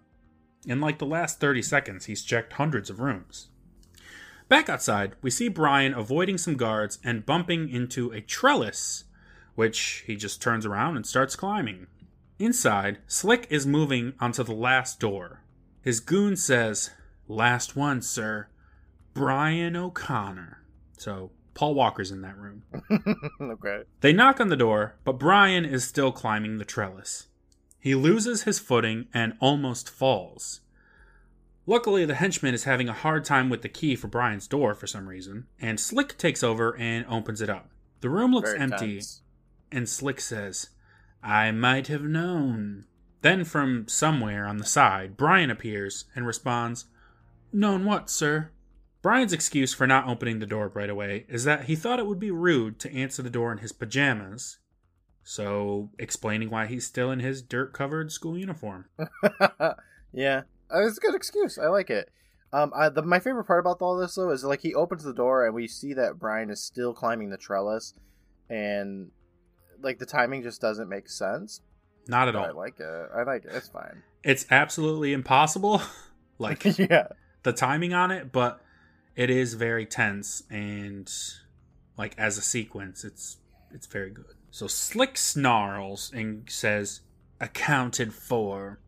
in 0.66 0.80
like 0.80 0.98
the 0.98 1.06
last 1.06 1.38
30 1.38 1.60
seconds, 1.62 2.06
he's 2.06 2.22
checked 2.22 2.54
hundreds 2.54 2.88
of 2.88 2.98
rooms. 2.98 3.48
Back 4.48 4.70
outside, 4.70 5.12
we 5.20 5.30
see 5.30 5.48
Brian 5.48 5.92
avoiding 5.92 6.38
some 6.38 6.56
guards 6.56 6.98
and 7.04 7.26
bumping 7.26 7.68
into 7.68 8.10
a 8.12 8.22
trellis, 8.22 9.04
which 9.54 10.02
he 10.06 10.16
just 10.16 10.40
turns 10.40 10.64
around 10.64 10.96
and 10.96 11.06
starts 11.06 11.36
climbing. 11.36 11.86
Inside, 12.38 12.98
Slick 13.06 13.46
is 13.50 13.66
moving 13.66 14.14
onto 14.18 14.42
the 14.42 14.54
last 14.54 14.98
door. 14.98 15.42
His 15.82 16.00
goon 16.00 16.36
says, 16.36 16.90
Last 17.28 17.76
one, 17.76 18.02
sir. 18.02 18.48
Brian 19.14 19.76
O'Connor. 19.76 20.62
So, 20.96 21.30
Paul 21.54 21.74
Walker's 21.74 22.10
in 22.10 22.22
that 22.22 22.36
room. 22.38 22.62
okay. 23.40 23.82
They 24.00 24.12
knock 24.12 24.40
on 24.40 24.48
the 24.48 24.56
door, 24.56 24.96
but 25.04 25.18
Brian 25.18 25.64
is 25.64 25.84
still 25.84 26.10
climbing 26.12 26.58
the 26.58 26.64
trellis. 26.64 27.26
He 27.80 27.94
loses 27.94 28.42
his 28.42 28.58
footing 28.58 29.06
and 29.12 29.34
almost 29.40 29.90
falls. 29.90 30.60
Luckily, 31.66 32.06
the 32.06 32.14
henchman 32.14 32.54
is 32.54 32.64
having 32.64 32.88
a 32.88 32.94
hard 32.94 33.24
time 33.24 33.50
with 33.50 33.62
the 33.62 33.68
key 33.68 33.94
for 33.94 34.08
Brian's 34.08 34.46
door 34.46 34.74
for 34.74 34.86
some 34.86 35.06
reason, 35.06 35.46
and 35.60 35.78
Slick 35.78 36.16
takes 36.16 36.42
over 36.42 36.76
and 36.78 37.04
opens 37.06 37.42
it 37.42 37.50
up. 37.50 37.68
The 38.00 38.08
room 38.08 38.32
looks 38.32 38.50
Very 38.50 38.62
empty, 38.62 38.94
tense. 38.94 39.22
and 39.70 39.86
Slick 39.88 40.20
says, 40.20 40.70
I 41.22 41.50
might 41.50 41.88
have 41.88 42.04
known. 42.04 42.86
Then, 43.20 43.44
from 43.44 43.86
somewhere 43.88 44.46
on 44.46 44.56
the 44.58 44.64
side, 44.64 45.16
Brian 45.16 45.50
appears 45.50 46.06
and 46.14 46.26
responds, 46.26 46.86
Known 47.52 47.84
what, 47.84 48.10
sir? 48.10 48.50
Brian's 49.00 49.32
excuse 49.32 49.72
for 49.72 49.86
not 49.86 50.08
opening 50.08 50.38
the 50.38 50.46
door 50.46 50.68
right 50.74 50.90
away 50.90 51.24
is 51.28 51.44
that 51.44 51.64
he 51.64 51.76
thought 51.76 51.98
it 51.98 52.06
would 52.06 52.18
be 52.18 52.30
rude 52.30 52.78
to 52.80 52.92
answer 52.92 53.22
the 53.22 53.30
door 53.30 53.52
in 53.52 53.58
his 53.58 53.72
pajamas. 53.72 54.58
So, 55.22 55.90
explaining 55.98 56.50
why 56.50 56.66
he's 56.66 56.86
still 56.86 57.10
in 57.10 57.20
his 57.20 57.42
dirt 57.42 57.72
covered 57.72 58.10
school 58.10 58.36
uniform. 58.36 58.86
yeah, 60.12 60.42
it's 60.72 60.96
a 60.96 61.00
good 61.00 61.14
excuse. 61.14 61.58
I 61.58 61.66
like 61.66 61.90
it. 61.90 62.10
Um, 62.52 62.72
I, 62.74 62.88
the, 62.88 63.02
my 63.02 63.18
favorite 63.18 63.44
part 63.44 63.60
about 63.60 63.82
all 63.82 63.98
this 63.98 64.14
though 64.14 64.30
is 64.30 64.42
like 64.42 64.62
he 64.62 64.74
opens 64.74 65.04
the 65.04 65.12
door 65.12 65.44
and 65.44 65.54
we 65.54 65.68
see 65.68 65.92
that 65.94 66.18
Brian 66.18 66.48
is 66.48 66.62
still 66.62 66.94
climbing 66.94 67.28
the 67.28 67.36
trellis, 67.36 67.92
and 68.48 69.10
like 69.82 69.98
the 69.98 70.06
timing 70.06 70.42
just 70.42 70.60
doesn't 70.60 70.88
make 70.88 71.08
sense. 71.10 71.60
Not 72.06 72.28
at 72.28 72.34
But 72.34 72.44
I 72.44 72.50
like 72.52 72.80
it. 72.80 73.08
I 73.14 73.22
like 73.24 73.44
it. 73.44 73.50
It's 73.52 73.68
fine. 73.68 74.02
It's 74.24 74.46
absolutely 74.50 75.12
impossible, 75.12 75.82
like 76.38 76.64
yeah. 76.78 77.08
The 77.42 77.52
timing 77.52 77.94
on 77.94 78.10
it, 78.10 78.32
but 78.32 78.60
it 79.16 79.30
is 79.30 79.54
very 79.54 79.86
tense 79.86 80.42
and 80.50 81.12
like 81.96 82.14
as 82.16 82.38
a 82.38 82.42
sequence, 82.42 83.04
it's 83.04 83.38
it's 83.70 83.86
very 83.86 84.10
good. 84.10 84.34
So 84.50 84.66
Slick 84.66 85.16
snarls 85.16 86.10
and 86.14 86.48
says, 86.50 87.00
"Accounted 87.40 88.14
for," 88.14 88.80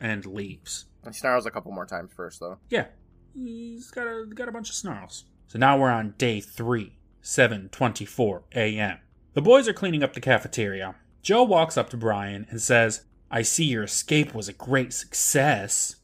and 0.00 0.26
leaves. 0.26 0.86
He 1.06 1.12
snarls 1.12 1.46
a 1.46 1.50
couple 1.50 1.70
more 1.70 1.86
times 1.86 2.12
first 2.16 2.40
though. 2.40 2.58
Yeah, 2.70 2.86
he's 3.34 3.90
got 3.90 4.06
a 4.06 4.26
got 4.26 4.48
a 4.48 4.52
bunch 4.52 4.70
of 4.70 4.74
snarls. 4.74 5.24
So 5.46 5.58
now 5.58 5.78
we're 5.78 5.90
on 5.90 6.14
day 6.16 6.40
three, 6.40 6.98
seven 7.20 7.68
twenty-four 7.68 8.44
a.m. 8.54 8.98
The 9.34 9.42
boys 9.42 9.68
are 9.68 9.74
cleaning 9.74 10.02
up 10.02 10.14
the 10.14 10.20
cafeteria. 10.20 10.96
Joe 11.22 11.42
walks 11.42 11.76
up 11.76 11.90
to 11.90 11.96
Brian 11.96 12.46
and 12.50 12.60
says, 12.60 13.04
"I 13.30 13.42
see 13.42 13.64
your 13.64 13.84
escape 13.84 14.34
was 14.34 14.48
a 14.48 14.52
great 14.54 14.92
success." 14.92 15.96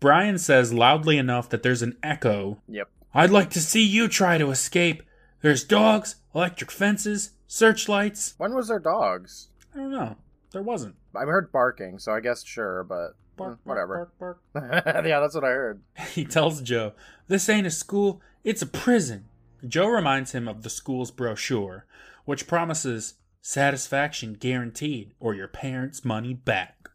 Brian 0.00 0.38
says 0.38 0.72
loudly 0.72 1.18
enough 1.18 1.48
that 1.50 1.62
there's 1.62 1.82
an 1.82 1.96
echo. 2.02 2.58
Yep. 2.68 2.88
I'd 3.14 3.30
like 3.30 3.50
to 3.50 3.60
see 3.60 3.84
you 3.84 4.08
try 4.08 4.38
to 4.38 4.50
escape. 4.50 5.02
There's 5.42 5.64
dogs, 5.64 6.16
electric 6.34 6.70
fences, 6.70 7.30
searchlights. 7.46 8.34
When 8.38 8.54
was 8.54 8.68
there 8.68 8.78
dogs? 8.78 9.48
I 9.74 9.78
don't 9.78 9.92
know. 9.92 10.16
There 10.52 10.62
wasn't. 10.62 10.96
I 11.14 11.20
heard 11.24 11.52
barking, 11.52 11.98
so 11.98 12.12
I 12.12 12.20
guess 12.20 12.44
sure, 12.44 12.84
but 12.84 13.14
Bark, 13.36 13.52
mm, 13.54 13.58
bark, 13.58 13.58
whatever. 13.64 14.10
bark, 14.18 14.40
bark. 14.52 14.84
yeah, 15.06 15.20
that's 15.20 15.34
what 15.34 15.44
I 15.44 15.48
heard. 15.48 15.80
He 16.14 16.24
tells 16.24 16.60
Joe, 16.62 16.92
This 17.28 17.48
ain't 17.48 17.66
a 17.66 17.70
school, 17.70 18.20
it's 18.44 18.62
a 18.62 18.66
prison. 18.66 19.26
Joe 19.66 19.86
reminds 19.88 20.32
him 20.32 20.48
of 20.48 20.62
the 20.62 20.70
school's 20.70 21.10
brochure, 21.10 21.84
which 22.24 22.46
promises 22.46 23.14
satisfaction 23.42 24.34
guaranteed 24.34 25.12
or 25.20 25.34
your 25.34 25.48
parents' 25.48 26.04
money 26.04 26.32
back. 26.34 26.89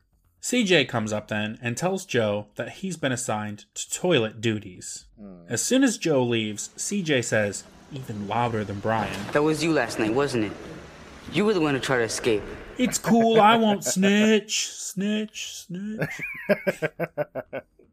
CJ 0.46 0.88
comes 0.88 1.12
up 1.12 1.28
then 1.28 1.58
and 1.60 1.76
tells 1.76 2.06
Joe 2.06 2.46
that 2.54 2.74
he's 2.74 2.98
been 2.98 3.12
assigned 3.12 3.66
to 3.74 3.92
toilet 3.92 4.42
duties. 4.42 5.06
Hmm. 5.20 5.38
As 5.50 5.60
soon 5.64 5.84
as 5.84 5.98
Joe 5.98 6.24
leaves, 6.24 6.70
CJ 6.78 7.24
says, 7.24 7.64
even 7.92 8.28
louder 8.28 8.64
than 8.64 8.80
Brian, 8.80 9.20
That 9.32 9.42
was 9.42 9.64
you 9.64 9.74
last 9.74 9.98
night, 9.98 10.14
wasn't 10.14 10.44
it? 10.44 10.52
You 11.34 11.46
were 11.46 11.56
the 11.56 11.62
one 11.62 11.74
who 11.74 11.80
tried 11.80 11.98
to 11.98 12.04
escape. 12.04 12.44
It's 12.78 13.00
cool, 13.00 13.42
I 13.42 13.58
won't 13.58 13.84
snitch, 13.96 14.68
snitch, 14.68 15.66
snitch. 15.66 16.22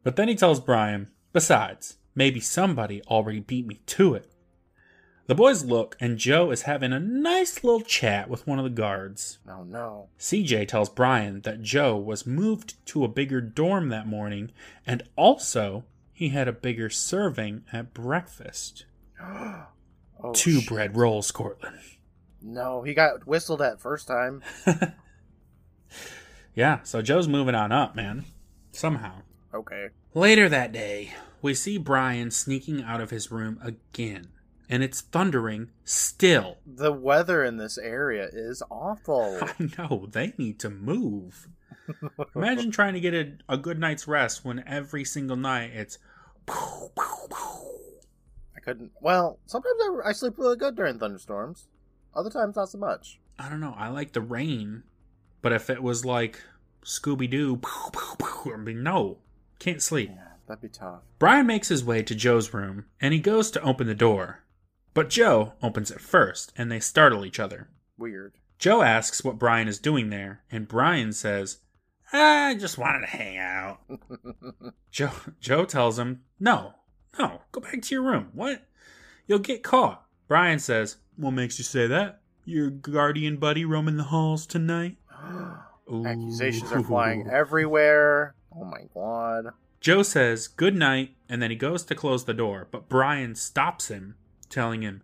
but 0.05 0.17
then 0.17 0.29
he 0.29 0.35
tells 0.35 0.61
Brian, 0.61 1.09
besides, 1.33 1.97
maybe 2.15 2.39
somebody 2.39 3.01
already 3.05 3.41
beat 3.41 3.67
me 3.67 3.81
to 3.87 4.13
it. 4.13 4.31
The 5.27 5.35
boys 5.37 5.65
look, 5.65 5.97
and 6.01 6.19
Joe 6.19 6.51
is 6.51 6.63
having 6.63 6.93
a 6.93 6.99
nice 7.01 7.63
little 7.63 7.81
chat 7.81 8.29
with 8.29 8.47
one 8.47 8.59
of 8.59 8.65
the 8.65 8.71
guards. 8.71 9.39
Oh 9.49 9.63
no. 9.63 10.09
CJ 10.19 10.67
tells 10.69 10.89
Brian 10.89 11.41
that 11.43 11.63
Joe 11.63 11.97
was 11.97 12.27
moved 12.27 12.85
to 12.87 13.05
a 13.05 13.09
bigger 13.09 13.41
dorm 13.41 13.89
that 13.91 14.07
morning, 14.07 14.51
and 14.87 15.03
also 15.17 15.85
he 16.13 16.31
had 16.31 16.49
a 16.49 16.53
bigger 16.53 16.91
serving 16.91 17.65
at 17.73 17.95
breakfast. 17.95 18.85
Oh, 20.25 20.33
Two 20.33 20.61
shit. 20.61 20.69
bread 20.69 20.97
rolls, 20.97 21.33
Courtland. 21.33 21.81
No, 22.41 22.83
he 22.85 22.95
got 22.95 23.27
whistled 23.27 23.61
at 23.61 23.81
first 23.81 24.07
time. 24.07 24.41
Yeah, 26.55 26.81
so 26.83 27.01
Joe's 27.01 27.29
moving 27.29 27.55
on 27.55 27.73
up, 27.73 27.97
man. 27.97 28.25
Somehow. 28.73 29.23
Okay. 29.55 29.89
Later 30.15 30.49
that 30.49 30.73
day, 30.73 31.13
we 31.41 31.55
see 31.55 31.79
Brian 31.79 32.31
sneaking 32.31 32.83
out 32.83 33.01
of 33.01 33.11
his 33.11 33.31
room 33.31 33.59
again, 33.63 34.29
and 34.73 34.83
it's 34.83 35.03
thundering 35.03 35.69
still. 35.85 36.57
The 36.67 36.93
weather 36.93 37.45
in 37.45 37.59
this 37.59 37.77
area 37.77 38.27
is 38.33 38.63
awful. 38.71 39.39
I 39.43 39.69
know, 39.77 40.07
they 40.11 40.33
need 40.39 40.59
to 40.61 40.71
move. 40.71 41.47
Imagine 42.35 42.71
trying 42.73 42.95
to 42.95 43.01
get 43.01 43.13
a, 43.13 43.33
a 43.51 43.59
good 43.59 43.79
night's 43.79 44.09
rest 44.09 44.47
when 44.47 44.65
every 44.67 45.05
single 45.05 45.37
night 45.37 45.73
it's. 45.75 45.99
I 46.49 46.89
couldn't. 48.65 48.93
Well, 49.03 49.39
sometimes 49.45 49.77
I, 49.79 50.09
I 50.09 50.13
sleep 50.13 50.39
really 50.39 50.57
good 50.57 50.75
during 50.75 50.99
thunderstorms. 50.99 51.69
Other 52.15 52.31
times, 52.31 52.57
not 52.57 52.71
so 52.71 52.79
much. 52.79 53.21
I 53.39 53.51
don't 53.51 53.61
know, 53.61 53.75
I 53.77 53.89
like 53.89 54.13
the 54.13 54.23
rain, 54.23 54.85
but 55.43 55.53
if 55.53 55.69
it 55.69 55.83
was 55.83 56.07
like 56.07 56.41
Scooby 56.83 57.29
Doo, 57.29 57.61
I 57.65 58.57
mean, 58.57 58.83
no, 58.83 59.19
can't 59.59 59.83
sleep. 59.83 60.13
Yeah, 60.15 60.29
that'd 60.47 60.63
be 60.63 60.69
tough. 60.69 61.03
Brian 61.19 61.47
makes 61.47 61.69
his 61.69 61.85
way 61.85 62.03
to 62.05 62.15
Joe's 62.15 62.55
room 62.55 62.87
and 63.03 63.13
he 63.13 63.21
goes 63.21 63.51
to 63.51 63.63
open 63.63 63.87
the 63.87 63.95
door. 63.95 64.42
But 64.95 65.11
Joe 65.11 65.55
opens 65.63 65.91
it 65.91 66.01
first 66.01 66.53
and 66.57 66.71
they 66.71 66.81
startle 66.81 67.25
each 67.25 67.41
other. 67.41 67.69
Weird. 67.97 68.35
Joe 68.59 68.83
asks 68.83 69.25
what 69.25 69.39
Brian 69.39 69.67
is 69.67 69.81
doing 69.81 70.11
there, 70.11 70.45
and 70.51 70.69
Brian 70.69 71.13
says, 71.13 71.59
ah, 72.13 72.47
I 72.47 72.55
just 72.55 72.79
wanted 72.79 73.01
to 73.01 73.07
hang 73.07 73.39
out. 73.39 73.81
Joe 74.91 75.11
Joe 75.41 75.65
tells 75.65 75.99
him, 75.99 76.23
No, 76.39 76.75
no, 77.19 77.43
go 77.53 77.61
back 77.61 77.83
to 77.83 77.95
your 77.95 78.05
room. 78.05 78.29
What? 78.33 78.63
You'll 79.27 79.39
get 79.39 79.63
caught. 79.63 80.05
Brian 80.29 80.59
says, 80.59 80.97
What 81.17 81.33
makes 81.33 81.59
you 81.59 81.65
say 81.65 81.87
that? 81.87 82.21
Your 82.45 82.71
guardian 82.71 83.37
buddy 83.37 83.65
roaming 83.65 83.97
the 83.97 84.05
halls 84.05 84.47
tonight? 84.47 84.97
Accusations 86.07 86.73
are 86.73 86.83
flying 86.83 87.29
everywhere. 87.31 88.35
Oh 88.55 88.65
my 88.65 88.83
god. 88.95 89.53
Joe 89.81 90.03
says 90.03 90.49
good 90.49 90.77
night 90.77 91.17
and 91.29 91.43
then 91.43 91.51
he 91.51 91.57
goes 91.57 91.85
to 91.85 91.95
close 91.95 92.25
the 92.25 92.35
door, 92.35 92.69
but 92.71 92.89
Brian 92.89 93.35
stops 93.35 93.89
him, 93.89 94.17
telling 94.53 94.83
him, 94.83 95.03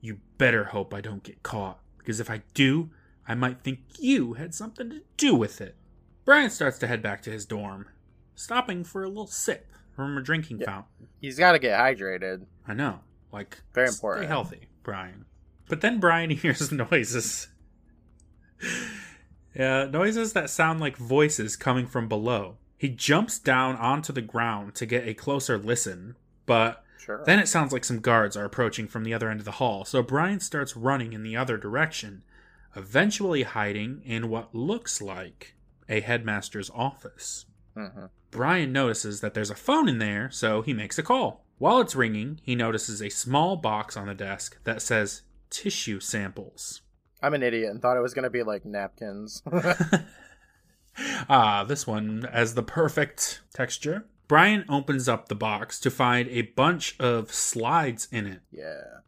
You 0.00 0.20
better 0.38 0.64
hope 0.64 0.94
I 0.94 1.00
don't 1.02 1.22
get 1.22 1.42
caught, 1.42 1.80
because 1.98 2.20
if 2.20 2.30
I 2.30 2.42
do, 2.54 2.90
I 3.28 3.34
might 3.34 3.60
think 3.62 3.80
you 3.98 4.34
had 4.34 4.54
something 4.54 4.88
to 4.90 5.02
do 5.16 5.34
with 5.34 5.60
it. 5.60 5.76
Brian 6.24 6.48
starts 6.50 6.78
to 6.78 6.86
head 6.86 7.02
back 7.02 7.20
to 7.22 7.30
his 7.30 7.44
dorm, 7.44 7.86
stopping 8.34 8.84
for 8.84 9.02
a 9.04 9.08
little 9.08 9.26
sip 9.26 9.66
from 9.94 10.16
a 10.16 10.22
drinking 10.22 10.60
Yeah. 10.60 10.66
fountain. 10.66 11.08
He's 11.20 11.38
got 11.38 11.52
to 11.52 11.58
get 11.58 11.78
hydrated. 11.78 12.46
I 12.66 12.74
know. 12.74 13.00
Like, 13.32 13.58
Very 13.74 13.88
stay 13.88 13.96
important. 13.96 14.26
healthy, 14.28 14.68
Brian. 14.82 15.24
But 15.68 15.80
then 15.80 15.98
Brian 16.00 16.30
hears 16.30 16.70
noises. 16.72 17.48
yeah, 19.54 19.84
noises 19.86 20.32
that 20.34 20.50
sound 20.50 20.80
like 20.80 20.96
voices 20.96 21.56
coming 21.56 21.86
from 21.86 22.08
below. 22.08 22.56
He 22.78 22.88
jumps 22.90 23.38
down 23.38 23.76
onto 23.76 24.12
the 24.12 24.20
ground 24.22 24.74
to 24.76 24.86
get 24.86 25.08
a 25.08 25.14
closer 25.14 25.56
listen, 25.58 26.16
but 26.44 26.84
Sure. 27.06 27.22
then 27.24 27.38
it 27.38 27.46
sounds 27.48 27.72
like 27.72 27.84
some 27.84 28.00
guards 28.00 28.36
are 28.36 28.44
approaching 28.44 28.86
from 28.88 29.04
the 29.04 29.14
other 29.14 29.30
end 29.30 29.38
of 29.40 29.44
the 29.46 29.52
hall, 29.52 29.84
so 29.84 30.02
Brian 30.02 30.40
starts 30.40 30.76
running 30.76 31.12
in 31.12 31.22
the 31.22 31.36
other 31.36 31.56
direction, 31.56 32.24
eventually 32.74 33.44
hiding 33.44 34.02
in 34.04 34.28
what 34.28 34.54
looks 34.54 35.00
like 35.00 35.54
a 35.88 36.00
headmaster's 36.00 36.68
office. 36.74 37.46
Mhm. 37.76 38.10
Brian 38.32 38.72
notices 38.72 39.20
that 39.20 39.34
there's 39.34 39.50
a 39.50 39.54
phone 39.54 39.88
in 39.88 39.98
there, 39.98 40.30
so 40.30 40.62
he 40.62 40.72
makes 40.74 40.98
a 40.98 41.02
call. 41.02 41.46
While 41.58 41.80
it's 41.80 41.94
ringing, 41.96 42.40
he 42.42 42.54
notices 42.54 43.00
a 43.00 43.08
small 43.08 43.56
box 43.56 43.96
on 43.96 44.08
the 44.08 44.14
desk 44.14 44.58
that 44.64 44.82
says 44.82 45.22
tissue 45.48 46.00
samples. 46.00 46.82
I'm 47.22 47.32
an 47.34 47.42
idiot 47.42 47.70
and 47.70 47.80
thought 47.80 47.96
it 47.96 48.00
was 48.02 48.12
going 48.14 48.24
to 48.24 48.30
be 48.30 48.42
like 48.42 48.64
napkins. 48.64 49.42
Ah, 51.28 51.62
this 51.64 51.86
one 51.86 52.26
has 52.32 52.54
the 52.54 52.62
perfect 52.62 53.40
texture. 53.52 54.06
Brian 54.28 54.64
opens 54.68 55.08
up 55.08 55.28
the 55.28 55.34
box 55.34 55.78
to 55.80 55.90
find 55.90 56.28
a 56.28 56.42
bunch 56.42 56.98
of 56.98 57.32
slides 57.32 58.08
in 58.10 58.26
it, 58.26 58.40
yeah. 58.50 59.00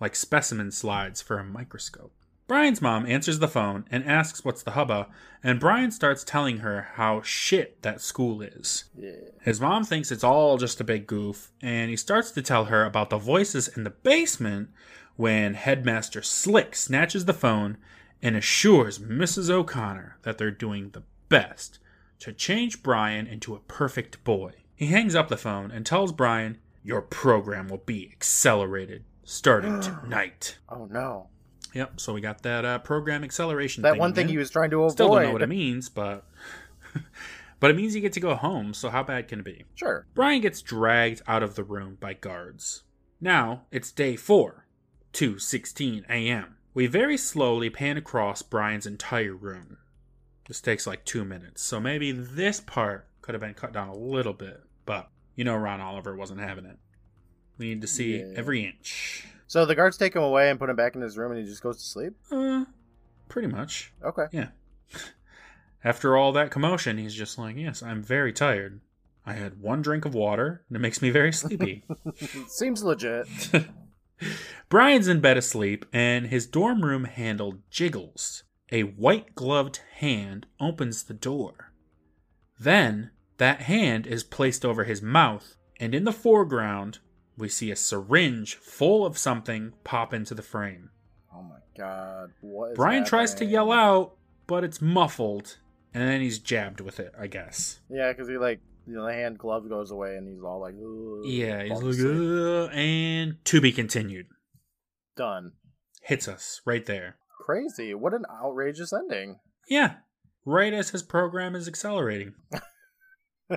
like 0.00 0.16
specimen 0.16 0.70
slides 0.70 1.22
for 1.22 1.38
a 1.38 1.44
microscope. 1.44 2.12
Brian's 2.48 2.80
mom 2.80 3.06
answers 3.06 3.40
the 3.40 3.48
phone 3.48 3.84
and 3.90 4.04
asks 4.04 4.44
what's 4.44 4.62
the 4.62 4.72
hubba, 4.72 5.08
and 5.42 5.58
Brian 5.58 5.90
starts 5.90 6.22
telling 6.22 6.58
her 6.58 6.90
how 6.94 7.20
shit 7.22 7.82
that 7.82 8.00
school 8.00 8.40
is. 8.40 8.84
Yeah. 8.96 9.30
His 9.42 9.60
mom 9.60 9.84
thinks 9.84 10.12
it's 10.12 10.22
all 10.22 10.56
just 10.56 10.80
a 10.80 10.84
big 10.84 11.06
goof, 11.08 11.52
and 11.60 11.90
he 11.90 11.96
starts 11.96 12.30
to 12.32 12.42
tell 12.42 12.66
her 12.66 12.84
about 12.84 13.10
the 13.10 13.18
voices 13.18 13.66
in 13.68 13.82
the 13.82 13.90
basement 13.90 14.70
when 15.16 15.54
Headmaster 15.54 16.22
Slick 16.22 16.76
snatches 16.76 17.24
the 17.24 17.32
phone 17.32 17.78
and 18.22 18.36
assures 18.36 18.98
Mrs. 18.98 19.50
O'Connor 19.50 20.18
that 20.22 20.38
they're 20.38 20.50
doing 20.50 20.90
the 20.90 21.02
best 21.28 21.80
to 22.20 22.32
change 22.32 22.82
Brian 22.82 23.26
into 23.26 23.54
a 23.54 23.60
perfect 23.60 24.22
boy. 24.24 24.52
He 24.74 24.86
hangs 24.86 25.14
up 25.14 25.28
the 25.28 25.36
phone 25.36 25.70
and 25.70 25.84
tells 25.86 26.12
Brian, 26.12 26.58
Your 26.82 27.02
program 27.02 27.68
will 27.68 27.78
be 27.84 28.08
accelerated 28.12 29.04
starting 29.24 29.80
tonight. 29.82 30.58
Oh 30.68 30.86
no. 30.86 31.28
Yep, 31.74 32.00
so 32.00 32.14
we 32.14 32.20
got 32.22 32.42
that 32.42 32.64
uh, 32.64 32.78
program 32.78 33.22
acceleration 33.22 33.82
That 33.82 33.92
thing 33.92 34.00
one 34.00 34.14
thing 34.14 34.24
again. 34.24 34.32
he 34.32 34.38
was 34.38 34.50
trying 34.50 34.70
to 34.70 34.78
avoid. 34.78 34.92
Still 34.92 35.08
don't 35.14 35.22
know 35.24 35.32
what 35.32 35.42
it 35.42 35.48
means, 35.48 35.88
but 35.90 36.24
but 37.60 37.70
it 37.70 37.76
means 37.76 37.94
you 37.94 38.00
get 38.00 38.14
to 38.14 38.20
go 38.20 38.34
home. 38.34 38.72
So 38.72 38.88
how 38.88 39.02
bad 39.02 39.28
can 39.28 39.40
it 39.40 39.44
be? 39.44 39.64
Sure. 39.74 40.06
Brian 40.14 40.40
gets 40.40 40.62
dragged 40.62 41.20
out 41.26 41.42
of 41.42 41.54
the 41.54 41.64
room 41.64 41.98
by 42.00 42.14
guards. 42.14 42.84
Now 43.20 43.62
it's 43.70 43.92
day 43.92 44.16
four, 44.16 44.66
2:16 45.12 46.04
a.m. 46.08 46.56
We 46.72 46.86
very 46.86 47.16
slowly 47.16 47.70
pan 47.70 47.96
across 47.96 48.42
Brian's 48.42 48.86
entire 48.86 49.34
room. 49.34 49.78
This 50.48 50.60
takes 50.60 50.86
like 50.86 51.04
two 51.04 51.24
minutes, 51.24 51.62
so 51.62 51.80
maybe 51.80 52.12
this 52.12 52.60
part 52.60 53.08
could 53.20 53.34
have 53.34 53.40
been 53.40 53.54
cut 53.54 53.72
down 53.72 53.88
a 53.88 53.96
little 53.96 54.32
bit, 54.32 54.60
but 54.84 55.08
you 55.34 55.44
know 55.44 55.56
Ron 55.56 55.80
Oliver 55.80 56.14
wasn't 56.14 56.40
having 56.40 56.64
it. 56.66 56.78
We 57.58 57.68
need 57.70 57.80
to 57.80 57.86
see 57.88 58.18
Yeah. 58.18 58.32
every 58.36 58.64
inch. 58.64 59.26
So 59.48 59.64
the 59.66 59.74
guards 59.74 59.96
take 59.96 60.14
him 60.14 60.22
away 60.22 60.50
and 60.50 60.58
put 60.58 60.70
him 60.70 60.76
back 60.76 60.94
in 60.94 61.00
his 61.02 61.16
room, 61.18 61.32
and 61.32 61.40
he 61.40 61.46
just 61.46 61.62
goes 61.62 61.78
to 61.78 61.84
sleep. 61.84 62.12
Uh, 62.30 62.64
pretty 63.28 63.48
much. 63.48 63.92
Okay. 64.04 64.26
Yeah. 64.32 64.48
After 65.84 66.16
all 66.16 66.32
that 66.32 66.50
commotion, 66.50 66.98
he's 66.98 67.14
just 67.14 67.38
like, 67.38 67.56
Yes, 67.56 67.82
I'm 67.82 68.02
very 68.02 68.32
tired. 68.32 68.80
I 69.24 69.32
had 69.34 69.60
one 69.60 69.82
drink 69.82 70.04
of 70.04 70.14
water, 70.14 70.62
and 70.68 70.76
it 70.76 70.80
makes 70.80 71.02
me 71.02 71.10
very 71.10 71.32
sleepy. 71.32 71.84
Seems 72.48 72.84
legit. 72.84 73.26
Brian's 74.68 75.08
in 75.08 75.20
bed 75.20 75.36
asleep, 75.36 75.84
and 75.92 76.26
his 76.26 76.46
dorm 76.46 76.84
room 76.84 77.04
handle 77.04 77.58
jiggles. 77.70 78.44
A 78.72 78.82
white 78.82 79.34
gloved 79.34 79.80
hand 79.96 80.46
opens 80.60 81.04
the 81.04 81.14
door. 81.14 81.72
Then, 82.58 83.10
that 83.38 83.62
hand 83.62 84.06
is 84.06 84.24
placed 84.24 84.64
over 84.64 84.84
his 84.84 85.02
mouth, 85.02 85.56
and 85.78 85.94
in 85.94 86.04
the 86.04 86.12
foreground, 86.12 86.98
we 87.36 87.48
see 87.48 87.70
a 87.70 87.76
syringe 87.76 88.56
full 88.56 89.04
of 89.06 89.18
something 89.18 89.74
pop 89.84 90.12
into 90.14 90.34
the 90.34 90.42
frame. 90.42 90.90
Oh 91.34 91.42
my 91.42 91.58
god. 91.76 92.32
What 92.40 92.72
is 92.72 92.76
Brian 92.76 93.04
tries 93.04 93.34
to 93.34 93.44
yell 93.44 93.70
out, 93.70 94.16
but 94.46 94.64
it's 94.64 94.80
muffled, 94.80 95.58
and 95.92 96.08
then 96.08 96.20
he's 96.20 96.38
jabbed 96.38 96.80
with 96.80 96.98
it, 96.98 97.12
I 97.18 97.26
guess. 97.26 97.80
Yeah, 97.90 98.10
because 98.12 98.28
he 98.28 98.38
like 98.38 98.60
you 98.86 98.94
know, 98.94 99.04
the 99.06 99.12
hand 99.12 99.38
glove 99.38 99.68
goes 99.68 99.90
away, 99.90 100.16
and 100.16 100.28
he's 100.28 100.42
all 100.42 100.60
like, 100.60 100.74
Yeah, 101.24 101.62
he's 101.64 101.82
like, 101.82 102.70
and 102.72 103.36
to 103.44 103.60
be 103.60 103.72
continued. 103.72 104.26
done. 105.16 105.52
Hits 106.02 106.28
us 106.28 106.60
right 106.64 106.86
there. 106.86 107.16
Crazy. 107.36 107.94
What 107.94 108.14
an 108.14 108.24
outrageous 108.30 108.92
ending. 108.92 109.38
Yeah, 109.68 109.96
right 110.44 110.72
as 110.72 110.90
his 110.90 111.02
program 111.02 111.54
is 111.54 111.68
accelerating. 111.68 112.34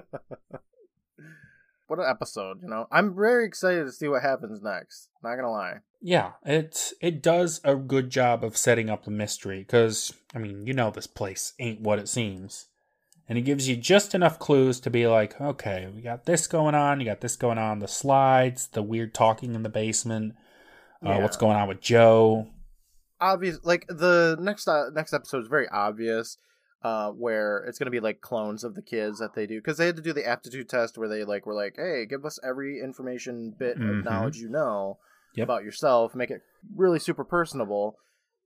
What 1.90 1.98
an 1.98 2.06
episode, 2.08 2.62
you 2.62 2.70
know. 2.70 2.86
I'm 2.92 3.16
very 3.16 3.48
excited 3.48 3.84
to 3.86 3.92
see 3.92 4.08
what 4.08 4.22
happens 4.22 4.62
next. 4.62 5.10
Not 5.24 5.38
gonna 5.38 5.50
lie. 5.50 5.78
Yeah, 6.00 6.34
it 6.46 6.94
it 7.02 7.24
does 7.24 7.62
a 7.64 7.76
good 7.76 8.12
job 8.12 8.44
of 8.44 8.56
setting 8.56 8.92
up 8.92 9.06
the 9.06 9.12
mystery 9.12 9.62
because 9.62 10.14
I 10.36 10.38
mean, 10.38 10.68
you 10.68 10.74
know, 10.74 10.92
this 10.92 11.08
place 11.08 11.54
ain't 11.58 11.82
what 11.82 11.98
it 11.98 12.08
seems, 12.08 12.68
and 13.28 13.40
it 13.40 13.42
gives 13.42 13.68
you 13.68 13.76
just 13.76 14.14
enough 14.14 14.38
clues 14.38 14.80
to 14.82 14.92
be 14.92 15.08
like, 15.08 15.42
okay, 15.42 15.88
we 15.92 16.04
got 16.04 16.26
this 16.26 16.46
going 16.46 16.76
on, 16.76 17.00
you 17.00 17.08
got 17.08 17.22
this 17.22 17.36
going 17.36 17.58
on, 17.58 17.80
the 17.80 17.88
slides, 17.88 18.68
the 18.68 18.84
weird 18.84 19.16
talking 19.16 19.56
in 19.56 19.64
the 19.64 19.68
basement, 19.68 20.36
uh, 21.04 21.18
what's 21.18 21.38
going 21.38 21.58
on 21.58 21.68
with 21.68 21.82
Joe. 21.82 22.50
Obvious, 23.22 23.60
like 23.64 23.86
the 23.88 24.38
next 24.40 24.68
uh, 24.68 24.90
next 24.94 25.14
episode 25.14 25.42
is 25.42 25.48
very 25.48 25.68
obvious, 25.70 26.38
uh, 26.84 27.12
where 27.12 27.66
it's 27.68 27.78
gonna 27.78 27.92
be 27.92 28.00
like 28.00 28.22
clones 28.22 28.64
of 28.64 28.76
the 28.76 28.82
kids 28.82 29.20
that 29.20 29.34
they 29.36 29.46
do 29.46 29.60
because 29.60 29.78
they 29.78 29.86
had 29.86 29.96
to 29.98 30.02
do 30.02 30.14
the 30.14 30.26
aptitude 30.28 30.70
test 30.70 30.98
where 30.98 31.10
they 31.10 31.24
like 31.24 31.46
were 31.46 31.54
like, 31.54 31.76
hey, 31.78 32.06
give 32.06 32.26
us 32.26 32.40
every 32.44 32.80
information 32.82 33.52
bit 33.58 33.78
Mhm. 33.78 34.00
of 34.00 34.06
knowledge 34.06 34.38
you 34.38 34.50
know 34.50 35.00
Yep. 35.34 35.46
about 35.46 35.64
yourself, 35.64 36.16
make 36.16 36.32
it 36.32 36.42
really 36.76 37.00
super 37.00 37.24
personable. 37.24 37.98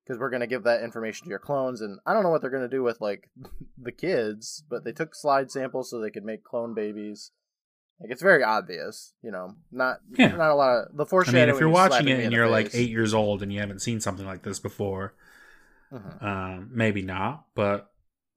Because 0.06 0.20
we're 0.20 0.32
gonna 0.32 0.48
give 0.48 0.64
that 0.64 0.84
information 0.84 1.24
to 1.26 1.30
your 1.30 1.40
clones, 1.40 1.80
and 1.80 1.98
I 2.06 2.14
don't 2.14 2.24
know 2.24 2.30
what 2.30 2.42
they're 2.42 2.50
gonna 2.50 2.68
do 2.68 2.84
with 2.84 3.00
like 3.00 3.30
the 3.78 3.92
kids, 3.94 4.64
but 4.70 4.84
they 4.84 4.92
took 4.92 5.16
slide 5.16 5.50
samples 5.50 5.90
so 5.90 6.00
they 6.00 6.10
could 6.12 6.26
make 6.26 6.44
clone 6.44 6.74
babies. 6.74 7.32
Like 8.04 8.12
it's 8.12 8.22
very 8.22 8.44
obvious, 8.44 9.14
you 9.24 9.32
know. 9.32 9.56
Not 9.72 10.00
Yeah. 10.12 10.36
not 10.36 10.52
a 10.52 10.56
lot 10.56 10.78
of 10.90 10.98
the 10.98 11.06
foreshadowing. 11.06 11.44
I 11.44 11.46
mean, 11.48 11.56
if 11.56 11.60
you're 11.62 11.70
watching 11.70 12.08
it 12.10 12.20
and 12.20 12.34
you're 12.34 12.50
like 12.50 12.68
face. 12.68 12.76
eight 12.82 12.90
years 12.90 13.14
old 13.14 13.42
and 13.42 13.52
you 13.52 13.60
haven't 13.62 13.80
seen 13.82 14.00
something 14.02 14.26
like 14.26 14.44
this 14.44 14.60
before, 14.60 15.14
Mhm. 15.92 16.22
um, 16.24 16.70
maybe 16.74 17.02
not, 17.02 17.46
but 17.56 17.90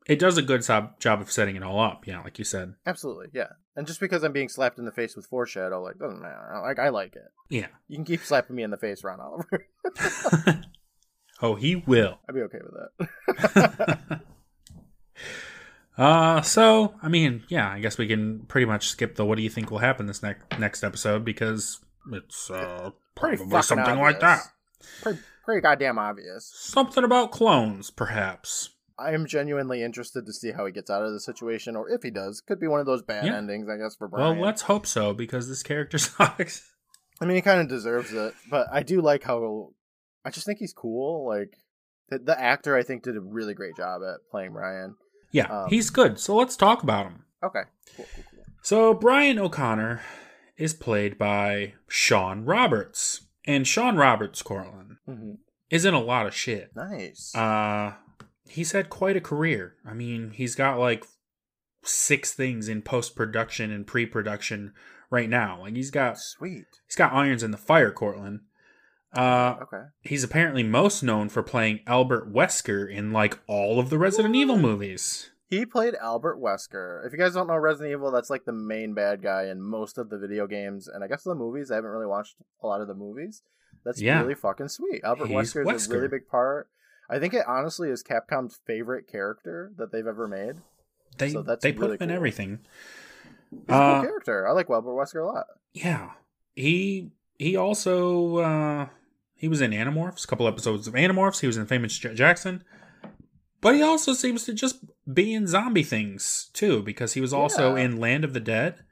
it 0.06 0.20
does 0.20 0.38
a 0.38 0.42
good 0.42 0.62
job 0.62 1.00
job 1.00 1.20
of 1.20 1.32
setting 1.32 1.56
it 1.56 1.64
all 1.64 1.80
up. 1.80 2.06
Yeah, 2.06 2.22
like 2.22 2.38
you 2.38 2.44
said. 2.44 2.74
Absolutely, 2.86 3.26
yeah. 3.34 3.48
And 3.74 3.86
just 3.88 3.98
because 3.98 4.22
I'm 4.22 4.32
being 4.32 4.48
slapped 4.48 4.78
in 4.78 4.84
the 4.84 4.92
face 4.92 5.16
with 5.16 5.26
foreshadow, 5.26 5.82
like 5.82 5.98
doesn't 5.98 6.22
matter. 6.22 6.60
Like 6.62 6.78
I 6.78 6.90
like 6.90 7.16
it. 7.16 7.24
Yeah. 7.50 7.66
You 7.88 7.96
can 7.96 8.04
keep 8.04 8.20
slapping 8.22 8.54
me 8.54 8.62
in 8.62 8.70
the 8.70 8.76
face, 8.76 9.02
Ron 9.02 9.18
Oliver. 9.20 9.66
oh, 11.42 11.56
he 11.56 11.74
will. 11.76 12.20
I'd 12.28 12.34
be 12.36 12.42
okay 12.42 12.58
with 12.62 13.08
that. 13.08 14.20
Uh, 15.98 16.42
so 16.42 16.94
I 17.02 17.08
mean, 17.08 17.44
yeah, 17.48 17.70
I 17.70 17.80
guess 17.80 17.96
we 17.98 18.06
can 18.06 18.40
pretty 18.48 18.66
much 18.66 18.88
skip 18.88 19.16
the 19.16 19.24
what 19.24 19.36
do 19.36 19.42
you 19.42 19.50
think 19.50 19.70
will 19.70 19.78
happen 19.78 20.06
this 20.06 20.22
next 20.22 20.58
next 20.58 20.84
episode 20.84 21.24
because 21.24 21.80
it's 22.12 22.50
uh 22.50 22.90
Pretty 23.14 23.38
probably 23.38 23.62
something 23.62 23.98
like 23.98 24.20
that. 24.20 24.40
Pretty, 25.02 25.20
pretty 25.44 25.62
goddamn 25.62 25.98
obvious. 25.98 26.52
Something 26.54 27.02
about 27.02 27.32
clones, 27.32 27.90
perhaps. 27.90 28.70
I 28.98 29.12
am 29.12 29.26
genuinely 29.26 29.82
interested 29.82 30.24
to 30.26 30.32
see 30.32 30.52
how 30.52 30.66
he 30.66 30.72
gets 30.72 30.90
out 30.90 31.02
of 31.02 31.12
the 31.12 31.20
situation, 31.20 31.76
or 31.76 31.88
if 31.90 32.02
he 32.02 32.10
does. 32.10 32.40
Could 32.40 32.60
be 32.60 32.66
one 32.66 32.80
of 32.80 32.86
those 32.86 33.02
bad 33.02 33.26
Yeah. 33.26 33.36
endings, 33.36 33.68
I 33.68 33.76
guess, 33.76 33.94
for 33.96 34.08
Brian. 34.08 34.36
Well, 34.38 34.46
let's 34.46 34.62
hope 34.62 34.86
so 34.86 35.12
because 35.14 35.48
this 35.48 35.62
character 35.62 35.98
sucks. 35.98 36.70
I 37.20 37.24
mean, 37.24 37.36
he 37.36 37.42
kind 37.42 37.60
of 37.60 37.68
deserves 37.68 38.12
it, 38.12 38.34
but 38.50 38.66
I 38.70 38.82
do 38.82 39.00
like 39.00 39.22
how. 39.22 39.70
I 40.24 40.30
just 40.30 40.44
think 40.44 40.58
he's 40.58 40.72
cool. 40.74 41.26
Like 41.26 41.56
the, 42.10 42.18
the 42.18 42.38
actor, 42.38 42.76
I 42.76 42.82
think, 42.82 43.02
did 43.02 43.16
a 43.16 43.20
really 43.20 43.54
great 43.54 43.76
job 43.76 44.02
at 44.02 44.28
playing 44.30 44.52
Brian. 44.52 44.96
Yeah, 45.32 45.46
Um, 45.46 45.70
he's 45.70 45.90
good. 45.90 46.18
So 46.18 46.34
let's 46.36 46.56
talk 46.56 46.82
about 46.82 47.06
him. 47.06 47.24
Okay, 47.42 47.62
cool, 47.96 48.06
cool, 48.14 48.24
cool. 48.30 48.44
So 48.62 48.94
Brian 48.94 49.38
O'Connor 49.38 50.02
is 50.56 50.72
played 50.74 51.18
by 51.18 51.74
Shawn 51.88 52.44
Roberts, 52.44 53.26
and 53.44 53.66
Shawn 53.66 53.96
Roberts, 53.96 54.42
Courtland, 54.42 54.96
hmm 55.06 55.32
is 55.68 55.84
in 55.84 55.94
a 55.94 56.00
lot 56.00 56.26
of 56.26 56.34
shit. 56.34 56.70
Nice. 56.76 57.34
Uh, 57.34 57.94
he's 58.48 58.70
had 58.70 58.88
quite 58.88 59.16
a 59.16 59.20
career. 59.20 59.74
I 59.84 59.94
mean, 59.94 60.30
he's 60.30 60.54
got 60.54 60.78
like 60.78 61.04
six 61.84 62.32
things 62.32 62.68
in 62.68 62.82
post 62.82 63.16
production 63.16 63.72
and 63.72 63.84
pre 63.84 64.06
production 64.06 64.72
right 65.10 65.28
now. 65.28 65.62
Like 65.62 65.74
he's 65.74 65.90
got 65.90 66.18
Sweet. 66.18 66.66
he's 66.86 66.96
got 66.96 67.12
irons 67.12 67.42
in 67.42 67.50
the 67.50 67.56
fire, 67.56 67.90
Courtland. 67.90 68.40
Uh, 69.16 69.56
Okay. 69.62 69.82
he's 70.02 70.22
apparently 70.24 70.62
most 70.62 71.02
known 71.02 71.28
for 71.28 71.42
playing 71.42 71.80
Albert 71.86 72.32
Wesker 72.32 72.90
in 72.90 73.12
like 73.12 73.38
all 73.46 73.78
of 73.78 73.90
the 73.90 73.98
Resident 73.98 74.34
Evil 74.36 74.58
movies. 74.58 75.30
He 75.48 75.64
played 75.64 75.94
Albert 75.96 76.38
Wesker. 76.40 77.06
If 77.06 77.12
you 77.12 77.18
guys 77.18 77.34
don't 77.34 77.46
know 77.46 77.56
Resident 77.56 77.92
Evil, 77.92 78.10
that's 78.10 78.30
like 78.30 78.44
the 78.44 78.52
main 78.52 78.94
bad 78.94 79.22
guy 79.22 79.44
in 79.46 79.62
most 79.62 79.96
of 79.96 80.10
the 80.10 80.18
video 80.18 80.46
games, 80.48 80.88
and 80.88 81.04
I 81.04 81.06
guess 81.08 81.22
the 81.22 81.34
movies. 81.36 81.70
I 81.70 81.76
haven't 81.76 81.90
really 81.90 82.06
watched 82.06 82.36
a 82.62 82.66
lot 82.66 82.80
of 82.80 82.88
the 82.88 82.94
movies. 82.94 83.42
That's 83.84 84.00
Yeah. 84.02 84.20
really 84.22 84.34
fucking 84.34 84.68
sweet. 84.68 85.02
Albert 85.04 85.28
Wesker 85.28 85.72
is 85.72 85.88
a 85.88 85.94
really 85.94 86.08
big 86.08 86.26
part. 86.28 86.68
I 87.08 87.20
think 87.20 87.32
it 87.34 87.44
honestly 87.46 87.88
is 87.90 88.02
Capcom's 88.02 88.58
favorite 88.66 89.06
character 89.06 89.70
that 89.76 89.92
they've 89.92 90.06
ever 90.06 90.26
made. 90.26 90.56
They 91.18 91.30
So 91.30 91.42
that's 91.42 91.62
they 91.62 91.72
put 91.72 91.82
really 91.82 91.94
him 91.96 92.02
in 92.02 92.10
everything. 92.10 92.58
He's 93.52 93.60
a 93.68 93.72
Uh, 93.72 93.94
cool 93.94 94.02
character. 94.10 94.48
I 94.48 94.50
like 94.50 94.68
Albert 94.68 94.90
Wesker 94.90 95.22
a 95.22 95.26
lot. 95.26 95.46
Yeah. 95.72 96.10
He 96.56 97.12
he 97.38 97.56
also 97.56 98.38
uh 98.38 98.88
he 99.36 99.48
was 99.48 99.60
in 99.60 99.70
Animorphs, 99.70 100.24
a 100.24 100.26
couple 100.26 100.48
episodes 100.48 100.88
of 100.88 100.94
Animorphs. 100.94 101.40
He 101.40 101.46
was 101.46 101.56
in 101.56 101.66
Famous 101.66 101.96
J- 101.98 102.14
Jackson. 102.14 102.64
But 103.60 103.74
he 103.74 103.82
also 103.82 104.12
seems 104.12 104.44
to 104.44 104.52
just 104.54 104.84
be 105.12 105.32
in 105.34 105.46
zombie 105.46 105.82
things 105.82 106.50
too, 106.52 106.82
because 106.82 107.12
he 107.14 107.20
was 107.20 107.32
also 107.32 107.74
Yeah. 107.76 107.84
in 107.84 107.98
Land 108.00 108.24
of 108.24 108.32
the 108.32 108.40
Dead, 108.40 108.84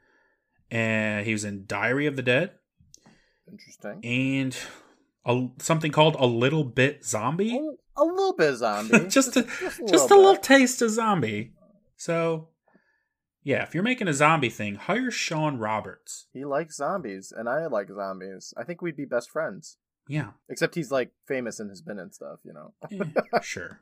and 0.71 1.25
he 1.27 1.33
was 1.33 1.45
in 1.45 1.65
Diary 1.67 2.07
of 2.07 2.17
the 2.17 2.23
Dead, 2.23 2.53
Interesting. 3.51 4.01
and 4.05 4.57
a, 5.27 5.49
something 5.63 5.93
called 5.93 6.17
A 6.19 6.27
Little 6.27 6.65
Bit 6.65 7.05
Zombie. 7.05 7.57
A, 7.97 8.03
a 8.03 8.05
little 8.05 8.35
bit 8.35 8.55
zombie. 8.57 9.07
just 9.09 9.37
a, 9.37 9.43
just 9.43 9.81
just 9.89 10.11
a 10.11 10.15
little 10.17 10.35
bit. 10.35 10.43
taste 10.43 10.83
of 10.83 10.91
zombie. 10.91 11.53
So, 11.97 12.49
yeah, 13.43 13.63
if 13.63 13.75
you're 13.75 13.83
making 13.85 14.09
a 14.09 14.15
zombie 14.15 14.51
thing, 14.51 14.75
hire 14.75 15.11
Shawn 15.11 15.59
Roberts. 15.59 16.27
He 16.33 16.45
likes 16.45 16.77
zombies, 16.77 17.33
and 17.37 17.49
I 17.49 17.67
like 17.67 17.89
zombies. 17.89 18.53
I 18.57 18.65
think 18.65 18.83
we'd 18.83 18.97
be 18.97 19.05
best 19.05 19.31
friends. 19.31 19.77
Yeah, 20.09 20.31
Except 20.49 20.75
he's 20.75 20.91
like 20.91 21.11
famous 21.27 21.61
and 21.61 21.71
has 21.71 21.81
been 21.81 21.99
in 21.99 22.13
stuff, 22.13 22.41
you 22.45 22.53
know. 22.53 22.75
eh, 22.93 23.39
sure. 23.43 23.81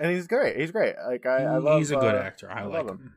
And 0.00 0.12
he's 0.12 0.26
great. 0.26 0.56
He's 0.56 0.72
great. 0.72 0.96
Like 1.06 1.24
I, 1.26 1.44
I 1.44 1.58
love. 1.58 1.78
he's 1.78 1.90
a 1.92 1.96
good 1.96 2.14
uh, 2.14 2.18
actor. 2.18 2.50
I, 2.50 2.60
I 2.60 2.64
like 2.64 2.72
love 2.86 2.88
him. 2.88 3.14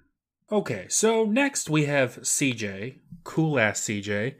Okay, 0.51 0.85
so 0.89 1.25
next 1.25 1.69
we 1.69 1.85
have 1.85 2.17
CJ, 2.21 2.95
cool 3.23 3.59
ass 3.59 3.81
CJ, 3.81 4.35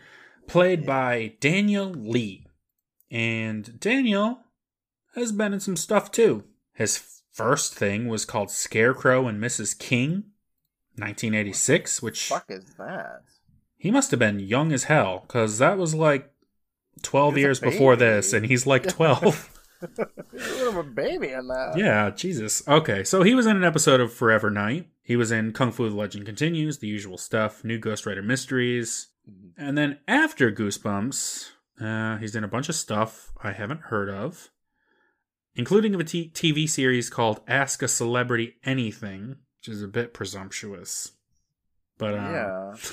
played 0.48 0.86
by 0.86 1.34
Daniel 1.40 1.90
Lee. 1.90 2.48
And 3.12 3.80
Daniel 3.80 4.40
has 5.16 5.32
been 5.32 5.54
in 5.54 5.60
some 5.60 5.76
stuff 5.76 6.12
too. 6.12 6.44
His 6.74 7.04
first 7.32 7.74
thing 7.76 8.08
was 8.08 8.26
called 8.26 8.52
Scarecrow 8.52 9.28
and 9.28 9.42
Mrs. 9.42 9.78
King, 9.78 10.26
1986, 10.98 12.02
which 12.02 12.28
Fuck 12.28 12.46
is 12.50 12.66
that? 12.78 13.22
he 13.78 13.92
must 13.92 14.12
have 14.12 14.20
been 14.20 14.40
young 14.40 14.72
as 14.72 14.84
hell, 14.86 15.24
because 15.28 15.58
that 15.60 15.78
was 15.78 15.96
like 15.96 16.32
12 17.04 17.36
He 17.36 17.36
was 17.36 17.38
a 17.38 17.42
years 17.42 17.60
before 17.60 17.96
this, 17.96 18.34
and 18.34 18.46
he's 18.46 18.66
like 18.68 18.88
12. 18.88 19.56
He's 20.32 20.52
a 20.62 20.66
little 20.66 20.84
baby 20.84 21.30
in 21.30 21.48
that. 21.48 21.74
Yeah, 21.78 22.10
Jesus. 22.10 22.68
Okay, 22.68 23.04
so 23.04 23.24
he 23.24 23.34
was 23.34 23.46
in 23.46 23.56
an 23.56 23.64
episode 23.64 24.02
of 24.02 24.12
Forever 24.14 24.50
Knight. 24.50 24.88
He 25.02 25.16
was 25.16 25.32
in 25.32 25.54
Kung 25.54 25.72
Fu 25.72 25.90
The 25.90 25.96
Legend 25.96 26.26
Continues, 26.26 26.80
the 26.80 26.88
usual 26.88 27.18
stuff, 27.18 27.64
New 27.64 27.80
Ghostwriter 27.80 28.24
Mysteries. 28.24 29.08
And 29.58 29.78
then 29.78 30.00
after 30.08 30.52
Goosebumps, 30.52 31.50
uh, 31.82 32.18
he's 32.18 32.36
in 32.36 32.44
a 32.44 32.48
bunch 32.48 32.68
of 32.70 32.76
stuff 32.76 33.32
I 33.42 33.52
haven't 33.54 33.82
heard 33.84 34.10
of, 34.10 34.50
including 35.56 35.96
a 35.96 36.04
t- 36.04 36.30
TV 36.34 36.68
series 36.70 37.10
called 37.10 37.40
Ask 37.48 37.82
a 37.82 37.88
Celebrity 37.88 38.56
Anything, 38.66 39.38
which 39.60 39.70
is 39.74 39.82
a 39.82 39.88
bit 39.88 40.14
presumptuous. 40.14 41.14
But 41.98 42.16
uh, 42.16 42.18
Yeah. 42.18 42.76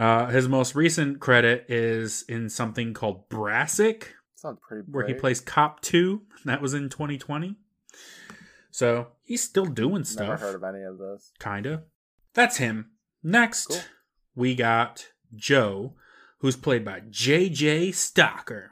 uh, 0.00 0.26
his 0.28 0.48
most 0.48 0.74
recent 0.74 1.20
credit 1.20 1.66
is 1.68 2.24
in 2.28 2.48
something 2.48 2.94
called 2.94 3.28
Brassic, 3.28 4.14
Sounds 4.34 4.58
pretty. 4.66 4.84
where 4.90 5.06
he 5.06 5.14
plays 5.14 5.40
Cop 5.40 5.80
2. 5.82 6.22
That 6.46 6.62
was 6.62 6.72
in 6.74 6.88
2020. 6.88 7.56
So 8.70 9.08
he's 9.22 9.42
still 9.42 9.66
doing 9.66 10.04
stuff. 10.04 10.28
Never 10.28 10.36
heard 10.40 10.54
of 10.56 10.64
any 10.64 10.82
of 10.84 10.98
this. 10.98 11.32
Kinda. 11.38 11.82
That's 12.34 12.56
him. 12.56 12.90
Next, 13.22 13.66
Cool. 13.66 13.80
we 14.34 14.54
got 14.54 15.08
Joe, 15.34 15.94
who's 16.38 16.56
played 16.56 16.84
by 16.84 17.00
JJ 17.00 17.92
Stalker, 17.94 18.70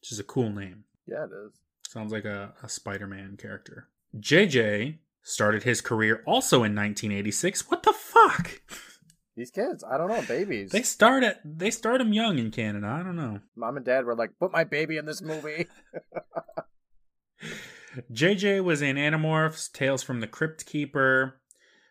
which 0.00 0.10
is 0.10 0.18
a 0.18 0.24
cool 0.24 0.50
name. 0.50 0.84
Yeah, 1.06 1.24
it 1.24 1.30
is. 1.46 1.52
Sounds 1.88 2.10
like 2.12 2.24
a, 2.24 2.54
a 2.62 2.68
Spider 2.68 3.06
Man 3.06 3.36
character. 3.36 3.88
JJ 4.18 4.98
started 5.22 5.62
his 5.62 5.80
career 5.80 6.22
also 6.26 6.56
in 6.58 6.74
1986. 6.74 7.70
What 7.70 7.82
the 7.84 7.92
fuck? 7.92 8.62
These 9.36 9.50
kids, 9.50 9.82
I 9.82 9.98
don't 9.98 10.08
know, 10.08 10.22
babies. 10.28 10.70
They 10.70 10.82
start 10.82 11.24
at 11.24 11.40
they 11.44 11.70
start 11.70 11.98
them 11.98 12.12
young 12.12 12.38
in 12.38 12.50
Canada. 12.52 12.86
I 12.86 13.02
don't 13.02 13.16
know. 13.16 13.40
Mom 13.56 13.76
and 13.76 13.84
Dad 13.84 14.04
were 14.04 14.14
like, 14.14 14.30
"Put 14.38 14.52
my 14.52 14.62
baby 14.64 14.96
in 14.96 15.06
this 15.06 15.20
movie." 15.20 15.66
JJ 18.12 18.62
was 18.62 18.82
in 18.82 18.96
Animorphs, 18.96 19.70
Tales 19.72 20.02
from 20.02 20.20
the 20.20 20.26
Crypt 20.26 20.66
Keeper, 20.66 21.40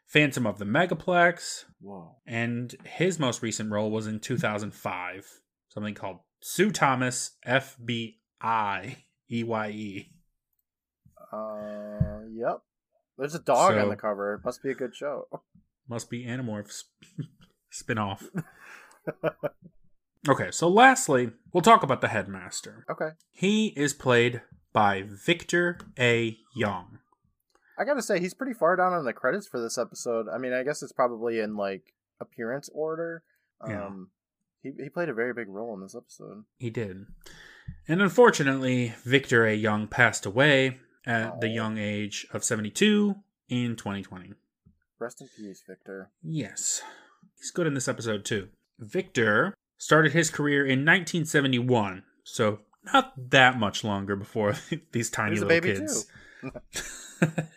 Phantom 0.07 0.45
of 0.47 0.57
the 0.57 0.65
Megaplex, 0.65 1.65
Whoa. 1.81 2.15
and 2.25 2.73
his 2.85 3.19
most 3.19 3.41
recent 3.41 3.71
role 3.71 3.91
was 3.91 4.07
in 4.07 4.19
2005, 4.19 5.41
something 5.69 5.93
called 5.93 6.19
Sue 6.41 6.71
Thomas 6.71 7.31
FBI 7.45 8.15
EYE. 8.43 10.09
Uh, 11.31 12.19
yep. 12.31 12.59
There's 13.17 13.35
a 13.35 13.39
dog 13.39 13.73
So- 13.73 13.81
on 13.81 13.89
the 13.89 13.95
cover. 13.95 14.35
It 14.35 14.45
must 14.45 14.61
be 14.63 14.71
a 14.71 14.75
good 14.75 14.95
show. 14.95 15.27
Must 15.93 16.09
be 16.09 16.25
Animorphs 16.25 16.85
spin-off. 17.69 18.23
okay, 20.27 20.49
so 20.49 20.67
lastly, 20.67 21.29
we'll 21.53 21.61
talk 21.61 21.83
about 21.83 22.01
the 22.01 22.07
headmaster. 22.07 22.83
Okay. 22.89 23.09
He 23.31 23.67
is 23.77 23.93
played 23.93 24.41
by 24.73 25.03
Victor 25.05 25.77
A. 25.99 26.35
Young. 26.55 26.97
I 27.77 27.83
gotta 27.85 28.01
say, 28.01 28.19
he's 28.19 28.33
pretty 28.33 28.53
far 28.55 28.75
down 28.75 28.91
on 28.93 29.05
the 29.05 29.13
credits 29.13 29.45
for 29.47 29.61
this 29.61 29.77
episode. 29.77 30.25
I 30.33 30.39
mean, 30.39 30.51
I 30.51 30.63
guess 30.63 30.81
it's 30.81 30.91
probably 30.91 31.39
in 31.39 31.55
like 31.55 31.93
appearance 32.19 32.69
order. 32.73 33.21
Um, 33.61 34.09
Yeah. 34.63 34.71
he 34.77 34.83
he 34.85 34.89
played 34.89 35.09
a 35.09 35.13
very 35.13 35.33
big 35.33 35.47
role 35.49 35.75
in 35.75 35.81
this 35.81 35.95
episode. 35.95 36.45
He 36.57 36.71
did. 36.71 37.05
And 37.87 38.01
unfortunately, 38.01 38.95
Victor 39.03 39.45
A. 39.45 39.53
Young 39.53 39.87
passed 39.87 40.25
away 40.25 40.79
at 41.05 41.39
the 41.39 41.49
young 41.49 41.77
age 41.77 42.25
of 42.33 42.43
72 42.43 43.13
in 43.47 43.75
2020. 43.75 44.33
Rest 45.03 45.19
in 45.19 45.27
peace, 45.35 45.61
Victor. 45.67 46.11
Yes. 46.23 46.81
He's 47.37 47.51
good 47.51 47.67
in 47.67 47.73
this 47.73 47.89
episode 47.89 48.23
too. 48.23 48.47
Victor 48.79 49.53
started 49.77 50.13
his 50.13 50.29
career 50.29 50.61
in 50.61 50.85
1971, 50.85 52.03
so 52.23 52.59
not 52.93 53.13
that 53.31 53.59
much 53.59 53.83
longer 53.83 54.15
before 54.15 54.55
these 54.93 55.09
tiny 55.09 55.35
He 55.35 55.43
was 55.43 55.43
a 55.43 55.45
little 55.45 55.75
kids. 55.75 56.07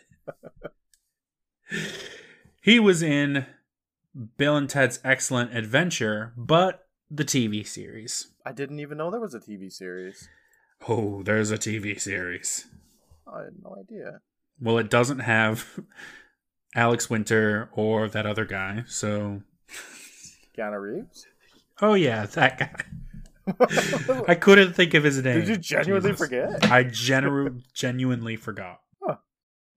he 2.61 2.81
was 2.81 3.01
in 3.01 3.45
Bill 4.35 4.57
and 4.57 4.69
Ted's 4.69 4.99
Excellent 5.05 5.55
Adventure, 5.55 6.33
but 6.35 6.85
the 7.09 7.23
TV 7.23 7.65
series. 7.65 8.27
I 8.45 8.51
didn't 8.51 8.81
even 8.81 8.97
know 8.97 9.09
there 9.09 9.21
was 9.21 9.33
a 9.33 9.39
TV 9.39 9.71
series. 9.71 10.27
Oh, 10.85 11.23
there's 11.23 11.51
a 11.51 11.57
TV 11.57 11.97
series. 11.97 12.67
I 13.25 13.43
had 13.45 13.53
no 13.63 13.77
idea. 13.79 14.19
Well, 14.59 14.79
it 14.79 14.89
doesn't 14.89 15.19
have 15.19 15.79
Alex 16.77 17.09
Winter 17.09 17.69
or 17.73 18.07
that 18.07 18.25
other 18.25 18.45
guy, 18.45 18.83
so. 18.87 19.41
Keanu 20.57 20.79
Reeves. 20.79 21.25
Oh, 21.81 21.95
yeah, 21.95 22.25
that 22.27 22.59
guy. 22.59 24.23
I 24.27 24.35
couldn't 24.35 24.73
think 24.73 24.93
of 24.93 25.03
his 25.03 25.21
name. 25.23 25.39
Did 25.39 25.47
you 25.47 25.57
genuinely 25.57 26.11
Jesus. 26.11 26.27
forget? 26.27 26.71
I 26.71 26.83
genu- 26.83 27.61
genuinely 27.73 28.35
forgot. 28.35 28.79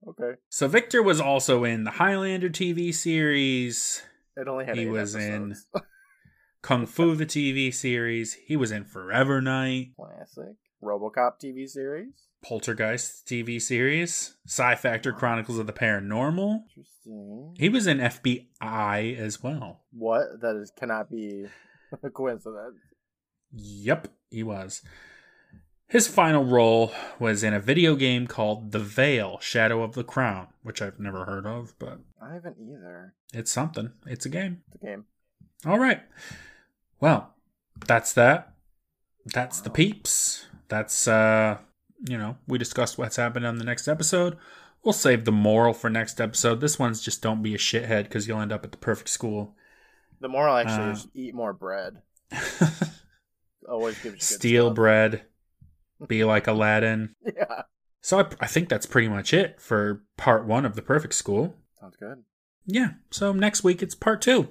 Okay. 0.07 0.31
So 0.49 0.67
Victor 0.67 1.03
was 1.03 1.21
also 1.21 1.63
in 1.63 1.83
the 1.83 1.91
Highlander 1.91 2.49
TV 2.49 2.91
series, 2.93 4.01
It 4.35 4.47
only 4.47 4.65
had 4.65 4.75
He 4.75 4.87
was 4.87 5.13
in- 5.13 5.55
Kung 6.63 6.87
Fu 6.87 7.15
the 7.15 7.25
TV 7.27 7.71
series. 7.73 8.33
He 8.47 8.55
was 8.55 8.71
in 8.71 8.83
Forever 8.85 9.41
Knight, 9.41 9.91
Classic. 9.95 10.55
RoboCop 10.83 11.33
TV 11.43 11.67
series. 11.67 12.13
Poltergeist 12.43 13.27
TV 13.27 13.61
series, 13.61 14.35
Psi 14.47 14.73
Factor 14.75 15.11
Chronicles 15.13 15.59
of 15.59 15.67
the 15.67 15.73
Paranormal. 15.73 16.63
Interesting. 16.69 17.55
He 17.59 17.69
was 17.69 17.85
in 17.85 17.99
FBI 17.99 19.15
as 19.17 19.43
well. 19.43 19.81
What? 19.91 20.41
That 20.41 20.55
is 20.55 20.71
cannot 20.75 21.11
be 21.11 21.45
a 22.03 22.09
coincidence. 22.09 22.79
Yep, 23.53 24.07
he 24.31 24.41
was. 24.41 24.81
His 25.87 26.07
final 26.07 26.45
role 26.45 26.93
was 27.19 27.43
in 27.43 27.53
a 27.53 27.59
video 27.59 27.95
game 27.95 28.25
called 28.25 28.71
The 28.71 28.79
Veil 28.79 29.37
Shadow 29.41 29.83
of 29.83 29.93
the 29.93 30.05
Crown, 30.05 30.47
which 30.63 30.81
I've 30.81 30.99
never 30.99 31.25
heard 31.25 31.45
of, 31.45 31.77
but 31.77 31.99
I 32.19 32.33
haven't 32.33 32.55
either. 32.59 33.13
it's 33.33 33.51
something. 33.51 33.91
It's 34.07 34.25
a 34.25 34.29
game. 34.29 34.61
The 34.71 34.87
game. 34.87 35.05
All 35.65 35.77
right. 35.77 36.01
Well, 36.99 37.35
that's 37.85 38.13
that. 38.13 38.53
That's 39.25 39.59
the 39.61 39.69
peeps. 39.69 40.47
That's 40.71 41.05
uh, 41.05 41.57
you 42.07 42.17
know, 42.17 42.37
we 42.47 42.57
discussed 42.57 42.97
what's 42.97 43.17
happened 43.17 43.45
on 43.45 43.57
the 43.57 43.65
next 43.65 43.89
episode. 43.89 44.37
We'll 44.83 44.93
save 44.93 45.25
the 45.25 45.31
moral 45.33 45.73
for 45.73 45.89
next 45.89 46.21
episode. 46.21 46.61
This 46.61 46.79
one's 46.79 47.01
just 47.01 47.21
don't 47.21 47.43
be 47.43 47.53
a 47.53 47.57
shithead 47.57 48.03
because 48.03 48.25
you'll 48.25 48.39
end 48.39 48.53
up 48.53 48.63
at 48.63 48.71
the 48.71 48.77
perfect 48.77 49.09
school. 49.09 49.53
The 50.21 50.29
moral 50.29 50.55
actually 50.55 50.85
Uh, 50.89 50.91
is 50.93 51.07
eat 51.13 51.35
more 51.35 51.51
bread. 51.53 52.01
Always 53.69 54.01
gives 54.01 54.15
you 54.31 54.37
Steal 54.37 54.67
stuff. 54.67 54.75
bread. 54.75 55.21
Be 56.07 56.23
like 56.23 56.47
Aladdin. 56.47 57.15
Yeah. 57.23 57.63
So 58.01 58.19
I, 58.21 58.25
I 58.39 58.47
think 58.47 58.69
that's 58.69 58.85
pretty 58.87 59.07
much 59.09 59.33
it 59.33 59.61
for 59.61 60.03
part 60.17 60.45
one 60.45 60.65
of 60.65 60.75
the 60.75 60.81
perfect 60.81 61.13
school. 61.13 61.55
Sounds 61.79 61.95
good. 61.97 62.23
Yeah, 62.65 62.91
so 63.11 63.33
next 63.33 63.63
week 63.63 63.83
it's 63.83 63.93
part 63.95 64.21
two. 64.21 64.47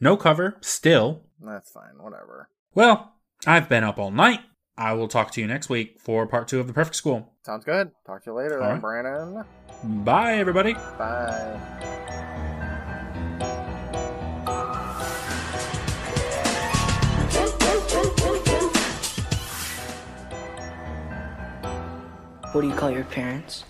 No 0.00 0.16
cover, 0.16 0.56
still. 0.60 1.22
That's 1.40 1.70
fine. 1.70 2.00
Whatever. 2.00 2.48
Well, 2.74 3.12
I've 3.46 3.68
been 3.68 3.84
up 3.84 3.98
all 3.98 4.10
night. 4.10 4.40
I 4.76 4.92
will 4.92 5.08
talk 5.08 5.30
to 5.32 5.40
you 5.40 5.46
next 5.46 5.68
week 5.68 6.00
for 6.00 6.26
part 6.26 6.48
two 6.48 6.58
of 6.58 6.66
The 6.66 6.72
Perfect 6.72 6.96
School. 6.96 7.32
Sounds 7.42 7.64
good. 7.64 7.92
Talk 8.06 8.24
to 8.24 8.30
you 8.30 8.36
later, 8.36 8.58
then, 8.58 8.68
right. 8.68 8.80
Brandon. 8.80 9.44
Bye, 10.04 10.38
everybody. 10.38 10.74
Bye. 10.74 11.60
What 22.52 22.60
do 22.60 22.68
you 22.68 22.74
call 22.74 22.90
your 22.90 23.04
parents? 23.04 23.64